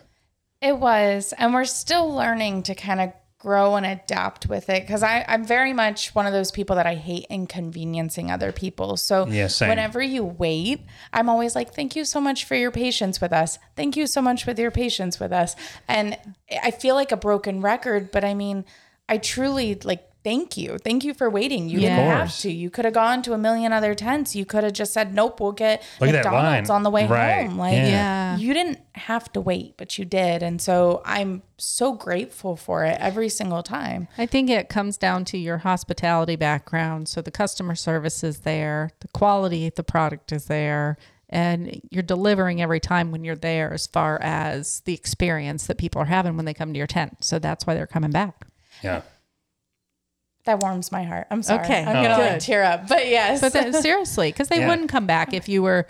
It 0.60 0.78
was, 0.78 1.32
and 1.38 1.54
we're 1.54 1.64
still 1.64 2.12
learning 2.12 2.64
to 2.64 2.74
kind 2.74 3.00
of 3.00 3.12
grow 3.46 3.76
and 3.76 3.86
adapt 3.86 4.48
with 4.48 4.68
it 4.68 4.82
because 4.82 5.04
I'm 5.04 5.44
very 5.44 5.72
much 5.72 6.16
one 6.16 6.26
of 6.26 6.32
those 6.32 6.50
people 6.50 6.74
that 6.74 6.86
I 6.86 6.96
hate 6.96 7.26
inconveniencing 7.30 8.28
other 8.28 8.50
people. 8.50 8.96
So 8.96 9.24
Yeah, 9.28 9.48
whenever 9.60 10.02
you 10.02 10.24
wait, 10.24 10.80
I'm 11.12 11.28
always 11.28 11.54
like, 11.54 11.72
"Thank 11.72 11.94
you 11.94 12.04
so 12.04 12.20
much 12.20 12.44
for 12.44 12.56
your 12.56 12.72
patience 12.72 13.20
with 13.20 13.32
us. 13.32 13.60
Thank 13.76 13.96
you 13.96 14.08
so 14.08 14.20
much 14.20 14.46
with 14.46 14.58
your 14.58 14.72
patience 14.72 15.20
with 15.20 15.32
us." 15.32 15.54
And 15.86 16.18
I 16.60 16.72
feel 16.72 16.96
like 16.96 17.12
a 17.12 17.16
broken 17.16 17.60
record, 17.60 18.10
but 18.10 18.24
I 18.24 18.34
mean, 18.34 18.64
I 19.08 19.18
truly 19.18 19.78
like. 19.84 20.02
Thank 20.26 20.56
you. 20.56 20.78
Thank 20.78 21.04
you 21.04 21.14
for 21.14 21.30
waiting. 21.30 21.68
You 21.68 21.78
didn't 21.78 21.98
have 22.00 22.36
to. 22.38 22.50
You 22.50 22.68
could 22.68 22.84
have 22.84 22.94
gone 22.94 23.22
to 23.22 23.32
a 23.32 23.38
million 23.38 23.72
other 23.72 23.94
tents. 23.94 24.34
You 24.34 24.44
could 24.44 24.64
have 24.64 24.72
just 24.72 24.92
said, 24.92 25.14
nope, 25.14 25.38
we'll 25.38 25.52
get 25.52 25.84
Look 26.00 26.10
McDonald's 26.10 26.68
on 26.68 26.82
the 26.82 26.90
way 26.90 27.06
Right. 27.06 27.46
home. 27.46 27.56
Like, 27.56 27.74
Yeah. 27.74 27.86
Yeah. 27.86 28.36
you 28.36 28.52
didn't 28.52 28.80
have 28.94 29.32
to 29.34 29.40
wait, 29.40 29.76
but 29.76 29.98
you 29.98 30.04
did. 30.04 30.42
And 30.42 30.60
so 30.60 31.00
I'm 31.04 31.44
so 31.58 31.92
grateful 31.92 32.56
for 32.56 32.84
it 32.84 32.96
every 32.98 33.28
single 33.28 33.62
time. 33.62 34.08
I 34.18 34.26
think 34.26 34.50
it 34.50 34.68
comes 34.68 34.96
down 34.96 35.26
to 35.26 35.38
your 35.38 35.58
hospitality 35.58 36.34
background. 36.34 37.08
So 37.08 37.22
the 37.22 37.30
customer 37.30 37.76
service 37.76 38.24
is 38.24 38.40
there, 38.40 38.90
the 38.98 39.08
quality 39.14 39.68
of 39.68 39.76
the 39.76 39.84
product 39.84 40.32
is 40.32 40.46
there, 40.46 40.98
and 41.30 41.80
you're 41.92 42.02
delivering 42.02 42.60
every 42.60 42.80
time 42.80 43.12
when 43.12 43.22
you're 43.22 43.36
there 43.36 43.72
as 43.72 43.86
far 43.86 44.20
as 44.20 44.80
the 44.86 44.94
experience 44.94 45.68
that 45.68 45.78
people 45.78 46.02
are 46.02 46.06
having 46.06 46.34
when 46.34 46.46
they 46.46 46.54
come 46.54 46.72
to 46.72 46.78
your 46.78 46.88
tent. 46.88 47.18
So 47.22 47.38
that's 47.38 47.64
why 47.64 47.74
they're 47.74 47.86
coming 47.86 48.10
back. 48.10 48.44
Yeah. 48.82 49.02
That 50.46 50.60
warms 50.60 50.90
my 50.90 51.02
heart. 51.04 51.26
I'm 51.30 51.42
sorry. 51.42 51.64
Okay. 51.64 51.84
I'm 51.84 51.92
going 51.92 52.08
to 52.08 52.16
Oh. 52.16 52.30
like 52.32 52.40
tear 52.40 52.62
up. 52.64 52.88
But 52.88 53.08
yes. 53.08 53.40
But 53.40 53.52
then, 53.52 53.72
seriously, 53.82 54.30
because 54.32 54.48
they 54.48 54.60
Yeah. 54.60 54.68
wouldn't 54.68 54.88
come 54.88 55.06
back 55.06 55.34
if 55.34 55.48
you 55.48 55.62
were 55.62 55.86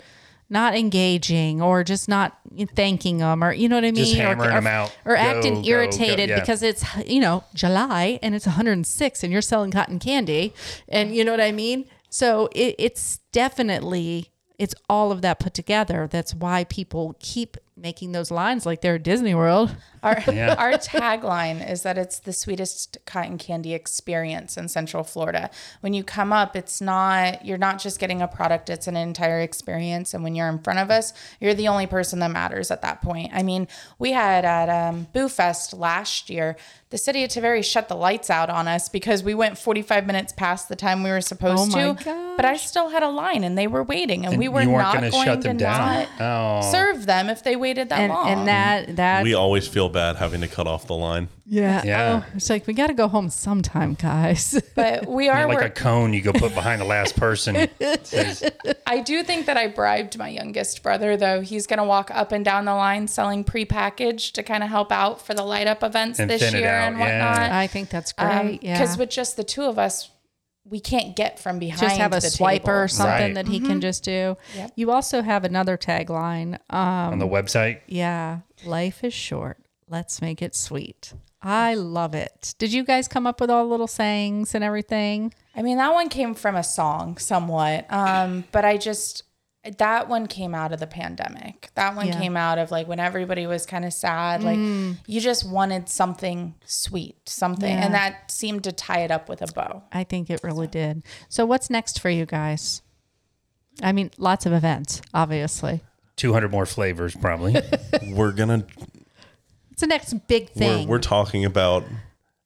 not 0.49 0.75
engaging 0.75 1.61
or 1.61 1.83
just 1.83 2.07
not 2.07 2.37
thanking 2.73 3.17
them 3.17 3.43
or 3.43 3.51
you 3.51 3.67
know 3.67 3.75
what 3.75 3.83
I 3.83 3.91
mean 3.91 3.95
Just 4.05 4.13
or, 4.15 4.21
hammering 4.21 4.49
or, 4.51 4.53
'em 4.53 4.65
out. 4.67 4.95
or 5.03 5.15
Go, 5.15 5.21
acting 5.21 5.55
go, 5.55 5.61
go, 5.61 5.67
irritated 5.67 6.29
yeah. 6.29 6.39
because 6.39 6.63
it's 6.63 6.85
you 7.05 7.19
know 7.19 7.43
July 7.53 8.17
and 8.23 8.33
it's 8.33 8.45
106 8.45 9.23
and 9.23 9.33
you're 9.33 9.41
selling 9.41 9.71
cotton 9.71 9.99
candy 9.99 10.53
and 10.87 11.13
you 11.13 11.25
know 11.25 11.31
what 11.31 11.41
I 11.41 11.51
mean 11.51 11.83
so 12.09 12.47
it, 12.53 12.75
it's 12.79 13.17
definitely 13.33 14.31
it's 14.57 14.73
all 14.89 15.11
of 15.11 15.21
that 15.21 15.39
put 15.39 15.53
together 15.53 16.07
that's 16.09 16.33
why 16.33 16.63
people 16.63 17.17
keep 17.19 17.57
making 17.75 18.13
those 18.13 18.31
lines 18.31 18.65
like 18.65 18.79
they're 18.79 18.95
at 18.95 19.03
Disney 19.03 19.35
World 19.35 19.75
Our, 20.03 20.21
Yeah. 20.31 20.55
our 20.57 20.73
tagline 20.73 21.67
is 21.69 21.83
that 21.83 21.97
it's 21.97 22.19
the 22.19 22.33
sweetest 22.33 22.97
cotton 23.05 23.37
candy 23.37 23.73
experience 23.73 24.57
in 24.57 24.67
Central 24.67 25.03
Florida. 25.03 25.49
When 25.81 25.93
you 25.93 26.03
come 26.03 26.31
up, 26.33 26.55
it's 26.55 26.79
not, 26.81 27.45
you're 27.45 27.57
not 27.57 27.79
just 27.79 27.99
getting 27.99 28.21
a 28.21 28.27
product, 28.27 28.69
it's 28.69 28.87
an 28.87 28.95
entire 28.95 29.39
experience. 29.41 30.13
And 30.13 30.23
when 30.23 30.35
you're 30.35 30.49
in 30.49 30.59
front 30.59 30.79
of 30.79 30.89
us, 30.91 31.13
you're 31.39 31.53
the 31.53 31.67
only 31.67 31.87
person 31.87 32.19
that 32.19 32.31
matters 32.31 32.71
at 32.71 32.81
that 32.81 33.01
point. 33.01 33.31
I 33.33 33.43
mean, 33.43 33.67
we 33.99 34.11
had 34.11 34.45
at 34.45 34.69
um, 34.69 35.07
Boo 35.13 35.29
Fest 35.29 35.73
last 35.73 36.29
year, 36.29 36.55
the 36.89 36.97
city 36.97 37.23
of 37.25 37.29
Tavares 37.29 37.65
shut 37.65 37.89
the 37.89 37.95
lights 37.95 38.29
out 38.29 38.49
on 38.49 38.65
us 38.67 38.87
because 38.87 39.21
we 39.21 39.33
went 39.33 39.57
45 39.57 40.07
minutes 40.07 40.31
past 40.31 40.69
the 40.69 40.75
time 40.75 41.03
we 41.03 41.09
were 41.09 41.19
supposed 41.19 41.73
Oh 41.75 41.93
my 41.93 41.93
to. 42.03 42.33
But 42.37 42.45
I 42.45 42.55
still 42.55 42.89
had 42.89 43.03
a 43.03 43.09
line 43.09 43.43
and 43.43 43.57
they 43.57 43.67
were 43.67 43.83
waiting, 43.83 44.25
and, 44.25 44.37
we 44.37 44.47
were 44.47 44.65
weren't 44.65 44.93
gonna 44.93 45.09
going 45.11 45.25
shut 45.25 45.41
to 45.41 45.47
them 45.49 45.57
down. 45.57 46.07
not 46.19 46.61
Oh. 46.63 46.71
serve 46.71 47.05
them 47.05 47.29
if 47.29 47.43
they 47.43 47.55
waited 47.57 47.89
that 47.89 47.99
and 47.99 48.13
long. 48.13 48.27
and 48.29 48.47
that 48.47 48.95
that 48.97 49.23
We 49.23 49.33
always 49.33 49.67
feel 49.67 49.86
bad 49.89 50.15
having 50.17 50.41
to 50.41 50.47
cut 50.47 50.67
off 50.67 50.87
the 50.87 50.95
line. 50.95 51.29
yeah 51.45 51.81
Yeah. 51.85 52.23
oh, 52.25 52.31
it's 52.35 52.49
like 52.49 52.67
we 52.67 52.73
got 52.73 52.87
to 52.87 52.93
go 52.93 53.07
home 53.07 53.29
sometime 53.29 53.93
guys 53.93 54.61
but 54.75 55.05
we 55.07 55.29
are 55.29 55.47
like 55.47 55.61
a 55.61 55.69
cone 55.69 56.13
you 56.13 56.21
go 56.21 56.31
put 56.33 56.53
behind 56.53 56.81
the 56.81 56.85
last 56.85 57.15
person. 57.17 57.69
Says, 58.03 58.43
I 58.85 58.99
do 59.01 59.23
think 59.23 59.45
that 59.47 59.57
I 59.57 59.67
bribed 59.67 60.17
my 60.17 60.29
youngest 60.29 60.83
brother, 60.83 61.17
though. 61.17 61.41
He's 61.41 61.67
going 61.67 61.77
to 61.79 61.83
walk 61.83 62.09
up 62.11 62.31
and 62.31 62.43
down 62.45 62.65
the 62.65 62.73
line 62.75 63.07
selling 63.07 63.43
prepackaged 63.43 64.33
to 64.33 64.43
kind 64.43 64.63
of 64.63 64.69
help 64.69 64.91
out 64.91 65.21
for 65.25 65.33
the 65.33 65.43
light 65.43 65.67
up 65.67 65.83
events 65.83 66.19
And 66.19 66.29
this 66.29 66.41
year 66.53 66.67
out, 66.69 66.87
and 66.89 66.97
yeah. 66.99 67.31
whatnot. 67.31 67.51
I 67.51 67.67
think 67.67 67.89
that's 67.89 68.13
great 68.13 68.59
yeah 68.63 68.77
Because 68.79 68.97
with 68.97 69.09
just 69.09 69.35
the 69.37 69.43
two 69.43 69.63
of 69.63 69.77
us, 69.79 70.09
we 70.69 70.79
can't 70.81 71.15
get 71.15 71.39
from 71.39 71.59
behind. 71.59 71.79
just 71.81 71.97
have 71.97 72.11
a 72.11 72.19
the 72.19 72.27
swiper 72.27 72.83
or 72.83 72.87
something 72.89 73.27
Right. 73.27 73.33
that 73.35 73.47
he 73.47 73.59
can 73.61 73.79
just 73.79 74.03
do. 74.03 74.35
Yep. 74.55 74.71
You 74.75 74.91
also 74.91 75.21
have 75.21 75.45
another 75.45 75.77
tagline. 75.77 76.57
Um, 76.69 77.13
on 77.13 77.19
the 77.19 77.27
website. 77.27 77.79
yeah, 77.87 78.39
life 78.65 79.01
is 79.03 79.13
short. 79.13 79.57
Let's 79.89 80.21
make 80.21 80.41
it 80.41 80.55
sweet. 80.55 81.13
I 81.41 81.75
love 81.75 82.13
it. 82.13 82.55
Did 82.57 82.73
you 82.73 82.83
guys 82.83 83.07
come 83.07 83.25
up 83.27 83.39
with 83.39 83.49
all 83.49 83.63
the 83.63 83.69
little 83.69 83.87
sayings 83.87 84.53
and 84.55 84.63
everything? 84.63 85.33
I 85.55 85.61
mean, 85.61 85.77
that 85.77 85.93
one 85.93 86.09
came 86.09 86.33
from 86.33 86.55
a 86.55 86.63
song 86.63 87.17
somewhat, 87.17 87.85
um, 87.91 88.43
but 88.51 88.65
I 88.65 88.77
just 88.77 89.23
that 89.79 90.07
one 90.07 90.27
came 90.27 90.55
out 90.55 90.71
of 90.71 90.79
the 90.79 90.87
pandemic. 90.87 91.69
That 91.75 91.93
one 91.95 92.07
Yeah. 92.07 92.17
came 92.19 92.37
out 92.37 92.57
of 92.57 92.71
like 92.71 92.87
when 92.87 92.99
everybody 93.01 93.45
was 93.47 93.65
kind 93.65 93.83
of 93.83 93.91
sad. 93.93 94.41
Like 94.43 94.57
you 95.07 95.19
just 95.19 95.47
wanted 95.47 95.89
something 95.89 96.55
sweet, 96.65 97.17
something, 97.27 97.69
Yeah. 97.69 97.85
and 97.85 97.93
that 97.93 98.31
seemed 98.31 98.63
to 98.63 98.71
tie 98.71 98.99
it 98.99 99.11
up 99.11 99.27
with 99.29 99.41
a 99.41 99.51
bow. 99.51 99.83
I 99.91 100.03
think 100.05 100.29
it 100.29 100.39
really 100.43 100.67
did. 100.67 101.03
So, 101.27 101.45
what's 101.45 101.69
next 101.69 101.99
for 101.99 102.09
you 102.09 102.25
guys? 102.25 102.81
I 103.83 103.91
mean, 103.91 104.09
lots 104.17 104.45
of 104.45 104.53
events, 104.53 105.01
obviously. 105.13 105.81
200 106.15 106.49
more 106.49 106.65
flavors, 106.65 107.15
probably. 107.15 107.55
We're 108.11 108.31
gonna 108.31 108.65
It's 109.77 109.81
the 109.81 109.87
next 109.87 110.27
big 110.27 110.49
we're, 110.55 110.59
thing. 110.59 110.87
we're 110.87 110.97
talking 110.97 111.45
about 111.45 111.83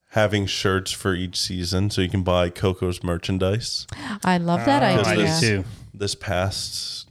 having 0.10 0.46
shirts 0.46 0.92
for 0.92 1.14
each 1.16 1.40
season, 1.40 1.90
so 1.90 2.02
you 2.02 2.10
can 2.10 2.24
buy 2.24 2.50
Coco's 2.50 3.02
merchandise. 3.04 3.88
I 4.22 4.38
love 4.38 4.66
that 4.66 4.84
Oh, 4.84 5.10
idea. 5.10 5.34
I 5.34 5.40
do 5.40 5.48
too. 5.48 5.64
This 5.94 6.14
past 6.14 7.08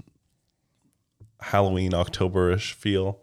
Halloween 1.40 1.92
Octoberish 1.92 2.74
feel, 2.74 3.18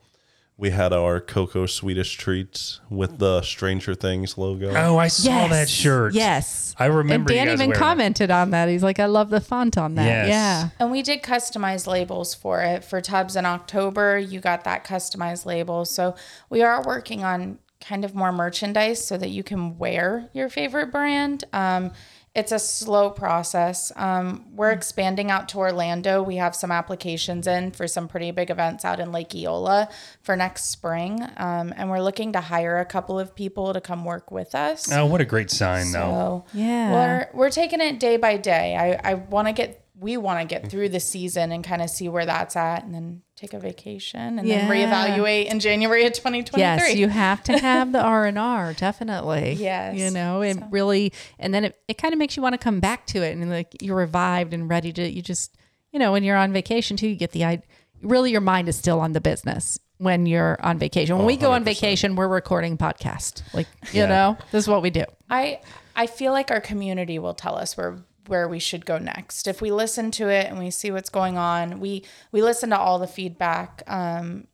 we 0.59 0.71
had 0.71 0.91
our 0.91 1.19
Coco 1.19 1.67
Swedish 1.67 2.15
treats 2.17 2.79
with 2.89 3.19
the 3.19 3.41
Stranger 3.43 3.93
Things 3.93 4.37
logo. 4.39 4.73
Oh, 4.75 4.97
I 4.97 5.07
saw 5.07 5.29
Yes. 5.29 5.49
that 5.51 5.69
shirt. 5.69 6.13
Yes. 6.15 6.73
I 6.79 6.85
remember 6.85 7.13
And 7.13 7.29
you 7.29 7.35
Dan 7.35 7.45
guys 7.47 7.53
even 7.53 7.67
wearing 7.69 7.71
it. 7.79 7.83
commented 7.83 8.31
on 8.31 8.49
that. 8.51 8.67
He's 8.67 8.81
like, 8.83 8.99
I 8.99 9.05
love 9.05 9.29
the 9.29 9.39
font 9.41 9.77
on 9.77 9.93
that. 9.95 10.05
Yes. 10.05 10.29
Yeah. 10.29 10.69
And 10.79 10.91
we 10.91 11.03
did 11.03 11.21
customize 11.21 11.85
labels 11.85 12.33
for 12.33 12.61
it. 12.61 12.83
For 12.83 13.01
Tubs 13.01 13.35
in 13.35 13.45
October, 13.45 14.17
you 14.17 14.39
got 14.39 14.63
that 14.63 14.83
customized 14.83 15.45
label. 15.45 15.85
So 15.85 16.15
we 16.49 16.63
are 16.63 16.81
working 16.83 17.23
on 17.23 17.59
kind 17.79 18.03
of 18.03 18.15
more 18.15 18.31
merchandise 18.31 19.05
so 19.05 19.15
that 19.17 19.29
you 19.29 19.43
can 19.43 19.77
wear 19.77 20.29
your 20.33 20.49
favorite 20.49 20.91
brand. 20.91 21.43
Um, 21.53 21.91
it's 22.37 22.51
a 22.51 22.59
slow 22.59 23.09
process. 23.09 23.91
Um, 23.95 24.45
we're 24.53 24.69
expanding 24.69 25.31
out 25.31 25.49
to 25.49 25.57
Orlando. 25.57 26.21
We 26.21 26.35
have 26.35 26.55
some 26.55 26.71
applications 26.71 27.47
in 27.47 27.71
for 27.71 27.87
some 27.87 28.07
pretty 28.07 28.29
big 28.29 28.51
events 28.51 28.85
out 28.85 28.99
in 28.99 29.11
Lake 29.11 29.33
Eola 29.33 29.89
for 30.21 30.35
next 30.35 30.65
spring. 30.65 31.23
Um, 31.37 31.73
and 31.75 31.89
we're 31.89 31.99
looking 31.99 32.33
to 32.33 32.39
hire 32.39 32.77
a 32.77 32.85
couple 32.85 33.19
of 33.19 33.33
people 33.33 33.73
to 33.73 33.81
come 33.81 34.05
work 34.05 34.29
with 34.29 34.53
us. 34.53 34.91
Oh, 34.91 35.07
what 35.07 35.19
a 35.19 35.25
great 35.25 35.49
sign, 35.49 35.91
though. 35.91 36.45
Yeah. 36.53 36.91
we're 36.91 37.29
we're 37.33 37.49
taking 37.49 37.81
it 37.81 37.99
day 37.99 38.17
by 38.17 38.37
day. 38.37 38.75
I 38.75 39.11
I 39.11 39.13
want 39.15 39.47
to 39.47 39.53
get 39.53 39.86
we 39.99 40.17
want 40.17 40.39
to 40.39 40.45
get 40.45 40.61
mm-hmm. 40.61 40.69
through 40.69 40.89
the 40.89 40.99
season 40.99 41.51
and 41.51 41.63
kind 41.63 41.81
of 41.81 41.89
see 41.89 42.07
where 42.07 42.25
that's 42.25 42.55
at, 42.55 42.83
and 42.83 42.93
then 42.93 43.21
take 43.35 43.53
a 43.53 43.59
vacation 43.59 44.39
and 44.39 44.47
Yeah. 44.47 44.67
then 44.67 44.69
reevaluate 44.69 45.45
in 45.47 45.59
January 45.59 46.05
of 46.05 46.13
2023. 46.13 46.59
Yes, 46.59 46.95
you 46.95 47.07
have 47.07 47.43
to 47.43 47.57
have 47.57 47.91
the 47.91 48.01
R 48.01 48.25
and 48.25 48.37
R, 48.37 48.73
definitely. 48.77 49.53
Yes. 49.53 49.97
you 49.97 50.11
know, 50.11 50.41
it 50.41 50.57
really, 50.69 51.13
and 51.39 51.53
then 51.53 51.65
it, 51.65 51.79
it 51.87 51.97
kind 51.97 52.13
of 52.13 52.19
makes 52.19 52.37
you 52.37 52.43
want 52.43 52.53
to 52.53 52.59
come 52.59 52.79
back 52.79 53.05
to 53.07 53.23
it, 53.23 53.35
and 53.35 53.49
like 53.49 53.75
you're 53.81 53.95
revived 53.95 54.53
and 54.53 54.69
ready 54.69 54.93
to. 54.93 55.07
You 55.09 55.21
just, 55.21 55.55
you 55.91 55.99
know, 55.99 56.11
when 56.11 56.23
you're 56.23 56.37
on 56.37 56.53
vacation 56.53 56.97
too, 56.97 57.07
you 57.07 57.15
get 57.15 57.31
the 57.31 57.43
idea. 57.43 57.65
Really, 58.03 58.31
your 58.31 58.41
mind 58.41 58.69
is 58.69 58.75
still 58.75 58.99
on 58.99 59.13
the 59.13 59.21
business 59.21 59.79
when 59.97 60.25
you're 60.27 60.57
on 60.61 60.77
vacation. 60.77 61.17
When 61.17 61.25
we 61.25 61.37
go 61.37 61.53
on 61.53 61.61
oh, 61.61 61.65
vacation, 61.65 62.15
we're 62.15 62.27
recording 62.27 62.77
podcast. 62.77 63.41
Like, 63.53 63.67
you 63.91 64.01
Yeah. 64.01 64.07
know, 64.07 64.37
this 64.51 64.65
is 64.65 64.67
what 64.67 64.81
we 64.81 64.91
do. 64.91 65.05
I 65.29 65.61
I 65.95 66.05
feel 66.05 66.31
like 66.31 66.51
our 66.51 66.61
community 66.61 67.17
will 67.17 67.33
tell 67.33 67.55
us 67.55 67.75
where 67.75 67.97
where 68.27 68.47
we 68.47 68.59
should 68.59 68.85
go 68.85 68.97
next 68.97 69.47
if 69.47 69.61
we 69.61 69.71
listen 69.71 70.11
to 70.11 70.29
it 70.29 70.47
and 70.47 70.57
we 70.59 70.69
see 70.71 70.91
what's 70.91 71.09
going 71.09 71.37
on. 71.37 71.79
We 71.79 72.03
we 72.31 72.41
listen 72.41 72.69
to 72.71 72.77
all 72.77 72.99
the 72.99 73.07
feedback. 73.07 73.83
Um, 73.87 74.47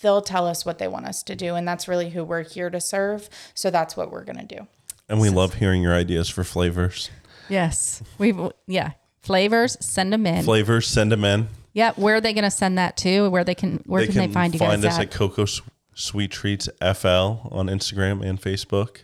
they'll 0.00 0.22
tell 0.22 0.46
us 0.46 0.64
what 0.64 0.78
they 0.78 0.88
want 0.88 1.06
us 1.06 1.22
to 1.24 1.34
do, 1.36 1.54
and 1.54 1.66
that's 1.66 1.88
really 1.88 2.10
who 2.10 2.24
we're 2.24 2.42
here 2.44 2.70
to 2.70 2.80
serve. 2.80 3.28
So 3.54 3.70
that's 3.70 3.96
what 3.96 4.10
we're 4.12 4.24
gonna 4.24 4.44
do. 4.44 4.66
And 5.08 5.20
we 5.20 5.30
love 5.30 5.54
hearing 5.54 5.82
your 5.82 5.94
ideas 5.94 6.28
for 6.28 6.44
flavors. 6.44 7.10
Yes. 7.48 8.02
We've 8.18 8.38
yeah. 8.66 8.92
Flavors, 9.22 9.76
send 9.80 10.12
them 10.12 10.26
in. 10.26 10.44
Flavors, 10.44 10.86
send 10.86 11.10
them 11.12 11.24
in. 11.24 11.48
yeah. 11.72 11.92
Where 11.96 12.16
are 12.16 12.20
they 12.20 12.32
going 12.32 12.44
to 12.44 12.50
send 12.50 12.78
that 12.78 12.96
to? 12.98 13.28
Where 13.28 13.42
they 13.44 13.54
can 13.54 13.82
where 13.86 14.06
they 14.06 14.12
can, 14.12 14.28
they 14.28 14.32
find 14.32 14.54
you 14.54 14.60
guys 14.60 14.68
Find 14.70 14.84
us 14.84 14.94
at? 14.94 15.00
at 15.02 15.10
Cocoa 15.10 15.42
S- 15.42 15.60
Sweet 15.94 16.30
Treats 16.30 16.68
FL 16.80 17.48
on 17.50 17.66
Instagram 17.66 18.22
and 18.24 18.40
Facebook. 18.40 18.98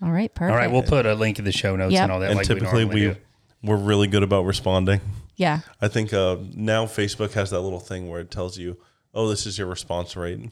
All 0.00 0.10
right, 0.12 0.32
perfect. 0.34 0.52
All 0.52 0.56
right, 0.56 0.70
we'll 0.70 0.82
put 0.84 1.06
a 1.06 1.14
link 1.14 1.38
in 1.38 1.44
the 1.44 1.52
show 1.52 1.76
notes 1.76 1.92
Yep. 1.92 2.02
and 2.04 2.12
all 2.12 2.20
that. 2.20 2.30
and 2.30 2.36
like 2.38 2.46
typically 2.46 2.84
we, 2.84 2.94
we 2.94 3.00
do. 3.00 3.16
We're 3.62 3.76
really 3.76 4.06
good 4.06 4.22
about 4.22 4.44
responding. 4.44 5.00
yeah. 5.36 5.60
I 5.80 5.88
think 5.88 6.12
uh, 6.12 6.36
now 6.54 6.86
Facebook 6.86 7.32
has 7.32 7.50
that 7.50 7.60
little 7.60 7.80
thing 7.80 8.08
where 8.08 8.20
it 8.20 8.30
tells 8.30 8.58
you, 8.58 8.76
"Oh, 9.14 9.28
this 9.28 9.46
is 9.46 9.58
your 9.58 9.66
response 9.66 10.16
rate." 10.16 10.50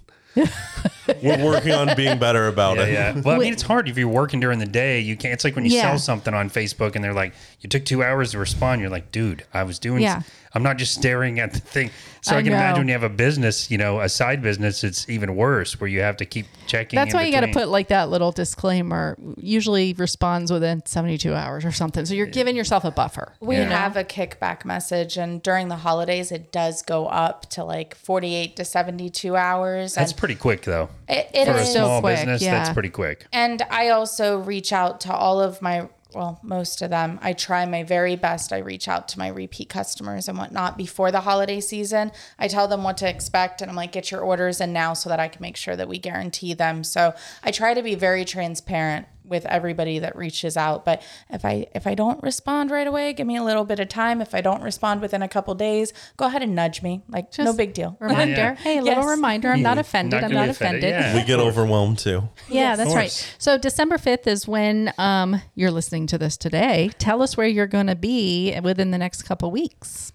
We're 1.22 1.44
working 1.44 1.72
on 1.72 1.94
being 1.96 2.18
better 2.18 2.48
about 2.48 2.76
Yeah, 2.78 2.84
it. 2.84 2.92
yeah. 2.92 3.20
Well, 3.24 3.36
I 3.36 3.38
mean, 3.38 3.52
it's 3.52 3.62
hard 3.62 3.88
if 3.88 3.96
you're 3.96 4.08
working 4.08 4.40
during 4.40 4.58
the 4.58 4.66
day. 4.66 5.00
You 5.00 5.16
can't. 5.16 5.32
It's 5.32 5.44
like 5.44 5.54
when 5.54 5.64
you 5.64 5.72
Yeah. 5.76 5.82
sell 5.82 5.98
something 5.98 6.34
on 6.34 6.50
Facebook 6.50 6.94
and 6.96 7.04
they're 7.04 7.14
like, 7.14 7.32
"You 7.60 7.68
took 7.68 7.84
two 7.84 8.02
hours 8.02 8.32
to 8.32 8.38
respond." 8.38 8.80
You're 8.80 8.90
like, 8.90 9.12
"Dude, 9.12 9.44
I 9.54 9.62
was 9.62 9.78
doing. 9.78 10.02
Yeah. 10.02 10.22
I'm 10.52 10.62
not 10.62 10.78
just 10.78 10.94
staring 10.94 11.38
at 11.38 11.52
the 11.52 11.60
thing." 11.60 11.90
So 12.22 12.34
I, 12.34 12.38
I 12.38 12.42
can 12.42 12.50
know. 12.50 12.56
imagine 12.58 12.78
when 12.80 12.88
you 12.88 12.94
have 12.94 13.04
a 13.04 13.08
business, 13.08 13.70
you 13.70 13.78
know, 13.78 14.00
a 14.00 14.08
side 14.08 14.42
business, 14.42 14.82
it's 14.82 15.08
even 15.08 15.36
worse 15.36 15.78
where 15.80 15.86
you 15.88 16.00
have 16.00 16.16
to 16.16 16.24
keep 16.24 16.46
checking. 16.66 16.96
That's 16.96 17.12
in 17.12 17.18
why 17.20 17.24
you 17.24 17.30
got 17.30 17.42
to 17.42 17.46
between. 17.46 17.64
put 17.66 17.70
like 17.70 17.86
that 17.88 18.10
little 18.10 18.32
disclaimer. 18.32 19.16
Usually 19.36 19.92
responds 19.92 20.50
within 20.50 20.84
72 20.84 21.32
hours 21.34 21.64
or 21.64 21.70
something. 21.70 22.04
So 22.04 22.14
you're 22.14 22.26
giving 22.26 22.56
yourself 22.56 22.84
a 22.84 22.90
buffer. 22.90 23.34
We 23.40 23.56
Yeah. 23.58 23.68
have 23.68 23.96
a 23.96 24.02
kickback 24.02 24.64
message, 24.64 25.16
and 25.16 25.40
during 25.40 25.68
the 25.68 25.76
holidays, 25.76 26.32
it 26.32 26.50
does 26.50 26.82
go 26.82 27.06
up 27.06 27.48
to 27.50 27.62
like 27.62 27.94
48 27.94 28.56
to 28.56 28.64
72 28.64 29.36
hours. 29.36 29.94
That's 29.94 30.10
and 30.10 30.18
pretty 30.26 30.40
quick 30.40 30.62
though. 30.62 30.88
it, 31.08 31.30
it 31.32 31.44
For 31.44 31.52
a 31.52 31.60
is- 31.60 31.72
so 31.72 31.84
small 31.84 32.00
quick, 32.00 32.16
business, 32.16 32.42
yeah. 32.42 32.50
that's 32.58 32.72
pretty 32.72 32.88
quick. 32.90 33.26
And 33.32 33.62
I 33.70 33.90
also 33.90 34.38
reach 34.38 34.72
out 34.72 35.00
to 35.02 35.14
all 35.14 35.40
of 35.40 35.62
my, 35.62 35.88
well, 36.14 36.40
most 36.42 36.82
of 36.82 36.90
them. 36.90 37.20
I 37.22 37.32
try 37.32 37.64
my 37.66 37.84
very 37.84 38.16
best. 38.16 38.52
I 38.52 38.58
reach 38.58 38.88
out 38.88 39.06
to 39.10 39.18
my 39.20 39.28
repeat 39.28 39.68
customers 39.68 40.28
and 40.28 40.36
whatnot 40.36 40.76
before 40.76 41.12
the 41.12 41.20
holiday 41.20 41.60
season. 41.60 42.10
I 42.40 42.48
tell 42.48 42.66
them 42.66 42.82
what 42.82 42.96
to 42.98 43.08
expect 43.08 43.60
and 43.62 43.70
I'm 43.70 43.76
like, 43.76 43.92
get 43.92 44.10
your 44.10 44.22
orders 44.22 44.60
in 44.60 44.72
now 44.72 44.94
so 44.94 45.08
that 45.10 45.20
I 45.20 45.28
can 45.28 45.42
make 45.42 45.56
sure 45.56 45.76
that 45.76 45.86
we 45.88 45.98
guarantee 45.98 46.54
them. 46.54 46.82
So 46.82 47.14
I 47.44 47.52
try 47.52 47.74
to 47.74 47.82
be 47.82 47.94
very 47.94 48.24
transparent 48.24 49.06
with 49.26 49.44
everybody 49.46 49.98
that 49.98 50.16
reaches 50.16 50.56
out. 50.56 50.84
But 50.84 51.02
if 51.30 51.44
I 51.44 51.66
if 51.74 51.86
I 51.86 51.94
don't 51.94 52.22
respond 52.22 52.70
right 52.70 52.86
away, 52.86 53.12
give 53.12 53.26
me 53.26 53.36
a 53.36 53.42
little 53.42 53.64
bit 53.64 53.80
of 53.80 53.88
time. 53.88 54.20
If 54.20 54.34
I 54.34 54.40
don't 54.40 54.62
respond 54.62 55.00
within 55.00 55.22
a 55.22 55.28
couple 55.28 55.54
days, 55.54 55.92
go 56.16 56.26
ahead 56.26 56.42
and 56.42 56.54
nudge 56.54 56.82
me. 56.82 57.02
Like 57.08 57.36
no 57.38 57.52
big 57.52 57.74
deal. 57.74 57.96
Reminder. 58.00 58.34
Yeah. 58.34 58.54
Hey, 58.54 58.78
a 58.78 58.82
little 58.82 59.04
reminder. 59.04 59.50
I'm 59.50 59.62
not 59.62 59.76
Yeah. 59.76 59.80
offended. 59.80 60.24
I'm 60.24 60.32
not 60.32 60.44
be 60.44 60.50
offended. 60.50 60.90
Yeah. 60.90 61.14
We 61.14 61.24
get 61.24 61.40
overwhelmed 61.40 61.98
too. 61.98 62.28
Yeah, 62.48 62.76
that's 62.76 62.94
right. 62.94 63.10
So 63.38 63.58
December 63.58 63.96
5th 63.98 64.26
is 64.26 64.46
when 64.48 64.92
um, 64.98 65.40
you're 65.54 65.70
listening 65.70 66.06
to 66.08 66.18
this 66.18 66.36
today. 66.36 66.90
Tell 66.98 67.22
us 67.22 67.36
where 67.36 67.46
you're 67.46 67.66
going 67.66 67.86
to 67.88 67.96
be 67.96 68.58
within 68.62 68.90
the 68.90 68.98
next 68.98 69.22
couple 69.24 69.50
weeks. 69.50 70.12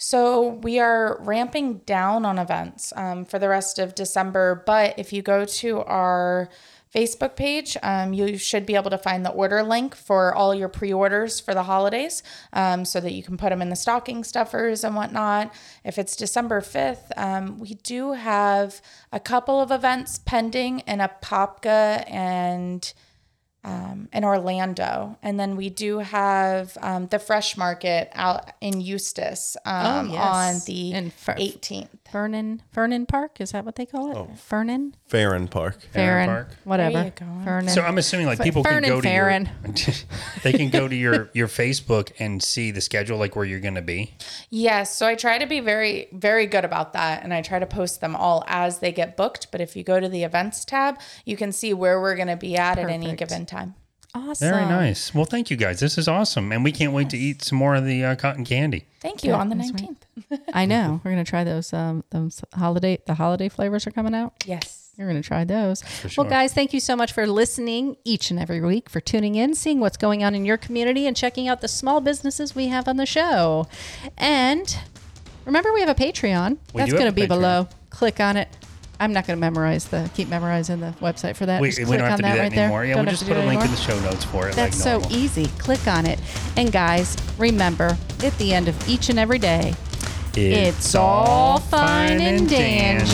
So 0.00 0.50
we 0.62 0.78
are 0.78 1.18
ramping 1.22 1.78
down 1.78 2.24
on 2.24 2.38
events 2.38 2.92
um, 2.94 3.24
for 3.24 3.40
the 3.40 3.48
rest 3.48 3.80
of 3.80 3.96
December. 3.96 4.62
But 4.64 4.96
if 4.96 5.12
you 5.12 5.22
go 5.22 5.44
to 5.44 5.80
our 5.82 6.48
Facebook 6.94 7.36
page, 7.36 7.76
um, 7.82 8.12
you 8.12 8.38
should 8.38 8.64
be 8.64 8.74
able 8.74 8.90
to 8.90 8.98
find 8.98 9.24
the 9.24 9.30
order 9.30 9.62
link 9.62 9.94
for 9.94 10.34
all 10.34 10.54
your 10.54 10.68
pre 10.68 10.92
orders 10.92 11.40
for 11.40 11.54
the 11.54 11.64
holidays 11.64 12.22
um, 12.52 12.84
so 12.84 13.00
that 13.00 13.12
you 13.12 13.22
can 13.22 13.36
put 13.36 13.50
them 13.50 13.60
in 13.60 13.68
the 13.68 13.76
stocking 13.76 14.24
stuffers 14.24 14.84
and 14.84 14.94
whatnot. 14.94 15.54
If 15.84 15.98
it's 15.98 16.16
December 16.16 16.60
5th, 16.60 17.10
um, 17.16 17.58
we 17.58 17.74
do 17.74 18.12
have 18.12 18.80
a 19.12 19.20
couple 19.20 19.60
of 19.60 19.70
events 19.70 20.18
pending 20.18 20.80
in 20.80 21.00
Apopka 21.00 22.10
and 22.10 22.92
um, 23.64 24.08
in 24.12 24.24
Orlando. 24.24 25.18
And 25.22 25.38
then 25.38 25.56
we 25.56 25.68
do 25.68 25.98
have 25.98 26.76
um, 26.80 27.08
the 27.08 27.18
Fresh 27.18 27.56
Market 27.56 28.10
out 28.14 28.50
in 28.60 28.80
Eustis 28.80 29.56
um, 29.64 30.10
Oh, 30.10 30.12
yes. 30.12 30.24
on 30.24 30.60
the 30.66 30.92
In 30.92 31.10
Fer- 31.10 31.34
18th. 31.34 31.88
Fernan 32.10 32.62
Fernan 32.72 33.04
Park 33.04 33.38
is 33.38 33.50
that 33.50 33.66
what 33.66 33.74
they 33.76 33.84
call 33.84 34.10
it? 34.32 34.38
Fernan, 34.38 34.94
Ferran 35.10 35.50
Park. 35.50 35.76
Ferran, 35.94 36.26
Park. 36.26 36.48
whatever. 36.64 36.92
There 36.94 37.04
you 37.04 37.10
go. 37.10 37.44
Fernan. 37.44 37.68
So 37.68 37.82
I'm 37.82 37.98
assuming 37.98 38.26
like 38.26 38.40
people 38.40 38.64
can 38.64 38.82
go 38.82 39.00
to 39.02 39.06
Ferran. 39.06 39.46
your, 39.86 39.94
they 40.42 40.52
can 40.56 40.70
go 40.70 40.88
to 40.88 40.96
your 40.96 41.28
your 41.34 41.48
Facebook 41.48 42.12
and 42.18 42.42
see 42.42 42.70
the 42.70 42.80
schedule, 42.80 43.18
like 43.18 43.36
where 43.36 43.44
you're 43.44 43.60
going 43.60 43.74
to 43.74 43.82
be. 43.82 44.14
Yes. 44.48 44.96
So 44.96 45.06
I 45.06 45.16
try 45.16 45.36
to 45.36 45.46
be 45.46 45.60
very, 45.60 46.08
very 46.12 46.46
good 46.46 46.64
about 46.64 46.94
that. 46.94 47.22
And 47.24 47.34
I 47.34 47.42
try 47.42 47.58
to 47.58 47.66
post 47.66 48.00
them 48.00 48.16
all 48.16 48.42
as 48.46 48.78
they 48.78 48.90
get 48.92 49.14
booked. 49.16 49.48
But 49.52 49.60
if 49.60 49.76
you 49.76 49.84
go 49.84 50.00
to 50.00 50.08
the 50.08 50.22
events 50.24 50.64
tab, 50.64 50.98
you 51.26 51.36
can 51.36 51.52
see 51.52 51.74
where 51.74 52.00
we're 52.00 52.16
going 52.16 52.28
to 52.28 52.36
be 52.36 52.56
at 52.56 52.78
at 52.78 52.88
any 52.88 53.14
given 53.16 53.44
time. 53.48 53.74
awesome. 54.14 54.48
Very 54.48 54.64
nice. 54.64 55.14
Well, 55.14 55.24
thank 55.24 55.50
you 55.50 55.56
guys. 55.56 55.80
This 55.80 55.98
is 55.98 56.06
awesome, 56.08 56.52
and 56.52 56.62
we 56.62 56.72
can't 56.72 56.92
wait 56.92 57.10
to 57.10 57.18
eat 57.18 57.42
some 57.42 57.58
more 57.58 57.74
of 57.74 57.84
the 57.84 58.04
uh, 58.04 58.14
cotton 58.16 58.44
candy. 58.44 58.86
Thank 59.00 59.24
you 59.24 59.32
on 59.32 59.48
the 59.48 59.56
that's 59.56 59.72
right. 59.72 59.90
19th. 60.30 60.40
I 60.52 60.64
know. 60.66 61.00
We're 61.04 61.10
gonna 61.12 61.24
try 61.24 61.44
those. 61.44 61.72
Um, 61.72 62.04
those 62.10 62.42
holiday. 62.54 62.98
The 63.06 63.14
holiday 63.14 63.48
flavors 63.48 63.86
are 63.86 63.90
coming 63.90 64.14
out. 64.14 64.44
Yes. 64.46 64.84
You're 64.98 65.08
going 65.08 65.22
to 65.22 65.26
try 65.26 65.44
those. 65.44 65.84
sure. 66.08 66.24
Well, 66.24 66.28
guys, 66.28 66.52
thank 66.52 66.72
you 66.72 66.80
so 66.80 66.96
much 66.96 67.12
for 67.12 67.24
listening 67.24 67.96
each 68.02 68.32
and 68.32 68.40
every 68.40 68.60
week, 68.60 68.88
for 68.88 69.00
tuning 69.00 69.36
in, 69.36 69.54
seeing 69.54 69.78
what's 69.78 69.96
going 69.96 70.24
on 70.24 70.34
in 70.34 70.44
your 70.44 70.56
community, 70.56 71.06
and 71.06 71.16
checking 71.16 71.46
out 71.46 71.60
the 71.60 71.68
small 71.68 72.00
businesses 72.00 72.56
we 72.56 72.66
have 72.66 72.88
on 72.88 72.96
the 72.96 73.06
show. 73.06 73.68
And 74.16 74.76
remember, 75.44 75.72
we 75.72 75.78
have 75.82 75.88
a 75.88 75.94
Patreon. 75.94 76.58
We 76.74 76.80
That's 76.80 76.92
going 76.92 77.04
to 77.04 77.12
be 77.12 77.22
Patreon. 77.22 77.28
below. 77.28 77.68
Click 77.90 78.18
on 78.18 78.36
it. 78.36 78.48
I'm 79.00 79.12
not 79.12 79.26
going 79.26 79.36
to 79.36 79.40
memorize 79.40 79.86
the 79.86 80.10
keep 80.14 80.28
memorizing 80.28 80.80
the 80.80 80.92
website 81.00 81.36
for 81.36 81.46
that. 81.46 81.60
We, 81.60 81.68
Just 81.68 81.78
we 81.80 81.84
click 81.86 81.98
don't 82.00 82.10
have 82.10 82.18
on 82.18 82.24
to 82.24 82.30
do 82.30 82.36
that 82.36 82.42
right 82.42 82.52
there. 82.52 82.64
anymore. 82.64 82.84
Yeah, 82.84 82.94
Don't 82.94 83.04
we'll 83.06 83.14
just 83.14 83.26
put 83.28 83.36
a 83.36 83.44
link 83.46 83.62
in 83.64 83.70
the 83.70 83.76
show 83.76 83.98
notes 84.00 84.24
for 84.24 84.48
it. 84.48 84.56
That's 84.56 84.84
like 84.84 85.02
so 85.02 85.08
easy. 85.10 85.46
Click 85.58 85.86
on 85.86 86.04
it. 86.06 86.18
And 86.56 86.72
guys, 86.72 87.16
remember, 87.38 87.96
at 88.24 88.36
the 88.38 88.52
end 88.52 88.66
of 88.68 88.88
each 88.88 89.08
and 89.08 89.18
every 89.18 89.38
day, 89.38 89.74
it's 90.34 90.94
all 90.94 91.58
fine 91.58 92.20
and 92.20 92.48
dandy. 92.48 93.08